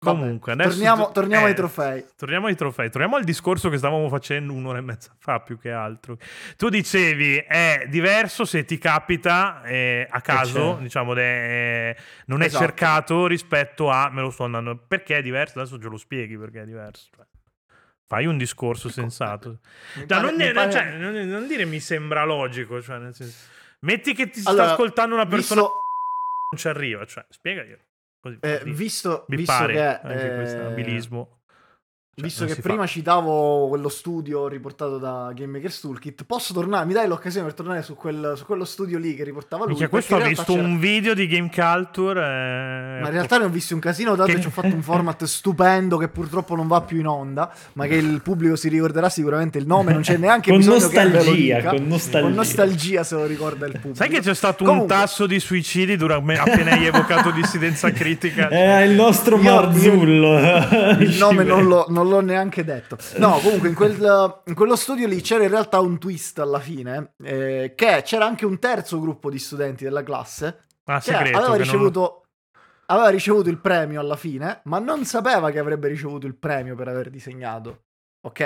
Vabbè, 0.03 0.18
Comunque, 0.18 0.53
adesso 0.53 0.70
torniamo, 0.70 1.07
tu- 1.09 1.12
torniamo 1.12 1.45
eh, 1.45 1.49
ai 1.51 1.55
trofei. 1.55 2.05
Torniamo 2.16 2.47
ai 2.47 2.57
trofei, 2.57 2.91
torniamo 2.91 3.16
al 3.16 3.24
discorso 3.24 3.68
che 3.68 3.76
stavamo 3.76 4.09
facendo 4.09 4.55
un'ora 4.55 4.78
e 4.78 4.80
mezza 4.80 5.14
fa 5.18 5.41
più 5.41 5.59
che 5.59 5.70
altro. 5.72 6.16
Tu 6.57 6.70
dicevi 6.70 7.36
è 7.36 7.86
diverso 7.86 8.47
se 8.47 8.64
ti 8.64 8.78
capita 8.78 9.61
eh, 9.62 10.07
a 10.09 10.20
caso, 10.22 10.53
certo. 10.68 10.76
diciamo, 10.80 11.12
de- 11.12 11.95
non 12.26 12.41
è 12.41 12.47
Esatto. 12.47 12.64
cercato 12.64 13.26
rispetto 13.26 13.91
a 13.91 14.09
me 14.11 14.22
lo 14.22 14.30
sto 14.30 14.45
andando. 14.45 14.74
Perché 14.78 15.18
è 15.18 15.22
diverso? 15.22 15.59
Adesso 15.61 15.78
ce 15.78 15.88
lo 15.88 15.99
spieghi 15.99 16.38
perché 16.38 16.62
è 16.62 16.64
diverso. 16.64 17.09
Cioè, 17.14 17.26
fai 18.11 18.27
un 18.27 18.37
discorso 18.37 18.89
sensato. 18.89 19.61
Mi 19.95 19.99
Cioè, 20.01 20.07
pare- 20.07 20.23
non, 20.27 20.35
ne- 20.35 20.51
pare- 20.53 20.73
cioè, 20.73 20.97
non- 20.97 21.15
non 21.29 21.47
dire 21.47 21.65
mi 21.65 21.79
sembra 21.79 22.25
logico, 22.25 22.83
cioè, 22.83 22.99
senso, 23.13 23.49
metti 23.83 24.15
che 24.15 24.29
ti 24.31 24.41
Allora, 24.47 24.65
sta 24.65 24.73
ascoltando 24.73 25.15
una 25.15 25.27
persona 25.27 25.61
visto, 25.61 25.75
non 26.51 26.59
ci 26.59 26.67
arriva, 26.67 27.05
cioè, 27.07 27.25
spiegaglielo. 27.29 27.83
Così, 28.21 28.39
eh, 28.41 28.63
visto, 28.65 29.27
mi 29.29 29.37
visto 29.37 29.53
pare 29.53 29.73
che, 29.75 30.01
anche 30.09 30.35
questo 30.35 30.59
eh, 30.61 30.65
abilismo. 30.65 31.39
Cioè, 32.13 32.25
visto 32.29 32.45
che 32.45 32.57
prima 32.57 32.83
fa. 32.83 32.87
citavo 32.89 33.69
quello 33.69 33.89
studio 33.89 34.49
riportato 34.49 34.99
da 34.99 35.31
Game 35.33 35.53
Maker's 35.53 35.81
Toolkit, 35.81 36.25
posso 36.25 36.53
tornare? 36.53 36.85
Mi 36.85 36.93
dai 36.93 37.07
l'occasione 37.07 37.47
per 37.47 37.55
tornare 37.55 37.83
su, 37.83 37.95
quel- 37.95 38.35
su 38.37 38.45
quello 38.45 38.65
studio 38.65 38.99
lì 38.99 39.15
che 39.15 39.23
riportava 39.25 39.65
lui? 39.65 39.75
Perché 39.75 39.89
questo 39.89 40.17
realtà 40.17 40.29
visto 40.43 40.53
c'era- 40.55 40.67
un 40.67 40.79
video 40.81 41.15
di 41.15 41.27
Game 41.29 41.49
Culture. 41.55 42.21
eh, 42.21 43.01
Ma 43.01 43.07
in 43.07 43.13
realtà 43.13 43.39
ne 43.39 43.45
ho 43.45 43.49
visti 43.49 43.73
un 43.75 43.79
casino, 43.81 44.17
tanto 44.17 44.33
Che- 44.35 44.41
ci 44.41 44.49
ho 44.49 44.51
fatto 44.51 44.75
un 44.75 44.83
format 44.83 45.23
stupendo 45.25 45.97
che 45.99 46.09
purtroppo 46.09 46.57
non 46.57 46.67
va 46.67 46.81
più 46.83 46.99
in 46.99 47.07
onda, 47.07 47.51
ma 47.75 47.87
che 47.87 47.95
il 47.95 48.21
pubblico 48.23 48.57
si 48.57 48.69
ricorderà 48.69 49.09
sicuramente 49.09 49.57
il 49.59 49.67
nome, 49.67 49.93
non 49.93 50.03
c'è 50.03 50.17
neanche 50.19 50.51
Con 50.51 50.59
bisogno 50.59 50.89
che 50.89 51.03
lo 51.05 51.11
nostalgia, 51.15 51.57
dica. 51.57 51.71
con 51.71 51.87
nostalgia. 51.87 52.27
Con 52.27 52.35
nostalgia 52.37 53.05
se 53.05 53.15
lo 53.15 53.25
ricorda 53.25 53.67
il 53.67 53.73
pubblico. 53.73 53.95
Sai 53.95 54.09
che 54.11 54.21
c'è 54.21 54.35
stato 54.35 54.65
Comunque- 54.65 54.95
un 54.97 55.01
tasso 55.01 55.27
di 55.27 55.39
suicidi 55.41 55.97
durante, 55.97 56.35
appena 56.35 56.73
hai 56.73 56.85
evocato 56.87 57.31
dissidenza 57.31 57.89
critica? 57.95 58.49
È 58.49 58.83
il 58.83 58.93
nostro 58.95 59.37
Marzullo. 59.39 60.39
Il 60.99 61.17
nome 61.19 61.45
non, 61.45 61.65
l'ho- 61.67 61.87
non 61.89 61.99
l'ho 62.09 62.20
neanche 62.20 62.64
detto. 62.64 62.96
No, 63.18 63.38
comunque 63.40 63.68
in, 63.68 63.74
quel- 63.74 64.40
in 64.46 64.55
quello 64.55 64.76
studio 64.76 65.07
lì 65.07 65.20
c'era 65.20 65.44
in 65.44 65.51
realtà 65.51 65.80
un 65.80 65.98
twist 65.98 66.38
alla 66.38 66.61
fine, 66.61 67.14
eh, 67.22 67.72
che 67.76 68.03
c'era 68.05 68.24
anche 68.26 68.46
un 68.46 68.59
terzo 68.59 69.01
gruppo 69.01 69.30
di 69.30 69.38
studenti 69.38 69.84
della 69.84 70.03
classe 70.03 70.64
Ah, 70.84 70.96
che 70.98 71.12
segreto. 71.12 71.36
aveva 71.36 71.40
che 71.53 71.59
non- 71.59 71.59
ricevuto, 71.59 72.24
aveva 72.86 73.09
ricevuto 73.09 73.48
il 73.51 73.59
premio 73.61 74.01
alla 74.01 74.16
fine, 74.16 74.61
ma 74.64 74.78
non 74.78 75.05
sapeva 75.05 75.51
che 75.51 75.59
avrebbe 75.59 75.88
ricevuto 75.88 76.26
il 76.26 76.34
premio 76.36 76.74
per 76.74 76.88
aver 76.88 77.11
disegnato. 77.11 77.82
Ok? 78.26 78.40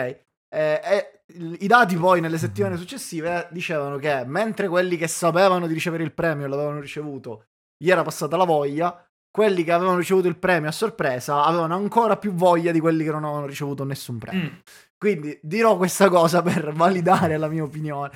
E 0.55 1.21
il- 1.35 1.57
I 1.61 1.67
dati 1.67 1.97
poi 1.97 2.21
nelle 2.21 2.39
settimane 2.39 2.77
successive 2.77 3.49
dicevano 3.51 3.97
che 3.97 4.23
mentre 4.27 4.69
quelli 4.69 4.97
che 4.97 5.09
sapevano 5.09 5.67
di 5.67 5.75
ricevere 5.75 6.05
il 6.05 6.13
premio 6.13 6.47
l'avevano 6.47 6.79
ricevuto, 6.81 7.47
gli 7.77 7.91
era 7.91 8.03
passata 8.03 8.37
la 8.37 8.45
voglia, 8.45 9.05
quelli 9.35 9.65
che 9.65 9.73
avevano 9.73 9.97
ricevuto 9.97 10.29
il 10.29 10.37
premio 10.37 10.69
a 10.69 10.73
sorpresa 10.73 11.43
avevano 11.43 11.75
ancora 11.75 12.17
più 12.17 12.33
voglia 12.35 12.71
di 12.71 12.79
quelli 12.79 13.03
che 13.03 13.11
non 13.11 13.25
avevano 13.25 13.47
ricevuto 13.47 13.83
nessun 13.83 14.17
premio. 14.17 14.43
Mm. 14.45 14.59
Quindi 14.97 15.37
dirò 15.43 15.77
questa 15.77 16.09
cosa 16.09 16.41
per 16.41 16.71
validare 16.73 17.37
la 17.37 17.49
mia 17.49 17.65
opinione. 17.65 18.13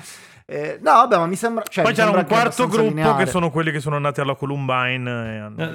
Eh, 0.46 0.78
no, 0.80 0.92
vabbè, 0.92 1.16
ma 1.16 1.26
mi 1.26 1.34
sembra. 1.34 1.64
Cioè, 1.64 1.82
Poi 1.82 1.92
mi 1.92 1.98
c'era 1.98 2.12
sembra 2.12 2.20
un 2.20 2.40
quarto 2.40 2.68
gruppo 2.68 2.88
lineare. 2.88 3.24
che 3.24 3.30
sono 3.30 3.50
quelli 3.50 3.72
che 3.72 3.80
sono 3.80 3.96
andati 3.96 4.20
alla 4.20 4.36
Columbine 4.36 5.34
e 5.34 5.38
hanno. 5.38 5.60
Eh, 5.60 5.66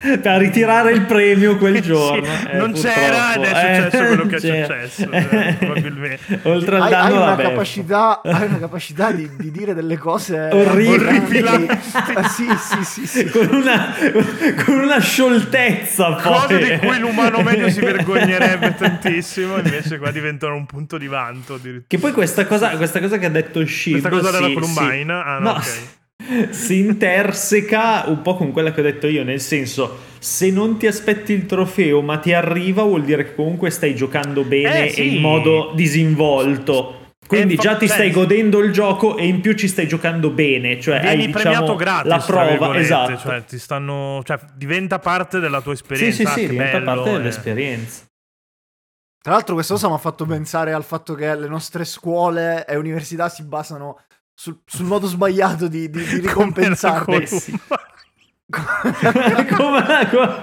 Per 0.00 0.38
ritirare 0.38 0.92
il 0.92 1.00
premio 1.06 1.56
quel 1.58 1.80
giorno. 1.80 2.24
Sì, 2.24 2.46
eh, 2.50 2.56
non 2.56 2.72
c'era 2.72 3.34
ed 3.34 3.40
purtroppo. 3.40 3.56
è 3.58 3.74
successo 3.90 3.96
Eh, 4.02 4.06
quello 4.06 4.26
che 4.26 4.36
è 4.36 4.38
c'era. 4.38 4.64
successo, 4.88 5.10
eh, 5.10 5.56
probabilmente. 5.58 6.40
Oltre 6.48 6.76
al 6.76 6.82
hai, 6.82 6.90
danno 6.90 7.14
hai 7.24 7.32
una 7.32 7.36
capacità, 7.36 8.20
hai 8.22 8.46
una 8.46 8.58
capacità 8.60 9.10
di, 9.10 9.28
di 9.36 9.50
dire 9.50 9.74
delle 9.74 9.96
cose 9.96 10.38
Orribili. 10.52 11.66
Eh, 11.66 11.78
sì, 12.28 12.46
sì, 12.56 12.84
sì, 12.84 13.06
sì. 13.08 13.24
Con 13.28 13.48
una, 13.50 13.92
con 14.64 14.78
una 14.78 15.00
scioltezza 15.00 16.12
poi. 16.12 16.22
Cose 16.22 16.58
di 16.58 16.78
cui 16.86 16.98
l'umano 17.00 17.40
medio 17.42 17.68
si 17.68 17.80
vergognerebbe 17.80 18.74
tantissimo, 18.78 19.56
invece 19.56 19.98
qua 19.98 20.12
diventano 20.12 20.54
un 20.54 20.66
punto 20.66 20.96
di 20.96 21.08
vanto. 21.08 21.58
Che 21.88 21.98
poi 21.98 22.12
questa 22.12 22.46
cosa, 22.46 22.70
questa 22.76 23.00
cosa 23.00 23.18
che 23.18 23.26
ha 23.26 23.30
detto 23.30 23.66
Shib 23.66 23.98
Questa 23.98 24.10
cosa 24.10 24.30
della 24.30 24.52
Columbine? 24.52 25.02
si- 25.02 25.10
Ah, 25.10 25.38
no, 25.40 25.50
ok. 25.50 25.96
Si 26.50 26.78
interseca 26.78 28.04
un 28.06 28.22
po' 28.22 28.36
con 28.36 28.52
quella 28.52 28.72
che 28.72 28.80
ho 28.80 28.84
detto 28.84 29.06
io, 29.06 29.24
nel 29.24 29.40
senso, 29.40 29.98
se 30.18 30.50
non 30.50 30.76
ti 30.78 30.86
aspetti 30.86 31.32
il 31.32 31.46
trofeo 31.46 32.02
ma 32.02 32.18
ti 32.18 32.32
arriva 32.32 32.82
vuol 32.82 33.04
dire 33.04 33.24
che 33.24 33.34
comunque 33.34 33.70
stai 33.70 33.94
giocando 33.94 34.42
bene 34.42 34.86
Eh, 34.86 34.90
sì. 34.90 35.00
e 35.00 35.04
in 35.04 35.20
modo 35.20 35.72
disinvolto. 35.74 36.94
Quindi 37.26 37.54
Eh, 37.54 37.56
fa- 37.56 37.62
già 37.62 37.76
ti 37.76 37.86
cioè, 37.86 37.96
stai 37.96 38.10
godendo 38.10 38.58
il 38.60 38.72
gioco 38.72 39.16
e 39.18 39.26
in 39.26 39.40
più 39.40 39.52
ci 39.52 39.68
stai 39.68 39.86
giocando 39.86 40.30
bene, 40.30 40.80
cioè 40.80 41.00
Vieni 41.00 41.22
hai 41.22 41.26
diciamo, 41.26 41.42
premiato 41.42 41.76
gratis, 41.76 42.10
la 42.10 42.18
prova, 42.26 42.78
esatto. 42.78 43.16
Cioè, 43.18 43.44
ti 43.44 43.58
stanno, 43.58 44.22
cioè, 44.24 44.38
diventa 44.54 44.98
parte 44.98 45.38
della 45.38 45.60
tua 45.60 45.74
sì, 45.74 45.82
esperienza. 45.82 46.16
sì, 46.16 46.26
sì, 46.26 46.40
che 46.46 46.48
diventa 46.48 46.78
bello, 46.78 46.94
parte 47.02 47.10
eh. 47.10 47.16
dell'esperienza. 47.18 48.06
Tra 49.20 49.32
l'altro, 49.32 49.54
questa 49.54 49.74
cosa 49.74 49.88
mi 49.88 49.94
ha 49.94 49.98
fatto 49.98 50.24
pensare 50.24 50.72
al 50.72 50.84
fatto 50.84 51.14
che 51.14 51.34
le 51.34 51.48
nostre 51.48 51.84
scuole 51.84 52.64
e 52.66 52.76
università 52.76 53.28
si 53.28 53.42
basano 53.42 54.00
sul, 54.38 54.60
sul 54.64 54.84
modo 54.84 55.08
sbagliato 55.08 55.66
di, 55.66 55.90
di, 55.90 56.04
di 56.04 56.20
ricompensarti. 56.22 57.58
Come 58.50 58.94
la 59.12 59.44
come, 59.44 60.08
come... 60.08 60.42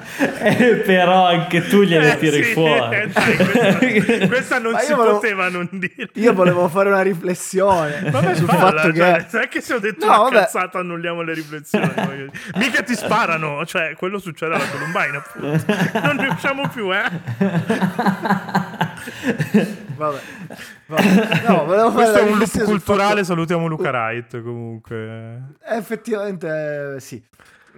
eh, 0.18 0.74
però 0.86 1.26
anche 1.26 1.66
tu 1.68 1.82
gliele 1.82 2.12
Eh, 2.14 2.18
tiri 2.18 2.42
sì, 2.44 2.52
fuori. 2.52 2.96
eh, 2.96 3.06
dai, 3.08 3.36
questa, 3.36 4.26
questa 4.26 4.58
non 4.58 4.72
Ma 4.72 4.78
si 4.80 4.92
volevo- 4.92 5.18
poteva 5.18 5.48
non 5.48 5.68
dire. 5.70 6.08
Io 6.14 6.32
volevo 6.32 6.68
fare 6.68 6.88
una 6.88 7.02
riflessione 7.02 8.00
Vabbè, 8.10 8.34
sul 8.34 8.46
falla, 8.48 8.80
fatto 8.82 8.94
cioè, 8.94 9.16
che... 9.16 9.26
non 9.32 9.42
è 9.42 9.48
che 9.48 9.60
se 9.60 9.74
ho 9.74 9.78
detto 9.78 10.06
No, 10.06 10.12
una 10.12 10.22
vabbè. 10.22 10.34
cazzata 10.36 10.78
annulliamo 10.80 11.22
le 11.22 11.34
riflessioni. 11.34 11.90
voglio. 11.96 12.30
Mica 12.56 12.82
ti 12.82 12.94
sparano, 12.94 13.64
cioè 13.66 13.94
quello 13.96 14.18
succede 14.18 14.54
alla 14.54 14.64
Columbine, 14.66 15.16
appunto. 15.16 16.00
Non 16.00 16.16
ne 16.16 16.26
usciamo 16.28 16.68
più, 16.68 16.92
eh. 16.92 17.04
Vabbè. 19.96 20.18
Vabbè. 20.86 21.46
No, 21.48 21.92
Questo 21.92 22.18
è 22.18 22.22
un 22.22 22.38
loop 22.38 22.62
culturale, 22.64 23.10
fatto- 23.10 23.24
salutiamo 23.24 23.66
Luca 23.66 23.90
Wright 23.90 24.42
comunque. 24.42 25.42
Effettivamente 25.68 26.94
eh, 26.96 27.00
sì. 27.00 27.22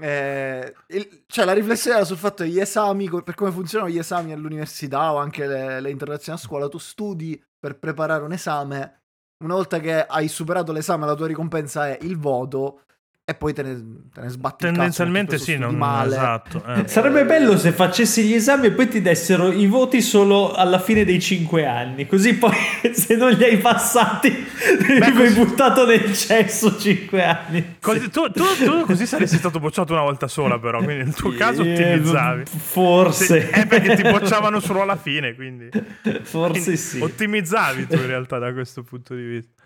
Eh, 0.02 0.74
il- 0.88 1.24
cioè 1.26 1.44
la 1.44 1.52
riflessione 1.52 1.96
era 1.96 2.04
sul 2.06 2.16
fatto 2.16 2.42
che 2.44 2.48
gli 2.50 2.58
esami, 2.60 3.08
per 3.22 3.34
come 3.34 3.50
funzionano 3.52 3.90
gli 3.90 3.98
esami 3.98 4.32
all'università 4.32 5.12
o 5.12 5.16
anche 5.18 5.46
le, 5.46 5.80
le 5.80 5.90
interrogazioni 5.90 6.38
a 6.38 6.40
scuola, 6.40 6.68
tu 6.68 6.78
studi 6.78 7.42
per 7.58 7.78
preparare 7.78 8.24
un 8.24 8.32
esame, 8.32 9.02
una 9.44 9.54
volta 9.54 9.78
che 9.80 10.04
hai 10.06 10.28
superato 10.28 10.72
l'esame 10.72 11.06
la 11.06 11.14
tua 11.14 11.26
ricompensa 11.26 11.88
è 11.88 11.98
il 12.02 12.16
voto 12.18 12.82
e 13.30 13.34
poi 13.34 13.52
te 13.52 13.62
ne, 13.62 13.74
te 14.12 14.20
ne 14.22 14.28
sbatti 14.28 14.64
il 14.64 14.70
cazzo, 14.70 14.76
Tendenzialmente 14.78 15.36
perché 15.36 15.52
sì, 15.52 15.58
non 15.58 15.76
male. 15.76 16.14
esatto. 16.16 16.62
eh. 16.66 16.88
Sarebbe 16.88 17.24
bello 17.24 17.56
se 17.56 17.72
facessi 17.72 18.24
gli 18.24 18.34
esami 18.34 18.66
e 18.66 18.72
poi 18.72 18.88
ti 18.88 19.00
dessero 19.00 19.52
i 19.52 19.66
voti 19.66 20.00
solo 20.02 20.52
alla 20.52 20.78
fine 20.80 21.04
dei 21.04 21.20
5 21.20 21.64
anni, 21.66 22.06
così 22.06 22.34
poi 22.34 22.52
se 22.92 23.14
non 23.16 23.30
li 23.32 23.44
hai 23.44 23.56
passati 23.58 24.30
ti 24.30 24.84
così- 24.84 25.02
hai 25.22 25.30
buttato 25.32 25.86
nel 25.86 26.12
cesso 26.12 26.76
5 26.76 27.24
anni. 27.24 27.76
Così- 27.80 28.10
tu, 28.10 28.28
tu- 28.30 28.44
tu 28.64 28.84
così 28.84 29.06
saresti 29.06 29.36
stato 29.36 29.60
bocciato 29.60 29.92
una 29.92 30.02
volta 30.02 30.26
sola, 30.28 30.58
però. 30.58 30.78
Quindi 30.82 31.04
nel 31.04 31.14
tuo 31.14 31.30
caso 31.32 31.62
Eh, 31.62 31.72
ottimizzavi. 31.72 32.42
Forse. 32.46 33.24
Sì, 33.42 33.46
È 33.50 33.66
perché 33.66 33.94
ti 33.96 34.02
bocciavano 34.02 34.58
solo 34.60 34.82
alla 34.82 34.96
fine, 34.96 35.34
quindi. 35.34 35.68
Forse 36.22 36.60
quindi 36.62 36.76
sì. 36.76 37.00
Ottimizzavi 37.00 37.86
tu 37.86 37.94
in 37.94 38.06
realtà 38.06 38.38
da 38.38 38.52
questo 38.52 38.82
punto 38.82 39.14
di 39.14 39.22
vista. 39.22 39.59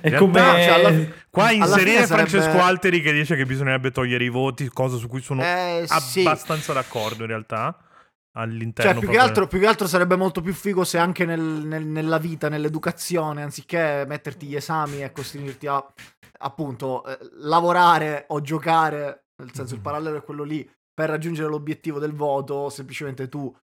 È 0.00 0.08
In 0.08 0.16
come... 0.16 0.40
realtà, 0.40 0.62
cioè, 0.62 0.84
alla- 0.84 1.06
Qua 1.30 1.50
inserire 1.50 2.04
sarebbe- 2.06 2.28
Francesco 2.28 2.62
Alteri 2.62 3.00
che 3.00 3.12
dice 3.12 3.36
che 3.36 3.46
bisognerebbe 3.46 3.90
togliere 3.90 4.24
i 4.24 4.28
voti, 4.28 4.68
cosa 4.68 4.96
su 4.96 5.08
cui 5.08 5.20
sono 5.22 5.42
Eh, 5.42 5.86
sì. 6.00 6.20
abbastanza 6.20 6.72
d'accordo 6.72 7.22
in 7.22 7.28
realtà. 7.28 7.76
All'interno 8.34 8.92
Cioè, 8.92 9.00
più 9.00 9.08
che, 9.10 9.18
altro, 9.18 9.46
più 9.46 9.58
che 9.60 9.66
altro 9.66 9.86
sarebbe 9.86 10.16
molto 10.16 10.40
più 10.40 10.54
figo 10.54 10.84
se 10.84 10.96
anche 10.96 11.26
nel- 11.26 11.40
nel- 11.40 11.84
nella 11.84 12.16
vita, 12.18 12.48
nell'educazione, 12.48 13.42
anziché 13.42 14.04
metterti 14.08 14.46
gli 14.46 14.56
esami 14.56 15.02
e 15.02 15.12
costringerti 15.12 15.66
a 15.66 15.84
appunto 16.44 17.04
eh, 17.04 17.18
lavorare 17.40 18.24
o 18.28 18.40
giocare, 18.40 19.26
nel 19.36 19.52
senso 19.52 19.74
il 19.74 19.78
Mhm. 19.80 19.84
parallelo 19.84 20.16
è 20.16 20.22
quello 20.24 20.44
lì, 20.44 20.68
per 20.94 21.10
raggiungere 21.10 21.48
l'obiettivo 21.48 21.98
del 21.98 22.14
voto, 22.14 22.68
semplicemente 22.70 23.28
tu 23.28 23.54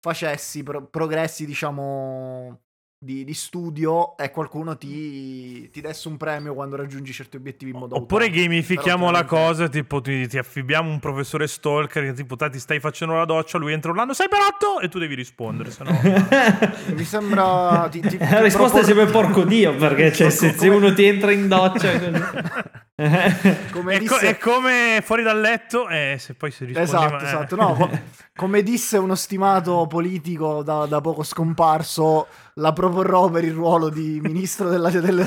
facessi 0.00 0.62
pro- 0.62 0.86
progressi, 0.86 1.46
diciamo, 1.46 2.60
di, 3.00 3.22
di 3.24 3.32
studio 3.34 4.16
e 4.16 4.32
qualcuno 4.32 4.76
ti, 4.76 5.70
ti 5.70 5.80
desse 5.80 6.08
un 6.08 6.16
premio 6.16 6.52
quando 6.52 6.74
raggiungi 6.74 7.12
certi 7.12 7.36
obiettivi 7.36 7.70
in 7.70 7.78
modo 7.78 7.94
Oppure 7.94 8.24
autonomo. 8.24 8.48
gamifichiamo 8.48 9.06
Però 9.06 9.16
la 9.16 9.24
cosa, 9.24 9.68
tipo 9.68 10.00
ti, 10.00 10.26
ti 10.26 10.36
affibbiamo 10.36 10.90
un 10.90 10.98
professore 10.98 11.46
stalker 11.46 12.02
che 12.06 12.12
tipo 12.12 12.34
"Dai, 12.34 12.50
ti 12.50 12.58
stai 12.58 12.80
facendo 12.80 13.14
la 13.14 13.24
doccia, 13.24 13.56
lui 13.58 13.72
entra 13.72 13.90
urlando 13.92 14.14
sei 14.14 14.28
per 14.28 14.40
otto 14.40 14.80
e 14.80 14.88
tu 14.88 14.98
devi 14.98 15.14
rispondere, 15.14 15.70
se 15.70 15.84
no... 15.84 15.92
Mi 16.96 17.04
sembra... 17.04 17.86
Ti, 17.88 18.00
ti- 18.00 18.18
La 18.18 18.26
ti 18.26 18.42
risposta 18.42 18.80
è 18.80 18.82
propor- 18.82 18.84
sempre 18.84 19.06
porco 19.12 19.44
dio, 19.44 19.74
perché 19.76 20.12
cioè, 20.12 20.30
se, 20.30 20.50
se 20.50 20.56
Come- 20.68 20.74
uno 20.86 20.92
ti 20.92 21.04
entra 21.04 21.30
in 21.30 21.46
doccia... 21.46 21.92
così- 22.98 23.56
come 23.70 23.94
è, 23.94 23.96
co- 23.98 24.02
disse- 24.02 24.28
è 24.30 24.38
come 24.38 25.00
fuori 25.04 25.22
dal 25.22 25.40
letto 25.40 25.88
e 25.88 26.16
se 26.18 26.34
poi 26.34 26.50
si 26.50 26.64
risponde... 26.64 26.88
Esatto, 26.90 27.12
ma- 27.14 27.20
eh. 27.20 27.24
esatto. 27.24 27.54
No, 27.56 27.74
co- 27.74 27.90
come 28.34 28.62
disse 28.64 28.98
uno 28.98 29.14
stimato 29.14 29.86
politico 29.86 30.62
da, 30.64 30.86
da 30.86 31.00
poco 31.00 31.22
scomparso, 31.22 32.26
la 32.58 32.72
proporrò 32.72 33.30
per 33.30 33.44
il 33.44 33.52
ruolo 33.52 33.88
di 33.88 34.20
ministro 34.22 34.68
della, 34.68 34.90
del- 34.90 35.26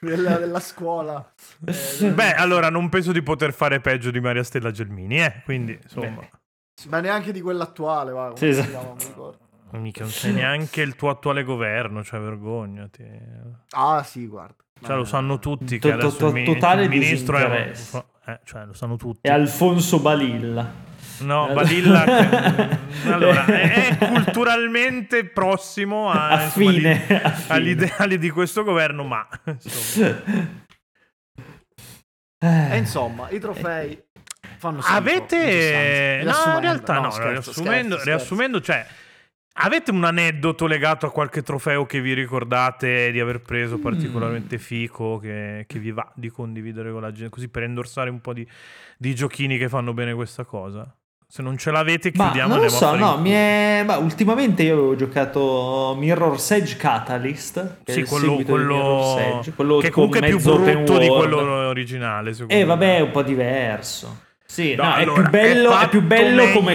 della- 0.00 0.38
della 0.38 0.60
scuola. 0.60 1.32
Eh, 1.64 2.10
Beh, 2.10 2.34
allora 2.34 2.70
non 2.70 2.88
penso 2.88 3.12
di 3.12 3.22
poter 3.22 3.52
fare 3.52 3.80
peggio 3.80 4.10
di 4.10 4.20
Maria 4.20 4.42
Stella 4.42 4.70
Gelmini, 4.70 5.22
eh? 5.22 5.42
Quindi, 5.44 5.78
insomma... 5.80 6.20
Beh. 6.20 6.30
ma 6.88 7.00
neanche 7.00 7.32
di 7.32 7.40
quella 7.40 7.64
attuale, 7.64 8.12
va, 8.12 8.32
come 8.32 8.36
Sì, 8.36 8.52
si 8.52 8.60
esatto. 8.60 8.68
chiama, 8.70 8.86
non 8.86 8.96
mi 8.96 9.04
ricordo. 9.04 9.38
Mica 9.74 10.02
non 10.02 10.10
sei 10.10 10.32
neanche 10.32 10.82
il 10.82 10.94
tuo 10.94 11.10
attuale 11.10 11.42
governo, 11.42 12.04
cioè 12.04 12.20
vergognati. 12.20 13.04
Ah, 13.70 14.04
sì, 14.04 14.26
guarda. 14.28 14.54
Cioè, 14.80 14.96
lo 14.96 15.04
sanno 15.04 15.38
tutti 15.40 15.78
che 15.78 15.92
adesso 15.92 16.28
il, 16.28 16.88
ministro 16.88 17.38
è... 17.38 17.72
Eh, 18.26 18.40
cioè, 18.44 18.64
lo 18.66 18.72
sanno 18.72 18.96
tutti. 18.96 19.26
E 19.26 19.30
Alfonso 19.30 19.98
Balilla. 19.98 20.83
No, 21.20 21.48
Eh, 21.50 21.52
Badilla 21.54 22.04
che- 22.04 22.78
allora, 23.10 23.44
è, 23.46 23.96
è 23.96 24.06
culturalmente 24.08 25.24
prossimo 25.26 26.10
a, 26.10 26.42
insomma, 26.44 26.44
Affine, 26.44 27.06
agli- 27.06 27.12
affine. 27.22 27.54
agli 27.54 27.68
ideali 27.68 28.18
di 28.18 28.30
questo 28.30 28.62
governo, 28.64 29.04
ma 29.04 29.26
insomma. 29.44 30.22
E 32.40 32.76
insomma, 32.76 33.30
i 33.30 33.38
trofei 33.38 33.98
fanno 34.58 34.80
schifo, 34.82 34.96
avete 34.98 36.20
no, 36.24 36.54
in 36.54 36.60
realtà 36.60 37.00
no, 37.00 37.10
scherzo, 37.10 37.30
riassumendo, 37.52 37.94
scherzo, 37.98 38.04
riassumendo, 38.10 38.60
cioè 38.60 38.86
avete 39.56 39.90
un 39.92 40.04
aneddoto 40.04 40.66
legato 40.66 41.06
a 41.06 41.10
qualche 41.12 41.42
trofeo 41.42 41.86
che 41.86 42.00
vi 42.02 42.12
ricordate 42.12 43.10
di 43.12 43.20
aver 43.20 43.40
preso 43.40 43.78
particolarmente 43.78 44.58
fico 44.58 45.18
che, 45.18 45.64
che 45.66 45.78
vi 45.78 45.90
va 45.92 46.10
di 46.14 46.28
condividere 46.28 46.90
con 46.92 47.00
la 47.00 47.12
gente 47.12 47.30
così 47.30 47.48
per 47.48 47.62
indossare 47.62 48.10
un 48.10 48.20
po' 48.20 48.32
di, 48.34 48.46
di 48.98 49.14
giochini 49.14 49.56
che 49.56 49.68
fanno 49.70 49.94
bene 49.94 50.12
questa 50.12 50.44
cosa 50.44 50.92
se 51.34 51.42
non 51.42 51.58
ce 51.58 51.72
l'avete 51.72 52.12
Ma 52.14 52.26
chiudiamo 52.26 52.54
non 52.54 52.62
lo 52.62 52.68
so, 52.68 52.94
no, 52.94 53.18
mi 53.18 53.32
è... 53.32 53.82
ma 53.84 53.96
ultimamente 53.96 54.62
io 54.62 54.74
avevo 54.74 54.94
giocato 54.94 55.96
Mirror's 55.98 56.48
Edge 56.52 56.76
Catalyst, 56.76 57.78
che 57.82 57.90
è 57.90 57.92
Sì, 57.92 58.00
il 58.02 58.06
quello, 58.06 58.40
quello 58.44 59.18
Edge, 59.18 59.52
quello 59.52 59.78
che 59.78 59.90
comunque 59.90 60.20
è 60.20 60.28
più 60.28 60.40
brutto 60.40 60.96
di 60.96 61.08
quello 61.08 61.38
originale. 61.66 62.34
secondo 62.34 62.54
Eh 62.54 62.62
vabbè, 62.62 62.98
è 62.98 63.00
un 63.00 63.10
po' 63.10 63.22
diverso. 63.22 64.20
Sì, 64.46 64.76
No, 64.76 64.84
no, 64.84 64.94
allora, 64.94 65.22
è 65.22 65.22
più 65.22 65.30
bello, 65.30 65.76
è 65.76 65.82
è 65.82 65.88
più 65.88 66.02
bello 66.02 66.50
come 66.52 66.74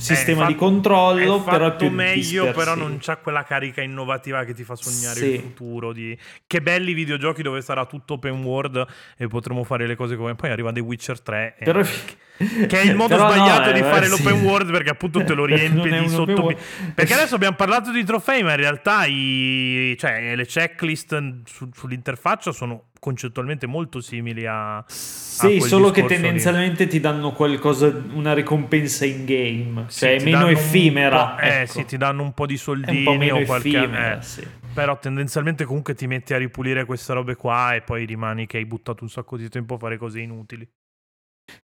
sistema 0.00 0.46
di 0.46 0.52
fatto- 0.54 0.64
controllo, 0.64 1.40
è 1.40 1.50
però 1.50 1.66
è 1.68 1.76
più 1.76 1.90
meglio, 1.90 2.42
però 2.44 2.54
dispersivo. 2.74 2.86
non 2.88 2.98
c'ha 3.00 3.16
quella 3.16 3.42
carica 3.44 3.82
innovativa 3.82 4.44
che 4.44 4.54
ti 4.54 4.64
fa 4.64 4.74
sognare 4.76 5.18
Sì. 5.20 5.34
il 5.34 5.40
futuro. 5.40 5.92
Di... 5.92 6.16
Che 6.46 6.60
belli 6.62 6.92
videogiochi 6.92 7.42
dove 7.42 7.60
sarà 7.60 7.86
tutto 7.86 8.14
open 8.14 8.42
world 8.42 8.84
e 9.16 9.26
potremo 9.28 9.64
fare 9.64 9.86
le 9.86 9.96
cose 9.96 10.16
come. 10.16 10.34
Poi 10.34 10.50
arriva 10.50 10.72
The 10.72 10.80
Witcher 10.80 11.20
3. 11.20 11.54
e- 11.58 11.64
Però- 11.64 11.80
Che 11.82 12.66
è 12.80 12.84
il 12.84 12.94
modo 12.94 13.16
però 13.16 13.26
no, 13.28 13.34
sbagliato 13.34 13.72
di 13.72 13.80
eh, 13.80 13.82
fare 13.82 14.06
sì. 14.06 14.10
l'open 14.22 14.42
world 14.44 14.70
perché 14.70 14.90
appunto 14.90 15.24
te 15.24 15.34
lo 15.34 15.44
riempi 15.44 15.88
Non 15.90 15.92
è 15.92 16.00
di 16.02 16.08
sotto. 16.08 16.56
Perché 16.94 17.14
adesso 17.14 17.34
abbiamo 17.34 17.56
parlato 17.56 17.90
di 17.90 18.04
trofei, 18.04 18.42
ma 18.44 18.50
in 18.50 18.56
realtà 18.58 19.04
i... 19.06 19.96
cioè, 19.98 20.34
le 20.36 20.46
checklist 20.46 21.20
su- 21.46 21.68
sull'interfaccia 21.74 22.52
sono 22.52 22.84
concettualmente 23.00 23.66
molto 23.66 24.00
simili 24.00 24.44
a. 24.46 24.78
a 24.78 24.84
Sì, 24.88 25.58
quel 25.58 25.68
solo 25.68 25.90
che 25.90 26.02
discorso 26.02 26.14
lì. 26.14 26.20
tendenzialmente 26.22 26.86
ti 26.86 27.00
danno 27.00 27.32
qualcosa, 27.32 27.92
una 28.12 28.32
ricompensa 28.34 29.04
in 29.04 29.24
game, 29.24 29.84
cioè 29.88 30.18
ti 30.18 30.24
meno 30.24 30.48
effimera. 30.48 31.34
po'- 31.34 31.40
eh 31.40 31.60
ecco. 31.62 31.72
sì, 31.72 31.84
ti 31.84 31.96
danno 31.96 32.22
un 32.22 32.32
po' 32.32 32.46
di 32.46 32.56
soldini 32.56 33.04
po' 33.04 33.10
o 33.12 33.44
qualche 33.44 33.68
effimera, 33.68 34.18
eh. 34.18 34.22
sì. 34.22 34.46
Però 34.72 34.98
tendenzialmente 34.98 35.64
comunque 35.64 35.94
ti 35.94 36.06
metti 36.06 36.34
a 36.34 36.38
ripulire 36.38 36.84
queste 36.84 37.12
robe 37.12 37.34
qua 37.34 37.74
e 37.74 37.80
poi 37.80 38.04
rimani 38.04 38.46
che 38.46 38.58
hai 38.58 38.64
buttato 38.64 39.02
un 39.02 39.10
sacco 39.10 39.36
di 39.36 39.48
tempo 39.48 39.74
a 39.74 39.78
fare 39.78 39.96
cose 39.96 40.20
inutili. 40.20 40.68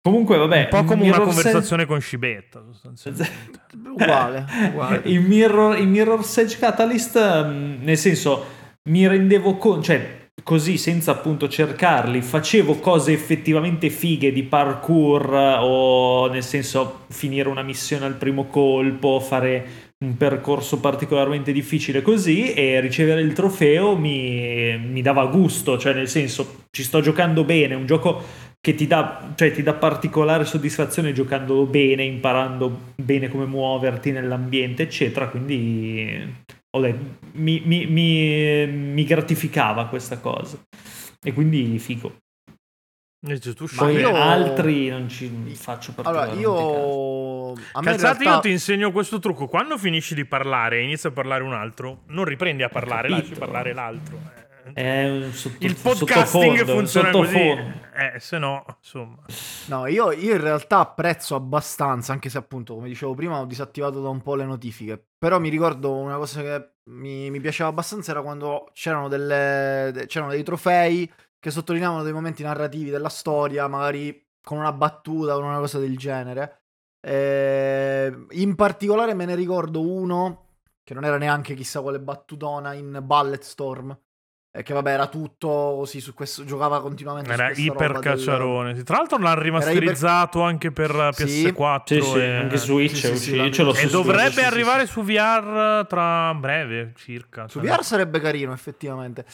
Comunque, 0.02 0.38
vabbè, 0.38 0.64
un 0.64 0.68
po' 0.70 0.84
come 0.84 1.08
una 1.10 1.20
conversazione 1.20 1.86
con 1.86 2.00
Scibetta, 2.00 2.64
sostanzialmente. 2.72 3.60
Uguale, 3.84 4.46
uguale. 4.70 5.02
il 5.06 5.22
Mirror, 5.22 5.78
il 5.78 5.88
Mirror's 5.88 6.38
Edge 6.38 6.58
Catalyst, 6.58 7.46
mm, 7.46 7.84
nel 7.84 7.98
senso, 7.98 8.46
mi 8.90 9.08
rendevo 9.08 9.58
conto, 9.58 9.84
cioè, 9.84 10.21
così 10.44 10.78
senza 10.78 11.12
appunto 11.12 11.48
cercarli, 11.48 12.22
facevo 12.22 12.76
cose 12.76 13.14
effettivamente 13.14 13.90
fighe 13.90 14.32
di 14.32 14.44
parkour 14.44 15.34
eh, 15.34 15.58
o 15.60 16.28
nel 16.28 16.44
senso 16.44 17.06
finire 17.10 17.50
una 17.50 17.64
missione 17.64 18.06
al 18.06 18.16
primo 18.16 18.46
colpo, 18.46 19.20
fare 19.20 19.90
un 20.02 20.18
percorso 20.18 20.80
particolarmente 20.80 21.52
difficile 21.52 22.02
così 22.02 22.54
e 22.54 22.80
ricevere 22.80 23.22
il 23.22 23.34
trofeo 23.34 23.96
mi, 23.96 24.78
mi 24.78 25.02
dava 25.02 25.26
gusto, 25.28 25.78
cioè 25.78 25.94
nel 25.94 26.10
senso 26.10 26.64
ci 26.72 26.84
sto 26.84 27.02
giocando 27.02 27.44
bene, 27.44 27.76
un 27.76 27.86
gioco 27.86 28.50
che 28.62 28.76
ti 28.76 28.86
dà, 28.86 29.34
cioè, 29.36 29.52
ti 29.52 29.64
dà 29.64 29.74
particolare 29.74 30.46
soddisfazione 30.46 31.14
giocandolo 31.14 31.66
bene, 31.66 32.04
imparando 32.04 32.94
bene 32.96 33.28
come 33.28 33.46
muoverti 33.46 34.12
nell'ambiente, 34.12 34.84
eccetera. 34.84 35.30
Quindi 35.30 36.44
detto, 36.80 37.18
mi, 37.34 37.62
mi- 37.66 37.86
mi- 37.86 38.66
mi 38.68 39.04
gratificava 39.04 39.88
questa 39.88 40.20
cosa. 40.20 40.58
E 41.22 41.34
quindi 41.34 41.78
figo. 41.80 42.16
Invece 43.24 43.54
tu 43.54 43.66
Ma 43.74 43.84
Poi 43.84 43.96
io- 43.98 44.16
altri 44.16 44.88
non 44.90 45.08
ci 45.08 45.28
faccio 45.54 45.94
Allora, 45.98 46.26
particolarmente 46.26 46.72
caso. 46.72 46.88
io... 46.88 47.52
A 47.74 47.82
me 47.82 47.92
in 47.92 47.98
Cazzate, 47.98 48.24
realtà... 48.24 48.36
io 48.36 48.40
ti 48.40 48.50
insegno 48.50 48.92
questo 48.92 49.20
trucco. 49.20 49.48
Quando 49.48 49.78
finisci 49.78 50.16
di 50.16 50.26
parlare 50.26 50.80
e 50.80 50.84
inizia 50.84 51.10
a 51.10 51.14
parlare 51.14 51.44
un 51.44 51.54
altro, 51.54 52.04
non 52.08 52.24
riprendi 52.26 52.64
a 52.64 52.70
parlare, 52.70 53.10
lasci 53.10 53.34
parlare 53.36 53.74
l'altro. 53.74 54.18
Eh, 54.38 54.41
È 54.74 55.30
sotto, 55.32 55.66
il 55.66 55.76
podcasting 55.76 56.58
sottofondo, 56.58 56.74
funziona 56.74 57.12
così. 57.12 57.34
sottofondo. 57.34 57.80
Eh, 57.94 58.20
se 58.20 58.38
no, 58.38 58.66
insomma. 58.78 59.18
No, 59.68 59.88
io, 59.88 60.12
io 60.12 60.36
in 60.36 60.42
realtà 60.42 60.80
apprezzo 60.80 61.36
abbastanza, 61.36 62.14
anche 62.14 62.30
se 62.30 62.38
appunto, 62.38 62.76
come 62.76 62.88
dicevo 62.88 63.14
prima, 63.14 63.40
ho 63.40 63.46
disattivato 63.46 64.02
da 64.02 64.10
un 64.10 64.22
po' 64.22 64.36
le 64.36 64.46
notifiche. 64.46 65.04
Però 65.18 65.40
mi 65.40 65.50
ricordo 65.50 65.94
una 65.94 66.18
cosa 66.18 66.42
che 66.42 66.72
mi, 66.86 67.30
mi 67.30 67.40
piaceva 67.40 67.70
abbastanza 67.70 68.12
era 68.12 68.22
quando 68.22 68.70
c'erano, 68.74 69.08
delle, 69.08 70.06
c'erano 70.08 70.32
dei 70.32 70.44
trofei 70.44 71.12
che 71.40 71.52
sottolineavano 71.52 72.04
dei 72.04 72.14
momenti 72.14 72.44
narrativi 72.44 72.90
della 72.90 73.10
storia, 73.10 73.68
magari 73.68 74.30
con 74.44 74.58
una 74.58 74.72
battuta 74.72 75.36
o 75.36 75.40
una 75.40 75.58
cosa 75.58 75.80
del 75.80 75.98
genere. 75.98 76.62
Eh, 77.00 78.26
in 78.32 78.56
particolare 78.56 79.16
me 79.16 79.26
ne 79.26 79.36
ricordo 79.36 79.82
uno 79.82 80.46
che 80.84 80.94
non 80.94 81.04
era 81.04 81.18
neanche 81.18 81.56
chissà 81.56 81.82
quale 81.82 82.00
battutona 82.00 82.74
in 82.74 83.00
Ballet 83.04 83.42
Storm. 83.42 83.98
Eh, 84.54 84.64
che 84.64 84.74
vabbè 84.74 84.92
era 84.92 85.08
tutto 85.08 85.48
così 85.48 86.02
su 86.02 86.14
questo 86.14 86.44
giocava 86.44 86.82
continuamente 86.82 87.32
era 87.32 87.54
su 87.54 87.62
iper 87.62 88.00
cacciarone 88.00 88.74
del... 88.74 88.84
tra 88.84 88.98
l'altro 88.98 89.18
l'hanno 89.18 89.40
rimasterizzato 89.40 90.40
iper... 90.40 90.50
anche 90.50 90.72
per 90.74 90.92
PS4 90.92 91.82
sì, 91.86 92.02
sì, 92.02 92.18
e... 92.18 92.36
anche 92.36 92.58
Switch 92.58 92.98
sì, 92.98 93.16
sì, 93.16 93.36
io 93.36 93.50
ce 93.50 93.64
l'ho 93.64 93.74
e 93.74 93.88
dovrebbe 93.88 94.44
arrivare 94.44 94.88
su 94.88 95.04
VR 95.04 95.86
tra 95.88 96.34
breve 96.34 96.92
circa. 96.96 97.48
Su 97.48 97.60
VR 97.60 97.84
sarebbe 97.84 98.20
carino 98.20 98.54
effettivamente. 98.54 99.26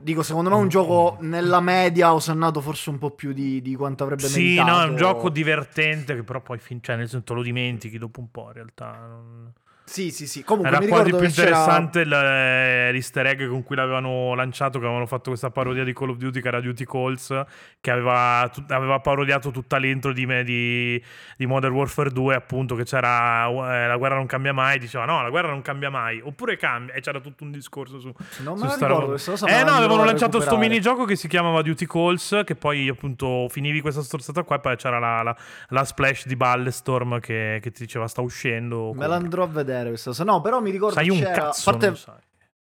Dico, 0.00 0.22
secondo 0.22 0.48
me 0.48 0.56
è 0.56 0.58
un 0.58 0.68
gioco 0.68 1.18
nella 1.20 1.60
media 1.60 2.14
osannato 2.14 2.60
forse 2.60 2.88
un 2.88 2.98
po' 2.98 3.10
più 3.10 3.32
di, 3.32 3.60
di 3.60 3.74
quanto 3.74 4.04
avrebbe 4.04 4.28
sì, 4.28 4.54
meritato. 4.54 4.68
Sì, 4.68 4.74
no, 4.76 4.82
è 4.82 4.88
un 4.88 4.96
gioco 4.96 5.28
divertente 5.28 6.14
che 6.14 6.22
però 6.22 6.40
poi, 6.40 6.58
fin- 6.58 6.82
cioè, 6.82 6.96
nel 6.96 7.08
senso, 7.08 7.34
lo 7.34 7.42
dimentichi 7.42 7.98
dopo 7.98 8.20
un 8.20 8.30
po' 8.30 8.46
in 8.46 8.52
realtà. 8.52 8.90
Non... 8.92 9.52
Sì, 9.90 10.12
sì, 10.12 10.28
sì. 10.28 10.44
Comunque 10.44 10.76
Era 10.76 10.86
quasi 10.86 11.10
più 11.10 11.24
interessante 11.24 12.04
c'era... 12.04 12.92
l'easter 12.92 13.26
egg 13.26 13.48
con 13.48 13.64
cui 13.64 13.74
l'avevano 13.74 14.36
lanciato, 14.36 14.78
che 14.78 14.84
avevano 14.84 15.06
fatto 15.06 15.30
questa 15.30 15.50
parodia 15.50 15.82
di 15.82 15.92
Call 15.92 16.10
of 16.10 16.16
Duty, 16.16 16.40
che 16.40 16.46
era 16.46 16.60
Duty 16.60 16.84
Calls, 16.84 17.42
che 17.80 17.90
aveva, 17.90 18.48
tut- 18.52 18.70
aveva 18.70 19.00
parodiato 19.00 19.50
tutta 19.50 19.78
l'intro 19.78 20.12
di, 20.12 20.26
me, 20.26 20.44
di, 20.44 21.02
di, 21.36 21.44
Modern 21.44 21.74
Warfare 21.74 22.12
2, 22.12 22.36
appunto, 22.36 22.76
che 22.76 22.84
c'era 22.84 23.48
eh, 23.48 23.88
la 23.88 23.96
guerra 23.96 24.14
non 24.14 24.26
cambia 24.26 24.52
mai, 24.52 24.78
diceva 24.78 25.06
no, 25.06 25.22
la 25.22 25.28
guerra 25.28 25.48
non 25.48 25.60
cambia 25.60 25.90
mai, 25.90 26.20
oppure 26.22 26.56
cambia, 26.56 26.94
e 26.94 27.00
c'era 27.00 27.18
tutto 27.18 27.42
un 27.42 27.50
discorso 27.50 27.98
su... 27.98 28.12
Non 28.44 28.58
su 28.58 28.62
me 28.66 28.70
lo 28.70 28.74
ricordo, 28.76 29.20
cosa 29.24 29.46
Eh 29.48 29.64
no, 29.64 29.72
avevano 29.72 30.04
lanciato 30.04 30.36
questo 30.36 30.56
minigioco 30.56 31.04
che 31.04 31.16
si 31.16 31.26
chiamava 31.26 31.62
Duty 31.62 31.86
Calls, 31.86 32.42
che 32.44 32.54
poi 32.54 32.88
appunto 32.88 33.48
finivi 33.48 33.80
questa 33.80 34.02
storzata 34.02 34.44
qua 34.44 34.54
e 34.54 34.60
poi 34.60 34.76
c'era 34.76 35.00
la, 35.00 35.22
la, 35.24 35.36
la 35.70 35.84
splash 35.84 36.28
di 36.28 36.36
Ballestorm 36.36 37.18
che, 37.18 37.58
che 37.60 37.72
ti 37.72 37.82
diceva 37.82 38.06
sta 38.06 38.20
uscendo. 38.20 38.92
Me 38.94 39.08
la 39.08 39.16
andrò 39.16 39.42
a 39.42 39.48
vedere 39.48 39.79
questa 39.88 40.10
cosa. 40.10 40.24
No, 40.24 40.40
però 40.40 40.60
mi 40.60 40.70
ricordo 40.70 40.94
sai 40.94 41.08
un 41.08 41.18
c'era... 41.18 41.32
cazzo, 41.32 41.70
parte... 41.70 41.94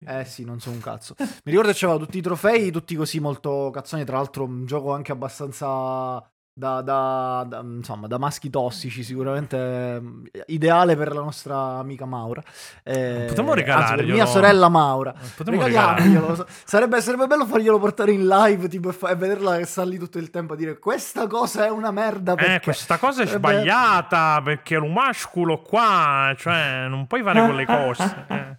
Eh 0.08 0.26
sì, 0.26 0.44
non 0.44 0.60
so 0.60 0.70
un 0.70 0.80
cazzo. 0.80 1.16
Mi 1.18 1.28
ricordo 1.46 1.72
che 1.72 1.78
c'erano 1.78 1.98
tutti 1.98 2.18
i 2.18 2.22
trofei, 2.22 2.70
tutti 2.70 2.96
così 2.96 3.20
molto 3.20 3.72
cazzoni. 3.72 4.04
Tra 4.04 4.18
l'altro, 4.18 4.44
un 4.44 4.66
gioco 4.66 4.94
anche 4.94 5.12
abbastanza 5.12 6.22
da, 6.58 6.82
da, 6.82 7.46
da, 7.46 7.60
insomma, 7.60 8.08
da 8.08 8.18
maschi 8.18 8.50
tossici, 8.50 9.04
sicuramente 9.04 10.02
ideale 10.46 10.96
per 10.96 11.14
la 11.14 11.20
nostra 11.20 11.78
amica 11.80 12.06
Maura. 12.06 12.42
Eh, 12.82 13.26
Potremmo 13.28 13.54
regalarglielo. 13.54 14.14
Mia 14.14 14.26
sorella 14.26 14.70
Maura. 14.70 15.14
Potremmo 15.36 15.66
Regaliamoglielo. 15.66 16.48
Sarebbe, 16.64 17.02
sarebbe 17.02 17.28
bello 17.28 17.46
farglielo 17.46 17.78
portare 17.78 18.14
in 18.14 18.26
live 18.26 18.70
tipo, 18.70 18.90
e, 18.90 18.94
fa- 18.94 19.10
e 19.10 19.16
vederla 19.16 19.58
che 19.58 19.66
sta 19.66 19.84
lì 19.84 19.98
tutto 19.98 20.18
il 20.18 20.30
tempo 20.30 20.54
a 20.54 20.56
dire 20.56 20.80
questa 20.80 21.28
cosa 21.28 21.66
è 21.66 21.70
una 21.70 21.92
merda. 21.92 22.36
Perché... 22.36 22.56
Eh, 22.56 22.60
questa 22.62 22.98
cosa 22.98 23.24
è 23.24 23.28
sbagliata 23.28 24.42
perché 24.42 24.76
è 24.76 24.80
un 24.80 24.94
masculo 24.94 25.62
qua, 25.62 26.34
cioè 26.38 26.88
non 26.88 27.06
puoi 27.06 27.22
fare 27.22 27.44
quelle 27.44 27.66
cose. 27.68 28.26
Eh. 28.30 28.58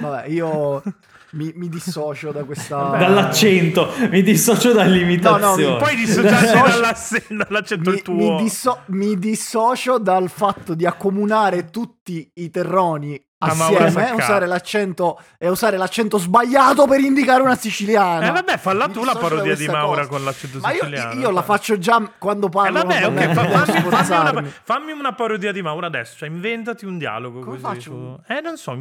Vabbè, 0.00 0.26
io 0.26 0.82
mi, 1.30 1.52
mi, 1.54 1.68
dissocio 1.68 2.32
da 2.32 2.44
questa. 2.44 2.96
Dall'accento, 2.96 3.92
mi 4.10 4.22
dissocio 4.22 4.72
dall'imitazione. 4.72 5.62
No, 5.62 5.70
no, 5.70 5.76
poi 5.76 5.96
dissociarsi 5.96 7.22
dall'accento 7.28 7.90
mi, 7.90 7.96
il 7.96 8.02
tuo. 8.02 8.14
Mi, 8.14 8.42
disso- 8.42 8.82
mi 8.86 9.18
dissocio 9.18 9.98
dal 9.98 10.28
fatto 10.30 10.74
di 10.74 10.86
accomunare 10.86 11.70
tutti 11.70 12.30
i 12.34 12.50
terroni 12.50 13.20
assieme 13.38 14.08
e 14.08 14.12
usare 14.12 14.46
l'accento 14.46 15.20
e 15.36 15.48
usare 15.48 15.76
l'accento 15.76 16.16
sbagliato 16.16 16.86
per 16.86 17.00
indicare 17.00 17.42
una 17.42 17.56
siciliana. 17.56 18.28
Eh 18.28 18.30
vabbè, 18.30 18.56
falla 18.56 18.88
tu 18.88 19.04
la 19.04 19.14
parodia 19.14 19.54
di 19.54 19.66
Maura 19.66 20.06
cosa. 20.06 20.08
con 20.08 20.24
l'accento 20.24 20.58
Ma 20.60 20.70
siciliano. 20.70 21.12
Io, 21.14 21.20
io 21.20 21.30
la 21.30 21.42
faccio 21.42 21.78
già 21.78 22.10
quando 22.18 22.48
parlo. 22.48 22.78
Eh 22.78 22.82
vabbè, 22.82 23.06
ok, 23.06 23.32
fammi, 23.32 23.52
fammi, 23.52 23.86
una, 23.86 24.52
fammi, 24.62 24.92
una, 24.92 25.12
parodia 25.12 25.52
di 25.52 25.60
Maura 25.60 25.86
adesso, 25.86 26.16
cioè 26.16 26.28
inventati 26.28 26.86
un 26.86 26.96
dialogo 26.96 27.40
Come 27.40 27.60
così. 27.60 27.62
Faccio? 27.62 28.20
Eh 28.26 28.40
non 28.40 28.56
so, 28.56 28.76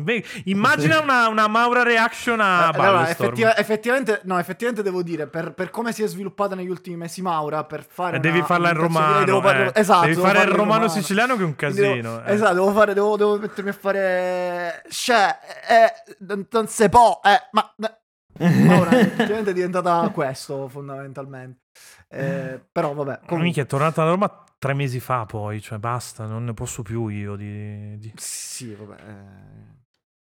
immagina 0.45 0.99
una, 0.99 1.28
una, 1.28 1.47
Maura 1.47 1.84
reaction 1.84 2.39
a 2.39 2.72
eh, 2.74 2.80
allora, 2.80 3.10
effettiva, 3.10 3.58
effettivamente, 3.58 4.22
no, 4.24 4.39
effettivamente 4.39 4.84
devo 4.84 5.03
dire, 5.03 5.28
per, 5.28 5.53
per, 5.53 5.70
come 5.70 5.91
si 5.91 6.03
è 6.03 6.08
sviluppata 6.08 6.56
negli 6.56 6.70
ultimi 6.70 6.95
mesi 6.95 7.22
Maura, 7.22 7.64
per 7.66 7.86
fare 7.88 8.18
eh, 8.18 8.20
devi 8.20 8.41
farla 8.41 8.70
in 8.70 8.78
romano, 8.78 9.49
eh. 9.49 9.72
esatto, 9.74 10.08
devi 10.08 10.20
fare 10.20 10.43
il 10.43 10.49
romano 10.49 10.88
siciliano 10.88 11.36
che 11.36 11.41
è 11.41 11.45
un 11.45 11.56
casino. 11.56 11.91
Devo, 11.91 12.24
eh. 12.24 12.34
Esatto, 12.34 12.53
devo, 12.53 12.72
fare, 12.72 12.93
devo, 12.93 13.18
devo 13.18 13.38
mettermi 13.38 13.70
a 13.70 13.74
fare 13.74 14.44
cioè, 14.89 15.39
eh, 15.69 16.15
non, 16.19 16.47
non 16.49 16.67
si 16.67 16.89
può, 16.89 17.19
eh, 17.23 17.49
ma... 17.51 17.73
ma 17.77 17.97
ora 18.79 18.89
è 18.89 19.53
diventata 19.53 20.09
questo 20.09 20.67
fondamentalmente. 20.67 21.61
Eh, 22.09 22.61
però 22.71 22.93
vabbè. 22.93 23.15
Comunque... 23.19 23.37
Minchia, 23.39 23.63
è 23.63 23.65
tornata 23.65 24.03
a 24.03 24.07
Roma 24.07 24.43
tre 24.57 24.73
mesi 24.73 24.99
fa 24.99 25.25
poi, 25.25 25.61
cioè 25.61 25.77
basta, 25.77 26.25
non 26.25 26.43
ne 26.43 26.53
posso 26.53 26.81
più 26.81 27.07
io 27.07 27.35
di... 27.35 27.97
di... 27.97 28.11
Sì, 28.15 28.73
vabbè. 28.73 29.01
Eh... 29.01 29.84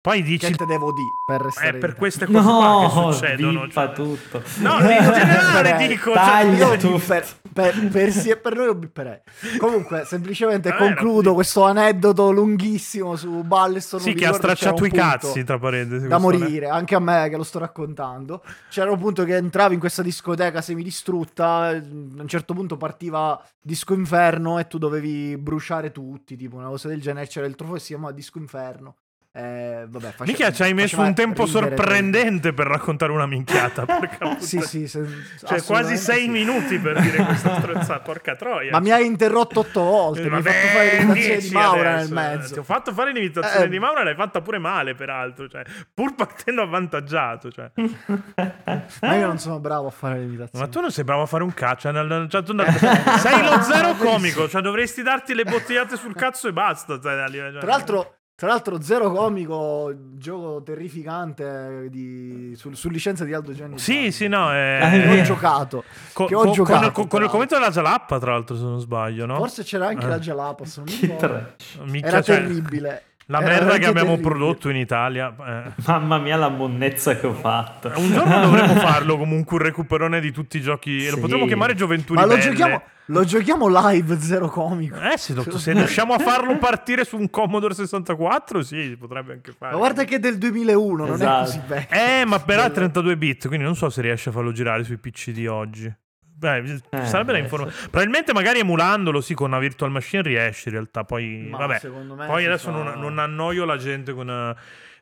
Poi 0.01 0.23
dici... 0.23 0.47
Che 0.47 0.55
te 0.55 0.65
devo 0.65 0.93
dire 0.93 1.09
per 1.25 1.41
restare... 1.41 1.69
È 1.71 1.77
per 1.77 1.93
queste 1.95 2.25
cose 2.25 2.39
no, 2.39 2.57
qua 2.57 2.79
che 2.79 3.13
succedono. 3.13 3.67
Cioè... 3.67 3.91
tutto. 3.91 4.41
No, 4.59 4.79
in 4.79 5.11
generale 5.11 5.75
dico... 5.87 6.13
Taglia 6.13 6.67
cioè, 6.67 6.77
tutto. 6.77 6.99
Per, 7.05 7.27
per, 7.51 7.87
per, 7.89 8.11
sì, 8.13 8.33
per 8.37 8.55
noi 8.55 8.67
lo 8.67 8.75
bipperei. 8.75 9.19
Comunque, 9.57 10.05
semplicemente 10.05 10.69
Vabbè, 10.69 10.81
concludo 10.81 11.33
questo 11.33 11.65
aneddoto 11.65 12.31
lunghissimo 12.31 13.17
su 13.17 13.43
Ballestorm. 13.43 14.01
Sì, 14.01 14.13
che 14.13 14.25
ha 14.25 14.31
stracciato 14.31 14.85
i 14.85 14.89
cazzi, 14.89 15.43
tra 15.43 15.59
parentesi. 15.59 16.07
Da 16.07 16.17
morire, 16.17 16.67
ne... 16.67 16.71
anche 16.71 16.95
a 16.95 16.99
me 16.99 17.27
che 17.29 17.35
lo 17.35 17.43
sto 17.43 17.59
raccontando. 17.59 18.41
C'era 18.69 18.91
un 18.91 18.99
punto 18.99 19.25
che 19.25 19.35
entravi 19.35 19.73
in 19.73 19.81
questa 19.81 20.01
discoteca 20.01 20.61
semidistrutta, 20.61 21.45
a 21.45 21.71
un 21.73 22.27
certo 22.27 22.53
punto 22.53 22.77
partiva 22.77 23.37
Disco 23.61 23.93
Inferno 23.93 24.59
e 24.59 24.67
tu 24.67 24.77
dovevi 24.77 25.35
bruciare 25.35 25.91
tutti, 25.91 26.37
tipo 26.37 26.55
una 26.55 26.69
cosa 26.69 26.87
del 26.87 27.01
genere. 27.01 27.27
C'era 27.27 27.47
il 27.47 27.55
trofeo 27.55 27.75
che 27.75 27.81
si 27.81 27.87
chiamava 27.87 28.13
Disco 28.13 28.37
Inferno. 28.37 28.95
Eh, 29.31 29.85
vabbè, 29.87 30.07
faceva, 30.07 30.25
Mica 30.25 30.51
ci 30.51 30.63
hai 30.63 30.73
messo 30.73 30.99
un 30.99 31.13
tempo 31.13 31.45
sorprendente 31.45 32.51
per... 32.51 32.65
raccontare 32.65 33.11
una 33.11 33.27
minchiata. 33.27 33.85
sì, 34.39 34.59
sì, 34.61 34.87
se, 34.87 35.05
cioè 35.45 35.61
quasi 35.61 35.97
sei 35.97 36.23
sì. 36.23 36.29
minuti 36.29 36.79
per 36.79 36.99
dire 36.99 37.23
questa 37.25 37.59
stronzata. 37.59 37.99
Porca 37.99 38.35
troia. 38.35 38.71
Ma 38.71 38.79
mi 38.79 38.89
hai 38.89 39.05
interrotto 39.05 39.59
otto 39.59 39.81
volte. 39.83 40.27
mi 40.27 40.35
hai 40.35 40.41
fatto 40.41 40.67
fare 40.67 40.97
l'imitazione 40.97 41.39
di 41.39 41.49
Maura 41.51 41.93
adesso. 41.93 42.13
nel 42.13 42.13
mezzo. 42.13 42.53
Ti 42.53 42.59
ho 42.59 42.63
fatto 42.63 42.91
fare 42.91 43.11
l'imitazione 43.11 43.65
eh. 43.65 43.69
di 43.69 43.77
Maura, 43.77 44.03
l'hai 44.03 44.15
fatta 44.15 44.41
pure 44.41 44.57
male, 44.57 44.95
peraltro. 44.95 45.47
Cioè, 45.47 45.61
pur 45.93 46.15
partendo 46.15 46.63
avvantaggiato. 46.63 47.51
Cioè. 47.51 47.71
Ma 49.01 49.15
io 49.15 49.27
non 49.27 49.37
sono 49.37 49.59
bravo 49.59 49.87
a 49.87 49.91
fare 49.91 50.17
l'imitazione. 50.17 50.65
Ma 50.65 50.71
tu 50.71 50.79
non 50.81 50.91
sei 50.91 51.03
bravo 51.03 51.21
a 51.21 51.27
fare 51.27 51.43
un 51.43 51.53
cazzo. 51.53 51.91
Cioè, 51.91 53.19
sei 53.19 53.43
lo 53.43 53.61
zero 53.61 53.93
comico. 53.93 54.49
Cioè, 54.49 54.61
dovresti 54.63 55.03
darti 55.03 55.35
le 55.35 55.43
bottigliate 55.43 55.97
sul 55.97 56.15
cazzo 56.15 56.47
e 56.47 56.51
basta. 56.51 56.99
Cioè, 56.99 57.25
Tra 57.59 57.67
l'altro. 57.67 58.15
Tra 58.39 58.47
l'altro, 58.47 58.81
Zero 58.81 59.11
Comico, 59.11 59.93
gioco 60.15 60.63
terrificante 60.63 61.89
di, 61.89 62.53
su, 62.55 62.71
su, 62.71 62.87
licenza 62.87 63.25
di 63.25 63.33
Aldo 63.33 63.51
Gianni. 63.51 63.77
Sì, 63.77 64.13
sì, 64.13 64.29
no. 64.29 64.49
È... 64.49 64.79
Che 64.89 65.19
ho 65.19 65.23
giocato. 65.23 65.83
Con, 66.13 66.27
che 66.27 66.35
ho 66.35 66.43
con, 66.43 66.53
giocato, 66.53 66.91
con, 66.93 67.07
con 67.09 67.23
il 67.23 67.27
commento 67.27 67.55
della 67.55 67.69
Jalappa, 67.69 68.17
tra 68.17 68.31
l'altro, 68.31 68.55
se 68.55 68.63
non 68.63 68.79
sbaglio, 68.79 69.25
no? 69.25 69.35
Forse 69.35 69.63
c'era 69.63 69.87
anche 69.87 70.05
eh. 70.05 70.07
la 70.07 70.19
Jalappa. 70.19 70.63
Era 70.63 72.21
cioè, 72.21 72.37
terribile. 72.37 73.03
La 73.31 73.41
merda 73.41 73.77
che 73.77 73.85
abbiamo 73.85 74.15
terribile. 74.15 74.29
prodotto 74.29 74.69
in 74.69 74.75
Italia. 74.75 75.35
Eh. 75.37 75.71
Mamma 75.85 76.17
mia, 76.17 76.35
la 76.35 76.49
monnezza 76.49 77.15
che 77.15 77.27
ho 77.27 77.33
fatto. 77.33 77.91
Un 77.95 78.11
giorno 78.11 78.39
dovremmo 78.41 78.73
farlo 78.81 79.17
comunque 79.17 79.57
un 79.57 79.63
recuperone 79.63 80.19
di 80.19 80.31
tutti 80.31 80.57
i 80.57 80.61
giochi. 80.61 81.01
Sì. 81.01 81.11
Lo 81.11 81.19
potremmo 81.19 81.45
chiamare 81.45 81.75
Gioventù 81.75 82.15
Ma 82.15 82.23
lo 82.23 82.29
belle. 82.29 82.41
giochiamo, 82.41 82.81
lo 83.05 83.23
giochiamo 83.23 83.67
live, 83.67 84.19
zero 84.19 84.47
comico. 84.49 84.99
Eh 84.99 85.19
sì, 85.19 85.35
dottor, 85.35 85.59
se 85.59 85.73
riusciamo 85.73 86.13
a 86.13 86.17
farlo 86.17 86.57
partire 86.57 87.05
su 87.05 87.17
un 87.17 87.29
Commodore 87.29 87.75
64, 87.75 88.63
sì, 88.63 88.97
potrebbe 88.99 89.33
anche 89.33 89.53
fare. 89.55 89.73
Ma 89.73 89.77
guarda 89.77 90.05
che 90.05 90.15
è 90.15 90.19
del 90.19 90.39
2001, 90.39 91.13
esatto. 91.13 91.23
non 91.23 91.31
è 91.31 91.39
così 91.39 91.61
vecchio. 91.67 91.97
Eh, 91.97 92.25
ma 92.25 92.39
però 92.39 92.63
è 92.63 92.71
32 92.71 93.15
bit, 93.15 93.47
quindi 93.47 93.63
non 93.63 93.75
so 93.75 93.91
se 93.91 94.01
riesce 94.01 94.29
a 94.29 94.31
farlo 94.31 94.51
girare 94.51 94.83
sui 94.83 94.97
PC 94.97 95.29
di 95.29 95.45
oggi. 95.45 95.93
Beh, 96.39 96.79
eh, 96.89 97.05
sarebbe 97.05 97.33
da 97.33 97.37
informare. 97.37 97.71
Sì. 97.71 97.89
Probabilmente 97.89 98.31
magari 98.31 98.59
emulandolo, 98.59 99.19
sì, 99.19 99.33
con 99.33 99.49
una 99.49 99.59
virtual 99.59 99.91
machine 99.91 100.21
riesce 100.21 100.69
in 100.69 100.75
realtà. 100.75 101.03
Poi, 101.03 101.47
Ma 101.49 101.57
vabbè. 101.57 101.87
Poi 101.89 102.45
adesso 102.45 102.71
fa... 102.71 102.81
non, 102.81 102.99
non, 102.99 103.19
annoio 103.19 103.65
la 103.65 103.75
gente 103.75 104.13
con, 104.13 104.55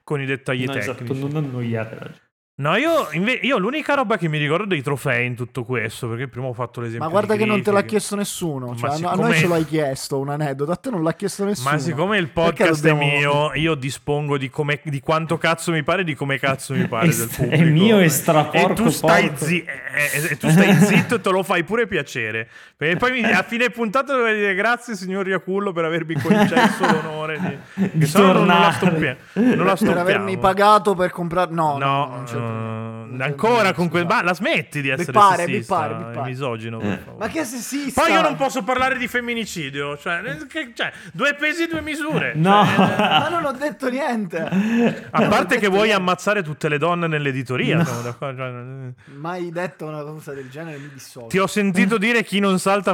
con 0.03 0.19
i 0.19 0.25
dettagli 0.25 0.65
no, 0.65 0.73
tecnici. 0.73 1.11
Esatto, 1.11 1.27
non 1.27 1.35
annoiate 1.35 1.95
la 1.95 2.01
gente. 2.05 2.26
No, 2.59 2.75
io, 2.75 3.07
inve- 3.11 3.37
io 3.43 3.59
l'unica 3.59 3.93
roba 3.93 4.17
che 4.17 4.27
mi 4.27 4.39
ricordo 4.39 4.65
dei 4.65 4.81
trofei 4.81 5.27
in 5.27 5.35
tutto 5.35 5.63
questo, 5.63 6.07
perché 6.09 6.27
prima 6.27 6.47
ho 6.47 6.53
fatto 6.53 6.81
l'esempio. 6.81 7.05
Ma 7.05 7.11
guarda 7.11 7.33
di 7.33 7.39
che 7.41 7.45
non 7.45 7.61
te 7.61 7.69
l'ha 7.71 7.83
chiesto 7.83 8.15
nessuno. 8.15 8.75
Cioè, 8.75 8.87
Ma 8.89 8.93
a- 8.93 8.97
siccome- 8.97 9.21
noi 9.29 9.37
ce 9.37 9.47
l'hai 9.47 9.65
chiesto 9.67 10.17
un 10.17 10.29
aneddoto, 10.29 10.71
a 10.71 10.75
te 10.75 10.89
non 10.89 11.03
l'ha 11.03 11.13
chiesto 11.13 11.45
nessuno. 11.45 11.69
Ma 11.69 11.77
siccome 11.77 12.17
il 12.17 12.29
podcast 12.29 12.81
dobbiamo- 12.83 13.01
è 13.01 13.17
mio, 13.19 13.53
io 13.61 13.75
dispongo 13.75 14.39
di, 14.39 14.49
come- 14.49 14.79
di 14.85 14.99
quanto 15.01 15.37
cazzo 15.37 15.71
mi 15.71 15.83
pare 15.83 16.01
e 16.01 16.03
di 16.03 16.15
come 16.15 16.39
cazzo 16.39 16.73
mi 16.73 16.87
pare 16.87 17.09
del 17.15 17.27
pubblico. 17.31 17.61
è 17.63 17.63
mio 17.63 17.99
e 17.99 18.05
E 18.05 18.09
straporco 18.09 18.73
tu 18.73 18.89
stai, 18.89 19.31
zi- 19.35 19.63
e- 19.63 20.19
e- 20.19 20.31
e 20.31 20.37
tu 20.37 20.49
stai 20.49 20.73
zitto 20.83 21.13
e 21.13 21.21
te 21.21 21.29
lo 21.29 21.43
fai 21.43 21.63
pure 21.63 21.85
piacere. 21.85 22.49
Perché 22.75 22.95
poi 22.97 23.11
mi- 23.11 23.23
a 23.23 23.43
fine 23.43 23.69
puntata 23.69 24.15
dovrei 24.15 24.33
dire 24.35 24.55
grazie 24.55 24.95
signor 24.95 25.27
Iacullo 25.27 25.71
per 25.73 25.85
avermi 25.85 26.15
concesso 26.19 26.83
l'onore 26.91 27.39
di, 27.75 27.89
Di 27.91 28.05
sennò 28.07 28.33
non, 28.33 28.47
la 28.47 28.75
tornare. 28.79 29.17
stoppia- 29.33 29.53
non 29.55 29.65
la 29.67 29.75
per 29.75 29.97
avermi 29.97 30.39
pagato 30.39 30.95
per 30.95 31.11
comprare. 31.11 31.51
No, 31.53 31.77
No, 31.77 32.05
no, 32.07 32.13
niente. 32.15 32.45
Non 32.47 33.21
ancora 33.21 33.73
con 33.73 33.89
quel... 33.89 34.05
Ma 34.05 34.21
la 34.21 34.33
smetti 34.33 34.81
di 34.81 34.89
essere 34.89 35.11
pare, 35.11 35.45
mi 35.45 35.53
sessista 35.53 35.75
pare, 35.75 35.95
mi 35.95 36.01
e 36.01 36.13
pare. 36.13 36.29
misogino, 36.29 36.79
favore. 36.79 37.15
Ma 37.17 37.27
che 37.27 37.43
sessista? 37.45 38.01
Poi 38.01 38.11
io 38.11 38.21
non 38.21 38.35
posso 38.35 38.63
parlare 38.63 38.97
di 38.97 39.07
femminicidio, 39.07 39.97
cioè, 39.97 40.21
eh, 40.25 40.45
che- 40.47 40.71
cioè, 40.75 40.91
due 41.13 41.33
pesi 41.35 41.63
e 41.63 41.67
due 41.67 41.81
misure. 41.81 42.33
No. 42.35 42.65
Cioè, 42.65 42.85
eh, 42.93 42.97
Ma 42.97 43.29
non 43.29 43.45
ho 43.45 43.51
detto 43.53 43.89
niente. 43.89 44.37
a 44.39 45.19
Non 45.19 45.29
parte 45.29 45.57
che 45.57 45.67
vuoi 45.67 45.87
niente. 45.87 46.01
ammazzare 46.01 46.43
tutte 46.43 46.69
le 46.69 46.77
donne 46.77 47.07
nell'editoria, 47.07 47.83
siamo 47.83 48.01
d'accordo? 48.01 48.37
Cioè, 48.41 48.49
eh, 48.49 48.93
Mai 49.15 49.51
detto 49.51 49.85
una 49.85 50.01
cosa 50.03 50.33
del 50.33 50.49
genere, 50.49 50.77
mi 50.77 50.89
dissocio. 50.93 51.27
ti 51.27 51.39
ho 51.39 51.47
sentito 51.47 51.97
dire 51.97 52.23
chi 52.23 52.39
non 52.39 52.59
salta 52.59 52.93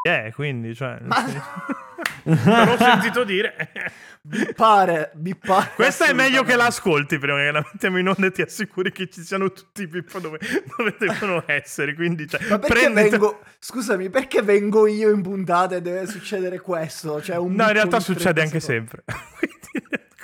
è, 0.00 0.30
quindi, 0.34 0.74
cioè, 0.74 0.98
Ma- 1.02 1.24
l'ho 2.24 2.76
sentito 2.78 3.24
dire. 3.24 3.54
Bippare, 4.20 5.10
bippare. 5.14 5.70
Questa 5.74 6.04
è 6.06 6.12
meglio 6.12 6.42
che 6.42 6.54
l'ascolti 6.54 7.18
prima 7.18 7.38
che 7.38 7.50
la 7.50 7.64
mettiamo 7.72 7.98
in 7.98 8.08
onda 8.08 8.26
e 8.26 8.30
ti 8.30 8.42
assicuri 8.42 8.92
che 8.92 9.08
ci 9.08 9.22
siano 9.22 9.52
tutti 9.52 9.82
i 9.82 9.88
pippo 9.88 10.18
dove, 10.18 10.38
dove 10.76 10.96
devono 10.98 11.44
essere. 11.46 11.94
Quindi, 11.94 12.28
cioè, 12.28 12.40
Ma 12.46 12.58
perché 12.58 12.74
prendete- 12.74 13.08
vengo. 13.10 13.40
Scusami, 13.58 14.10
perché 14.10 14.42
vengo 14.42 14.86
io 14.86 15.10
in 15.10 15.22
puntata 15.22 15.76
e 15.76 15.80
deve 15.80 16.06
succedere 16.06 16.60
questo? 16.60 17.22
Cioè, 17.22 17.36
un 17.36 17.54
No, 17.54 17.64
in 17.68 17.72
realtà 17.72 18.00
succede 18.00 18.42
30 18.42 18.42
anche 18.42 18.60
secondi. 18.60 18.88
sempre. 18.90 19.04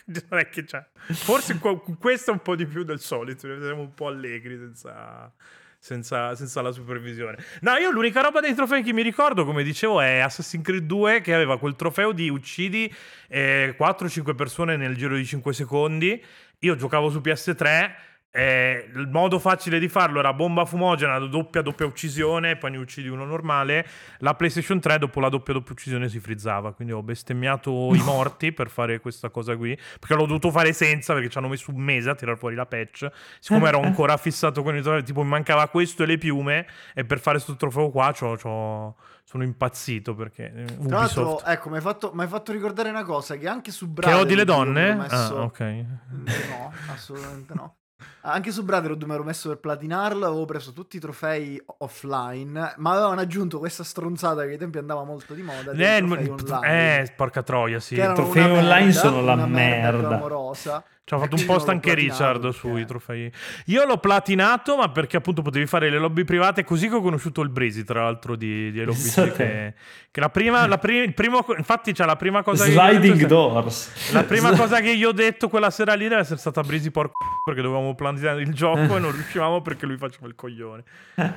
quindi, 0.05 0.27
non 0.29 0.39
è 0.41 0.49
che 0.51 0.65
c'è. 0.65 0.85
Forse 1.13 1.59
questo 1.99 2.31
è 2.31 2.35
un 2.35 2.41
po' 2.43 2.57
di 2.57 2.67
più 2.67 2.83
del 2.83 3.01
solito. 3.01 3.47
Siamo 3.59 3.81
un 3.81 3.95
po' 3.95 4.09
allegri 4.09 4.59
senza, 4.59 5.33
senza, 5.85 6.35
senza 6.35 6.63
la 6.63 6.73
supervisione. 6.73 7.37
No, 7.61 7.75
io 7.75 7.91
l'unica 7.91 8.23
roba 8.23 8.41
dei 8.41 8.55
trofei 8.55 8.83
che 8.83 8.95
mi 8.95 9.03
ricordo, 9.03 9.45
come 9.45 9.63
dicevo, 9.63 10.01
è 10.01 10.17
Assassin's 10.21 10.65
Creed 10.65 10.85
2 10.85 11.21
che 11.21 11.35
aveva 11.35 11.59
quel 11.59 11.77
trofeo 11.77 12.13
di 12.13 12.31
uccidi 12.31 12.91
eh, 13.29 13.77
4-5 13.79 14.35
persone 14.35 14.79
nel 14.79 14.97
giro 14.97 15.15
di 15.15 15.27
5 15.27 15.53
secondi. 15.53 16.25
Io 16.61 16.75
giocavo 16.77 17.11
su 17.11 17.19
PS3. 17.19 17.93
Eh, 18.37 18.91
il 18.93 19.09
modo 19.13 19.39
facile 19.39 19.79
di 19.79 19.89
farlo 19.89 20.19
era 20.19 20.33
bomba 20.33 20.65
fumogena, 20.65 21.17
doppia 21.21 21.63
doppia 21.63 21.87
uccisione, 21.87 22.57
poi 22.57 22.73
ne 22.73 22.79
uccidi 22.79 23.07
uno 23.07 23.25
normale. 23.25 23.87
La 24.19 24.35
PlayStation 24.35 24.81
3 24.81 24.99
dopo 24.99 25.21
la 25.21 25.29
doppia 25.29 25.53
doppia 25.53 25.71
uccisione 25.73 26.09
si 26.09 26.19
frizzava, 26.19 26.73
quindi 26.73 26.93
ho 26.93 27.01
bestemmiato 27.03 27.95
i 27.95 28.03
morti 28.03 28.51
per 28.53 28.71
fare 28.71 28.99
questa 28.99 29.31
cosa 29.31 29.57
qui, 29.57 29.79
perché 30.01 30.15
l'ho 30.17 30.27
dovuto 30.27 30.51
fare 30.51 30.73
senza 30.73 31.13
perché 31.15 31.29
ci 31.29 31.39
hanno 31.39 31.47
messo 31.47 31.71
un 31.71 31.81
mese 31.81 32.11
a 32.11 32.17
tirar 32.17 32.37
fuori 32.37 32.57
la 32.57 32.67
patch. 32.67 33.07
Siccome 33.39 33.69
ero 33.69 33.81
ancora 33.81 34.17
fissato 34.17 34.65
con 34.65 34.77
i 34.77 34.83
trofei, 34.83 35.05
tipo 35.05 35.23
mi 35.23 35.29
mancava 35.29 35.69
questo 35.69 36.03
e 36.03 36.07
le 36.07 36.19
piume 36.19 36.67
e 36.93 37.05
per 37.05 37.21
fare 37.21 37.37
questo 37.37 37.55
trofeo 37.55 37.91
qua 37.91 38.13
c'ho- 38.13 38.37
c'ho- 38.37 38.97
sono 39.23 39.45
impazzito 39.45 40.15
perché 40.17 40.53
eh, 40.53 40.65
Tra 40.65 40.99
l'altro, 40.99 41.23
Ubisoft 41.23 41.47
ecco, 41.49 41.69
mi 41.71 41.77
hai 41.77 41.83
fatto, 41.83 42.13
fatto 42.27 42.51
ricordare 42.51 42.91
una 42.91 43.05
cosa: 43.05 43.37
che 43.37 43.47
anche 43.47 43.71
su 43.71 43.87
che 43.87 43.93
Brotherhood 43.93 44.25
odi 44.27 44.35
le 44.35 44.45
donne? 44.45 44.95
messo- 44.97 45.37
Ah, 45.39 45.43
ok. 45.45 45.61
No, 45.61 46.73
assolutamente 46.93 47.55
no. 47.55 47.77
Anche 48.27 48.53
su 48.53 48.65
Brotherhood 48.65 49.03
mi 49.03 49.13
ero 49.13 49.23
messo 49.23 49.49
per 49.49 49.59
platinarlo, 49.59 50.27
avevo 50.27 50.47
preso 50.47 50.73
tutti 50.73 50.97
i 50.97 51.01
trofei 51.01 51.63
offline, 51.79 52.75
ma 52.79 52.93
avevano 52.93 53.21
aggiunto 53.21 53.59
questa 53.59 53.85
stronzata 53.85 54.45
che 54.45 54.53
ai 54.53 54.59
tempi 54.59 54.79
andava 54.79 55.05
molto 55.05 55.35
di 55.35 55.43
moda. 55.43 55.73
Eh, 55.73 56.03
online, 56.03 57.03
eh, 57.03 57.13
porca 57.15 57.43
troia, 57.43 57.81
sì. 57.81 57.97
erano 57.99 58.15
trofei 58.15 58.51
online 58.51 58.87
merda, 58.87 58.99
sono 58.99 59.21
la 59.21 59.33
una 59.35 59.47
merda. 59.47 60.09
clamorosa. 60.09 60.85
Ci 61.07 61.13
ha 61.13 61.19
fatto 61.19 61.37
un 61.37 61.45
post 61.45 61.69
anche 61.69 61.93
Richard 61.93 62.41
perché- 62.41 62.57
sui 62.57 62.87
trofei. 62.87 63.31
Io 63.67 63.85
l'ho 63.85 63.99
platinato, 63.99 64.75
ma 64.77 64.89
perché 64.89 65.19
appunto 65.19 65.43
potevi 65.43 65.67
fare 65.67 65.91
le 65.91 65.99
lobby 65.99 66.25
private, 66.25 66.65
così 66.65 66.89
che 66.89 66.95
ho 66.95 67.03
conosciuto 67.03 67.43
il 67.43 67.51
Breezy, 67.51 67.85
tra 67.85 68.05
l'altro, 68.05 68.37
di, 68.37 68.73
di 68.73 68.81
Hello 68.81 68.93
Pensate. 68.93 69.29
BG, 69.29 69.37
che, 69.37 69.75
che 70.11 70.21
la 70.21 70.31
prima, 70.31 70.67
la 70.67 70.79
pri- 70.79 71.03
il 71.05 71.13
primo, 71.13 71.45
infatti 71.59 71.93
c'è 71.93 72.07
la 72.07 72.17
prima 72.17 72.43
cosa. 72.43 72.65
Sliding 72.65 73.17
detto- 73.17 73.27
doors. 73.27 74.13
La 74.13 74.25
prima 74.25 74.57
cosa 74.57 74.81
che 74.81 74.93
io 74.93 75.11
ho 75.11 75.13
detto 75.13 75.49
quella 75.51 75.69
sera 75.71 75.93
lì 75.93 76.09
deve 76.09 76.23
essere 76.23 76.39
stata 76.39 76.63
Breezy 76.63 76.89
porco 76.91 77.19
perché 77.45 77.61
dovevamo 77.61 77.95
platinare 77.95 78.41
il 78.41 78.55
gioco 78.55 78.97
e 78.97 78.99
non 78.99 79.13
riuscivamo 79.13 79.61
perché 79.61 79.85
lui 79.85 79.99
faceva 79.99 80.27
il 80.27 80.35
coglione. 80.35 80.85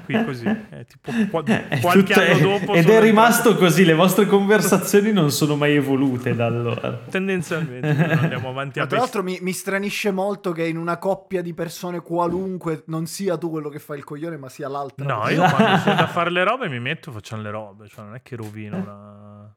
Qui 0.06 0.24
così, 0.24 0.46
è 0.46 0.86
tipo 0.86 1.12
qua- 1.30 1.44
qualche 1.82 2.14
tutto- 2.14 2.22
anno 2.22 2.58
dopo... 2.60 2.74
ed 2.74 2.88
è 2.90 3.02
rimasto 3.02 3.58
così, 3.58 3.84
le 3.84 3.96
vostre 3.96 4.28
conversazioni 4.28 5.12
non 5.12 5.30
sono 5.30 5.58
mai 5.58 5.76
evolute 5.76 6.34
da 6.34 6.46
allora. 6.46 7.02
Tendenzialmente 7.10 7.86
andiamo 7.90 8.48
avanti 8.48 8.80
Ma 8.80 8.86
a 8.86 8.88
tra 8.88 9.00
l'altro 9.00 9.24
mi, 9.24 9.38
mi 9.42 9.56
stranisce 9.58 10.12
molto 10.12 10.52
che 10.52 10.66
in 10.66 10.78
una 10.78 10.98
coppia 10.98 11.42
di 11.42 11.54
persone 11.54 12.02
qualunque 12.02 12.84
non 12.88 13.08
sia 13.08 13.38
tu 13.38 13.50
quello 13.50 13.70
che 13.70 13.80
fa 13.80 13.96
il 13.96 14.04
coglione, 14.04 14.38
ma 14.38 14.50
sia 14.50 14.70
l'altra. 14.70 15.06
No, 15.06 15.28
io 15.30 15.42
quando 15.50 15.82
c'è 15.84 15.96
da 15.96 16.08
fare 16.08 16.30
le 16.30 16.44
robe 16.44 16.70
mi 16.70 16.80
metto 16.80 17.10
e 17.10 17.14
facciamo 17.14 17.42
le 17.42 17.50
robe, 17.50 17.88
cioè 17.88 18.06
non 18.06 18.16
è 18.16 18.22
che 18.22 18.36
rovino 18.36 18.78
la... 18.86 19.56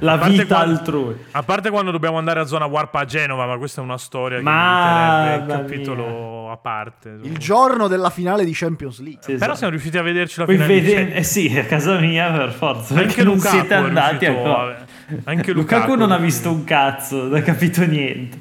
La 0.00 0.12
A 0.12 0.18
parte 0.18 0.30
vita 0.42 0.54
quando- 0.56 0.78
altrui. 0.78 1.16
A 1.32 1.42
parte 1.42 1.70
quando 1.70 1.90
dobbiamo 1.90 2.18
andare 2.18 2.40
a 2.40 2.44
zona 2.44 2.64
warp 2.66 2.94
a 2.94 3.04
Genova, 3.04 3.46
ma 3.46 3.56
questa 3.58 3.80
è 3.80 3.84
una 3.84 3.98
storia 3.98 4.38
che 4.38 4.42
Mamma 4.44 5.22
meriterebbe 5.24 5.42
il 5.42 5.46
mia. 5.46 5.56
capitolo 5.76 6.50
a 6.50 6.56
parte. 6.56 7.18
Il 7.22 7.38
giorno 7.38 7.88
della 7.88 8.10
finale 8.10 8.44
di 8.44 8.52
Champions 8.52 9.00
League. 9.00 9.20
Sì, 9.22 9.32
Però 9.32 9.36
esatto. 9.52 9.54
siamo 9.56 9.72
riusciti 9.72 9.98
a 9.98 10.02
vederci 10.02 10.38
la 10.40 10.44
Poi 10.46 10.54
finale 10.56 10.80
vede- 10.80 11.14
eh 11.14 11.22
sì, 11.22 11.56
a 11.58 11.64
casa 11.64 11.98
mia 11.98 12.30
per 12.30 12.50
forza. 12.52 12.94
Anche 12.94 13.22
Lukaku 13.22 13.48
siete 13.56 13.74
è 13.74 13.78
andati 13.78 14.24
riuscito 14.26 14.48
ancora. 14.48 14.76
a- 14.76 14.84
Anche 15.24 15.52
Lukaku 15.52 15.80
Lukaku 15.82 15.94
non 15.98 16.12
ha 16.12 16.16
è 16.16 16.20
visto 16.20 16.50
un 16.50 16.64
cazzo, 16.64 17.22
non 17.24 17.34
ha 17.34 17.42
capito 17.42 17.84
niente. 17.84 18.38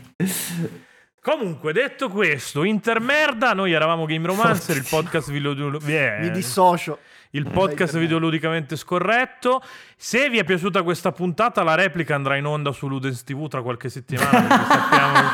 Comunque, 1.22 1.72
detto 1.72 2.10
questo, 2.10 2.64
intermerda, 2.64 3.54
noi 3.54 3.74
eravamo 3.74 4.06
Game 4.06 4.26
Romancer, 4.26 4.76
il 4.78 4.86
podcast 4.90 5.30
video... 5.30 5.52
eh, 5.86 6.18
Mi 6.20 6.32
dissocio. 6.32 6.98
Il 7.32 7.48
podcast 7.50 7.98
videoludicamente 7.98 8.76
scorretto. 8.76 9.62
Se 9.96 10.30
vi 10.30 10.38
è 10.38 10.44
piaciuta 10.44 10.84
questa 10.84 11.12
puntata, 11.12 11.64
la 11.64 11.76
replica 11.76 12.16
andrà 12.16 12.36
in 12.36 12.46
onda 12.46 12.72
su 12.72 12.88
Ludens 12.88 13.24
TV 13.24 13.48
tra 13.48 13.62
qualche 13.62 13.90
settimana. 13.90 14.48
sappiamo... 14.68 15.30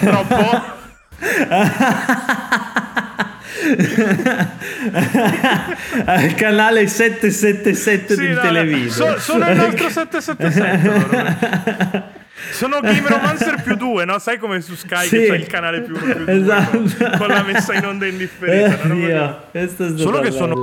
Troppo... 0.00 0.82
Al 6.04 6.34
canale 6.34 6.86
777 6.86 8.14
Sì, 8.14 8.20
del 8.20 8.30
no, 8.30 8.34
no, 8.34 8.40
televideo. 8.42 8.90
so- 8.90 9.18
sono 9.18 9.48
il 9.50 9.56
nostro 9.56 9.88
777 9.88 10.88
loro. 10.88 12.03
Sono 12.54 12.80
Game 12.80 13.06
Romancer 13.08 13.62
più 13.62 13.74
due, 13.76 14.04
no? 14.04 14.18
Sai 14.18 14.38
come 14.38 14.60
su 14.60 14.74
Sky 14.74 15.06
Sì. 15.06 15.18
che 15.18 15.26
c'è 15.28 15.34
il 15.36 15.46
canale 15.46 15.82
più 15.82 15.94
più 15.98 16.24
due 16.24 16.32
Esatto. 16.40 16.70
con, 16.78 16.94
con 17.18 17.28
la 17.28 17.42
messa 17.42 17.74
in 17.74 17.84
onda 17.84 18.06
indifferita. 18.06 19.50
Eh, 19.52 19.66
Dio, 19.66 19.96
Solo 19.96 20.20
che 20.20 20.30
sono- 20.30 20.54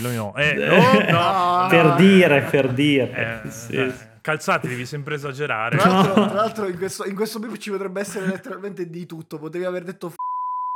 No, 0.00 0.32
eh, 0.36 0.54
no, 0.54 0.76
no, 1.10 1.62
No, 1.62 1.66
Per 1.68 1.84
no. 1.84 1.96
dire, 1.96 2.42
per 2.42 2.68
dire. 2.72 3.42
Eh, 3.44 3.50
Sì, 3.50 3.74
dai, 3.76 3.90
sì. 3.90 4.06
calzati, 4.20 4.68
devi 4.68 4.86
sempre 4.86 5.16
esagerare. 5.16 5.76
Tra 5.76 5.88
l'altro, 5.90 6.12
tra 6.26 6.34
l'altro 6.34 6.66
in, 6.68 6.76
questo, 6.78 7.04
in 7.04 7.14
questo 7.16 7.38
bip 7.40 7.56
ci 7.56 7.70
potrebbe 7.70 8.00
essere 8.00 8.26
letteralmente 8.26 8.88
di 8.88 9.06
tutto. 9.06 9.38
Potevi 9.38 9.64
aver 9.64 9.82
detto 9.82 10.08
f***, 10.10 10.14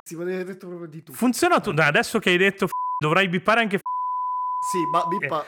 si 0.05 0.17
potevi 0.17 0.35
aver 0.35 0.47
detto 0.47 0.67
proprio 0.67 0.89
di 0.89 1.03
tutto. 1.05 1.17
Funziona 1.17 1.57
tutto. 1.61 1.73
Dai, 1.73 1.87
adesso 1.89 2.19
che 2.19 2.31
hai 2.31 2.37
detto 2.37 2.67
f- 2.67 2.73
dovrai 2.99 3.29
bippare 3.29 3.61
anche 3.61 3.79
f- 3.79 3.83
sì, 4.71 4.79
ma 4.91 5.05
bippa. 5.07 5.43
eh, 5.45 5.47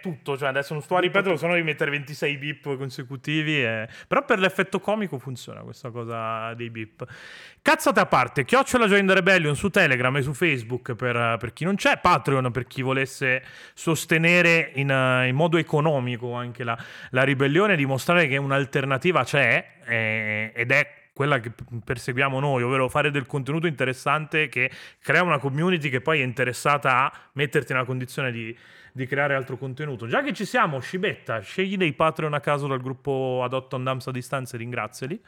tutto, 0.00 0.36
cioè 0.36 0.48
adesso 0.48 0.74
non 0.74 0.82
sto 0.82 0.96
a 0.96 1.00
ripeterlo, 1.00 1.36
se 1.36 1.46
no 1.46 1.52
devi 1.52 1.64
mettere 1.64 1.90
26 1.90 2.36
bip 2.36 2.76
consecutivi. 2.76 3.62
e- 3.62 3.88
Però 4.06 4.24
per 4.24 4.38
l'effetto 4.38 4.80
comico 4.80 5.18
funziona 5.18 5.60
questa 5.60 5.90
cosa 5.90 6.52
dei 6.54 6.68
bip. 6.68 7.04
Cazzate 7.62 8.00
a 8.00 8.06
parte, 8.06 8.44
chiocciola 8.44 8.86
Join 8.86 9.06
the 9.06 9.14
Rebellion 9.14 9.56
su 9.56 9.70
Telegram 9.70 10.14
e 10.16 10.22
su 10.22 10.34
Facebook 10.34 10.94
per, 10.94 11.36
per 11.38 11.52
chi 11.52 11.64
non 11.64 11.76
c'è, 11.76 11.98
Patreon 11.98 12.50
per 12.50 12.66
chi 12.66 12.82
volesse 12.82 13.42
sostenere 13.72 14.72
in, 14.74 14.90
eh, 14.90 15.28
in 15.28 15.34
modo 15.34 15.56
economico 15.56 16.34
anche 16.34 16.64
la, 16.64 16.76
la 17.10 17.22
ribellione, 17.22 17.76
dimostrare 17.76 18.26
che 18.26 18.36
un'alternativa 18.36 19.24
c'è 19.24 19.66
eh, 19.86 20.52
ed 20.54 20.70
è 20.70 21.00
quella 21.14 21.40
che 21.40 21.52
perseguiamo 21.84 22.40
noi, 22.40 22.62
ovvero 22.62 22.88
fare 22.88 23.10
del 23.10 23.26
contenuto 23.26 23.66
interessante 23.66 24.48
che 24.48 24.70
crea 25.00 25.22
una 25.22 25.38
community 25.38 25.90
che 25.90 26.00
poi 26.00 26.20
è 26.20 26.24
interessata 26.24 27.04
a 27.04 27.12
metterti 27.34 27.72
nella 27.72 27.84
condizione 27.84 28.32
di, 28.32 28.56
di 28.92 29.06
creare 29.06 29.34
altro 29.34 29.56
contenuto. 29.56 30.06
Già 30.06 30.22
che 30.22 30.32
ci 30.32 30.44
siamo, 30.44 30.78
Scibetta, 30.78 31.40
scegli 31.40 31.76
dei 31.76 31.94
Patreon 31.94 32.34
a 32.34 32.40
caso 32.40 32.66
dal 32.66 32.80
gruppo 32.80 33.40
Adopt 33.42 33.72
on 33.72 33.84
Dams 33.84 34.06
a 34.06 34.10
distanza 34.10 34.54
e 34.56 34.58
ringraziali. 34.58 35.20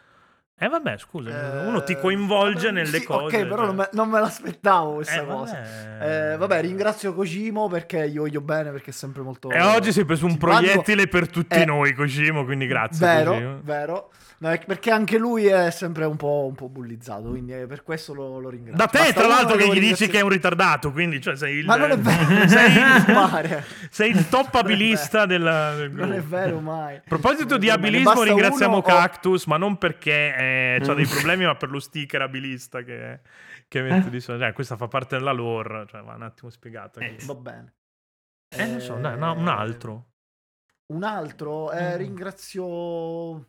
Eh 0.57 0.69
vabbè, 0.69 0.99
scusa, 0.99 1.62
Eh, 1.62 1.67
uno 1.67 1.83
ti 1.83 1.97
coinvolge 1.97 2.67
vabbè, 2.69 2.73
nelle 2.73 2.99
sì, 3.01 3.05
cose. 3.05 3.25
Ok, 3.39 3.43
però 3.43 3.57
cioè. 3.57 3.67
non 3.67 3.75
me, 3.75 3.89
non 3.91 4.09
me 4.09 4.21
l'aspettavo 4.21 4.95
questa 4.95 5.23
Eh, 5.23 5.27
cosa. 5.27 5.55
vabbè. 5.99 6.33
Eh, 6.33 6.37
vabbè, 6.37 6.61
ringrazio 6.61 7.12
Kojimo 7.12 7.67
perché 7.67 8.09
gli 8.09 8.19
voglio 8.19 8.41
bene 8.41 8.71
perché 8.71 8.91
è 8.91 8.93
sempre 8.93 9.23
molto... 9.23 9.51
E 9.51 9.61
oggi 9.61 9.91
si 9.91 10.03
è 10.03 10.05
preso 10.05 10.27
un 10.27 10.37
proiettile 10.39 11.09
per 11.09 11.29
tutti 11.29 11.57
Eh, 11.59 11.65
noi, 11.65 11.93
Kojimo, 11.93 12.45
quindi 12.45 12.67
grazie. 12.69 13.05
Vero, 13.05 13.33
Kojimo. 13.33 13.59
vero. 13.65 14.11
No, 14.39 14.51
è 14.51 14.59
perché 14.64 14.91
anche 14.91 15.16
lui 15.16 15.47
è 15.47 15.70
sempre 15.70 16.05
un 16.05 16.16
po', 16.16 16.45
un 16.49 16.55
po' 16.55 16.68
bullizzato, 16.68 17.28
quindi 17.30 17.55
eh, 17.55 17.66
per 17.66 17.82
questo 17.82 18.12
lo, 18.14 18.39
lo 18.41 18.49
ringrazio. 18.51 18.76
Da 18.76 18.87
te, 18.91 18.99
Basta 18.99 19.14
tra 19.14 19.26
l'altro, 19.28 19.57
che 19.57 19.68
gli 19.68 19.78
dici 19.80 20.07
che 20.09 20.18
è 20.18 20.22
un 20.22 20.28
ritardato, 20.28 20.93
quindi 20.93 21.20
cioè, 21.20 21.37
sei 21.37 21.59
il, 21.59 21.64
Ma 21.64 21.76
non 21.76 21.93
è 21.93 21.99
vero, 21.99 22.47
sei, 22.49 23.14
Mare. 23.14 23.64
sei 23.91 24.11
il 24.11 24.28
top 24.28 24.55
abilista 24.57 25.24
del 25.26 25.91
Non 25.93 26.12
è 26.12 26.20
vero 26.20 26.61
mai. 26.61 26.97
A 26.97 27.03
proposito 27.07 27.57
di 27.57 27.70
abilismo, 27.70 28.22
ringraziamo 28.22 28.76
uno 28.78 28.85
o- 28.85 28.87
Cactus, 28.87 29.47
ma 29.47 29.57
non 29.57 29.78
perché 29.78 30.35
eh, 30.37 30.82
ha 30.85 30.95
dei 30.95 31.07
problemi, 31.09 31.45
ma 31.47 31.55
per 31.55 31.70
lo 31.70 31.78
sticker 31.80 32.20
abilista 32.22 32.82
che, 32.82 33.20
che 33.68 33.80
mette 33.82 34.11
di 34.11 34.20
solito. 34.20 34.45
Cioè, 34.45 34.53
questa 34.53 34.76
fa 34.76 34.89
parte 34.89 35.16
della 35.16 35.32
lore, 35.32 35.87
cioè 35.89 36.03
va 36.03 36.14
un 36.14 36.22
attimo 36.22 36.51
spiegata. 36.51 37.01
Eh. 37.01 37.16
Va 37.24 37.35
bene. 37.35 37.74
Eh, 38.55 38.66
non 38.66 38.80
so, 38.80 38.95
dai, 38.97 39.16
no, 39.18 39.32
un 39.32 39.49
altro. 39.49 40.09
Un 40.93 41.03
altro, 41.03 41.72
eh, 41.72 41.95
Mm. 41.95 41.97
ringrazio... 41.97 43.49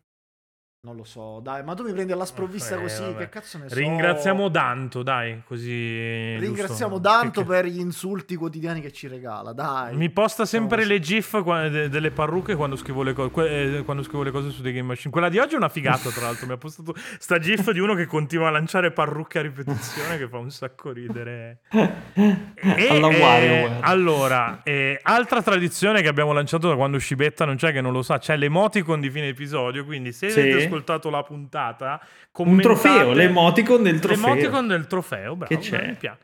Non 0.85 0.95
lo 0.95 1.03
so, 1.03 1.39
dai, 1.41 1.63
ma 1.63 1.73
tu 1.73 1.81
mi 1.83 1.91
prendi 1.93 2.11
alla 2.11 2.25
sprovvista 2.25 2.75
Eh, 2.77 2.81
così, 2.83 3.01
vabbè. 3.01 3.17
che 3.17 3.29
cazzo 3.29 3.57
ne 3.57 3.69
so. 3.69 3.73
Ringraziamo 3.75 4.49
Danto, 4.49 5.01
dai, 5.01 5.41
così... 5.43 6.37
Ringraziamo 6.37 6.99
giusto? 6.99 7.09
Danto 7.09 7.41
Che- 7.41 7.47
per 7.47 7.65
gli 7.65 7.79
insulti 7.79 8.35
quotidiani 8.35 8.81
che 8.81 8.91
ci 8.91 9.07
regala, 9.07 9.51
dai. 9.51 9.95
Mi 9.95 10.11
posta 10.11 10.45
sempre 10.45 10.83
Siamo 10.83 10.93
le 10.93 10.99
gif 10.99 11.87
delle 11.87 12.11
parrucche 12.11 12.53
quando 12.53 12.75
scrivo, 12.75 13.01
le 13.01 13.13
co- 13.13 13.31
que- 13.31 13.77
eh, 13.77 13.83
quando 13.83 14.03
scrivo 14.03 14.21
le 14.21 14.29
cose 14.29 14.51
su 14.51 14.61
The 14.61 14.71
Game 14.73 14.85
Machine. 14.85 15.11
Quella 15.11 15.29
di 15.29 15.39
oggi 15.39 15.55
è 15.55 15.57
una 15.57 15.69
figata, 15.69 16.11
tra 16.11 16.25
l'altro. 16.25 16.45
Mi 16.45 16.53
ha 16.53 16.57
postato 16.57 16.93
sta 17.17 17.39
gif 17.39 17.71
di 17.71 17.79
uno 17.79 17.95
che 17.95 18.05
continua 18.05 18.49
a 18.49 18.51
lanciare 18.51 18.91
parrucche 18.91 19.39
a 19.39 19.41
ripetizione 19.41 20.19
che 20.19 20.27
fa 20.27 20.37
un 20.37 20.51
sacco 20.51 20.91
ridere. 20.91 21.61
E, 22.15 22.87
Alla 22.89 23.09
eh, 23.09 23.19
WarioWare. 23.19 23.77
allora, 23.81 24.61
eh, 24.63 24.99
altra 25.03 25.41
tradizione 25.41 26.01
che 26.01 26.07
abbiamo 26.07 26.31
lanciato 26.33 26.67
da 26.69 26.75
quando 26.75 26.97
Scibetta 26.97 27.45
non 27.45 27.55
c'è, 27.57 27.71
che 27.71 27.81
non 27.81 27.91
lo 27.91 28.01
sa, 28.01 28.17
c'è 28.17 28.37
l'emoticon 28.37 28.99
di 28.99 29.09
fine 29.09 29.27
episodio. 29.29 29.83
Quindi, 29.85 30.11
se 30.11 30.29
Sì. 30.29 30.39
avete 30.39 30.67
ascoltato 30.75 31.09
la 31.09 31.23
puntata, 31.23 31.99
Un 32.01 32.07
commentate- 32.31 32.61
trofeo, 32.81 33.11
l'emoticon 33.13 33.83
del 33.83 33.99
trofeo. 33.99 34.25
L'emoticon 34.27 34.67
del 34.67 34.87
trofeo, 34.87 35.35
bravo. 35.35 35.53
Che 35.55 35.59
c'è? 35.61 35.87
mi 35.87 35.93
piace. 35.95 36.19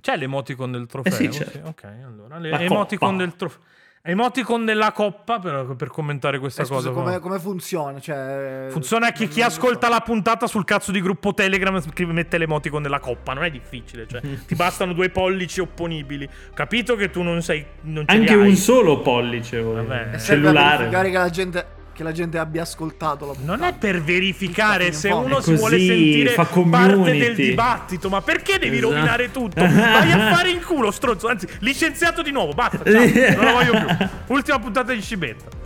C'è 0.00 0.16
l'emoticon 0.16 0.72
del 0.72 0.86
trofeo? 0.86 1.12
Eh 1.12 1.16
sì, 1.16 1.28
c'è. 1.28 1.60
Ok, 1.64 1.84
allora. 2.04 2.38
Le- 2.38 2.50
La 2.50 2.60
emoticon 2.60 3.10
coppa. 3.10 3.22
del 3.22 3.36
trofeo. 3.36 3.60
Emoticon 4.04 4.64
della 4.64 4.90
coppa 4.90 5.38
per, 5.38 5.76
per 5.76 5.86
commentare 5.88 6.40
questa 6.40 6.62
Eh, 6.62 6.64
scusa, 6.64 6.90
cosa. 6.90 7.00
come, 7.02 7.18
come 7.20 7.38
funziona? 7.38 8.00
Cioè, 8.00 8.66
Funziona 8.70 9.12
che 9.12 9.28
chi 9.28 9.42
ascolta 9.42 9.86
so. 9.86 9.92
la 9.92 10.00
puntata 10.00 10.48
sul 10.48 10.64
cazzo 10.64 10.90
di 10.90 11.00
gruppo 11.00 11.34
Telegram 11.34 11.80
scrive- 11.80 12.12
mette 12.12 12.36
l'emoticon 12.36 12.82
della 12.82 12.98
coppa. 12.98 13.32
Non 13.32 13.44
è 13.44 13.50
difficile, 13.50 14.08
cioè, 14.08 14.20
ti 14.44 14.56
bastano 14.56 14.92
due 14.92 15.08
pollici 15.10 15.60
opponibili. 15.60 16.28
Capito 16.52 16.96
che 16.96 17.10
tu 17.10 17.22
non 17.22 17.42
sei. 17.42 17.64
Non 17.82 18.02
Anche 18.08 18.34
un 18.34 18.56
solo 18.56 18.98
pollice, 19.02 19.60
Vabbè. 19.60 20.10
a 20.14 20.18
cellulare. 20.18 20.88
che 20.88 21.18
la 21.18 21.30
gente, 21.30 21.64
che 21.92 22.02
la 22.02 22.12
gente 22.12 22.38
abbia 22.38 22.62
ascoltato 22.62 23.26
la 23.26 23.32
puntata. 23.32 23.56
Non 23.56 23.66
è 23.66 23.74
per 23.74 24.02
verificare 24.02 24.92
se 24.92 25.08
uno 25.10 25.40
si 25.40 25.54
vuole 25.54 25.78
sentire 25.78 26.30
fa 26.30 26.44
parte 26.44 27.16
del 27.18 27.34
dibattito. 27.34 28.08
Ma 28.08 28.20
perché 28.22 28.58
devi 28.58 28.78
Esatto. 28.78 28.92
rovinare 28.92 29.30
tutto? 29.30 29.60
Vai 29.60 30.10
a 30.12 30.34
fare 30.34 30.50
in 30.50 30.62
culo, 30.62 30.90
stronzo. 30.90 31.28
Anzi, 31.28 31.46
licenziato 31.60 32.22
di 32.22 32.30
nuovo. 32.30 32.52
Basta, 32.52 32.82
ciao. 32.84 33.34
Non 33.36 33.44
lo 33.44 33.52
voglio 33.52 33.72
più. 33.72 34.06
Ultima 34.34 34.58
puntata 34.58 34.92
di 34.92 35.00
Scibetta. 35.00 35.60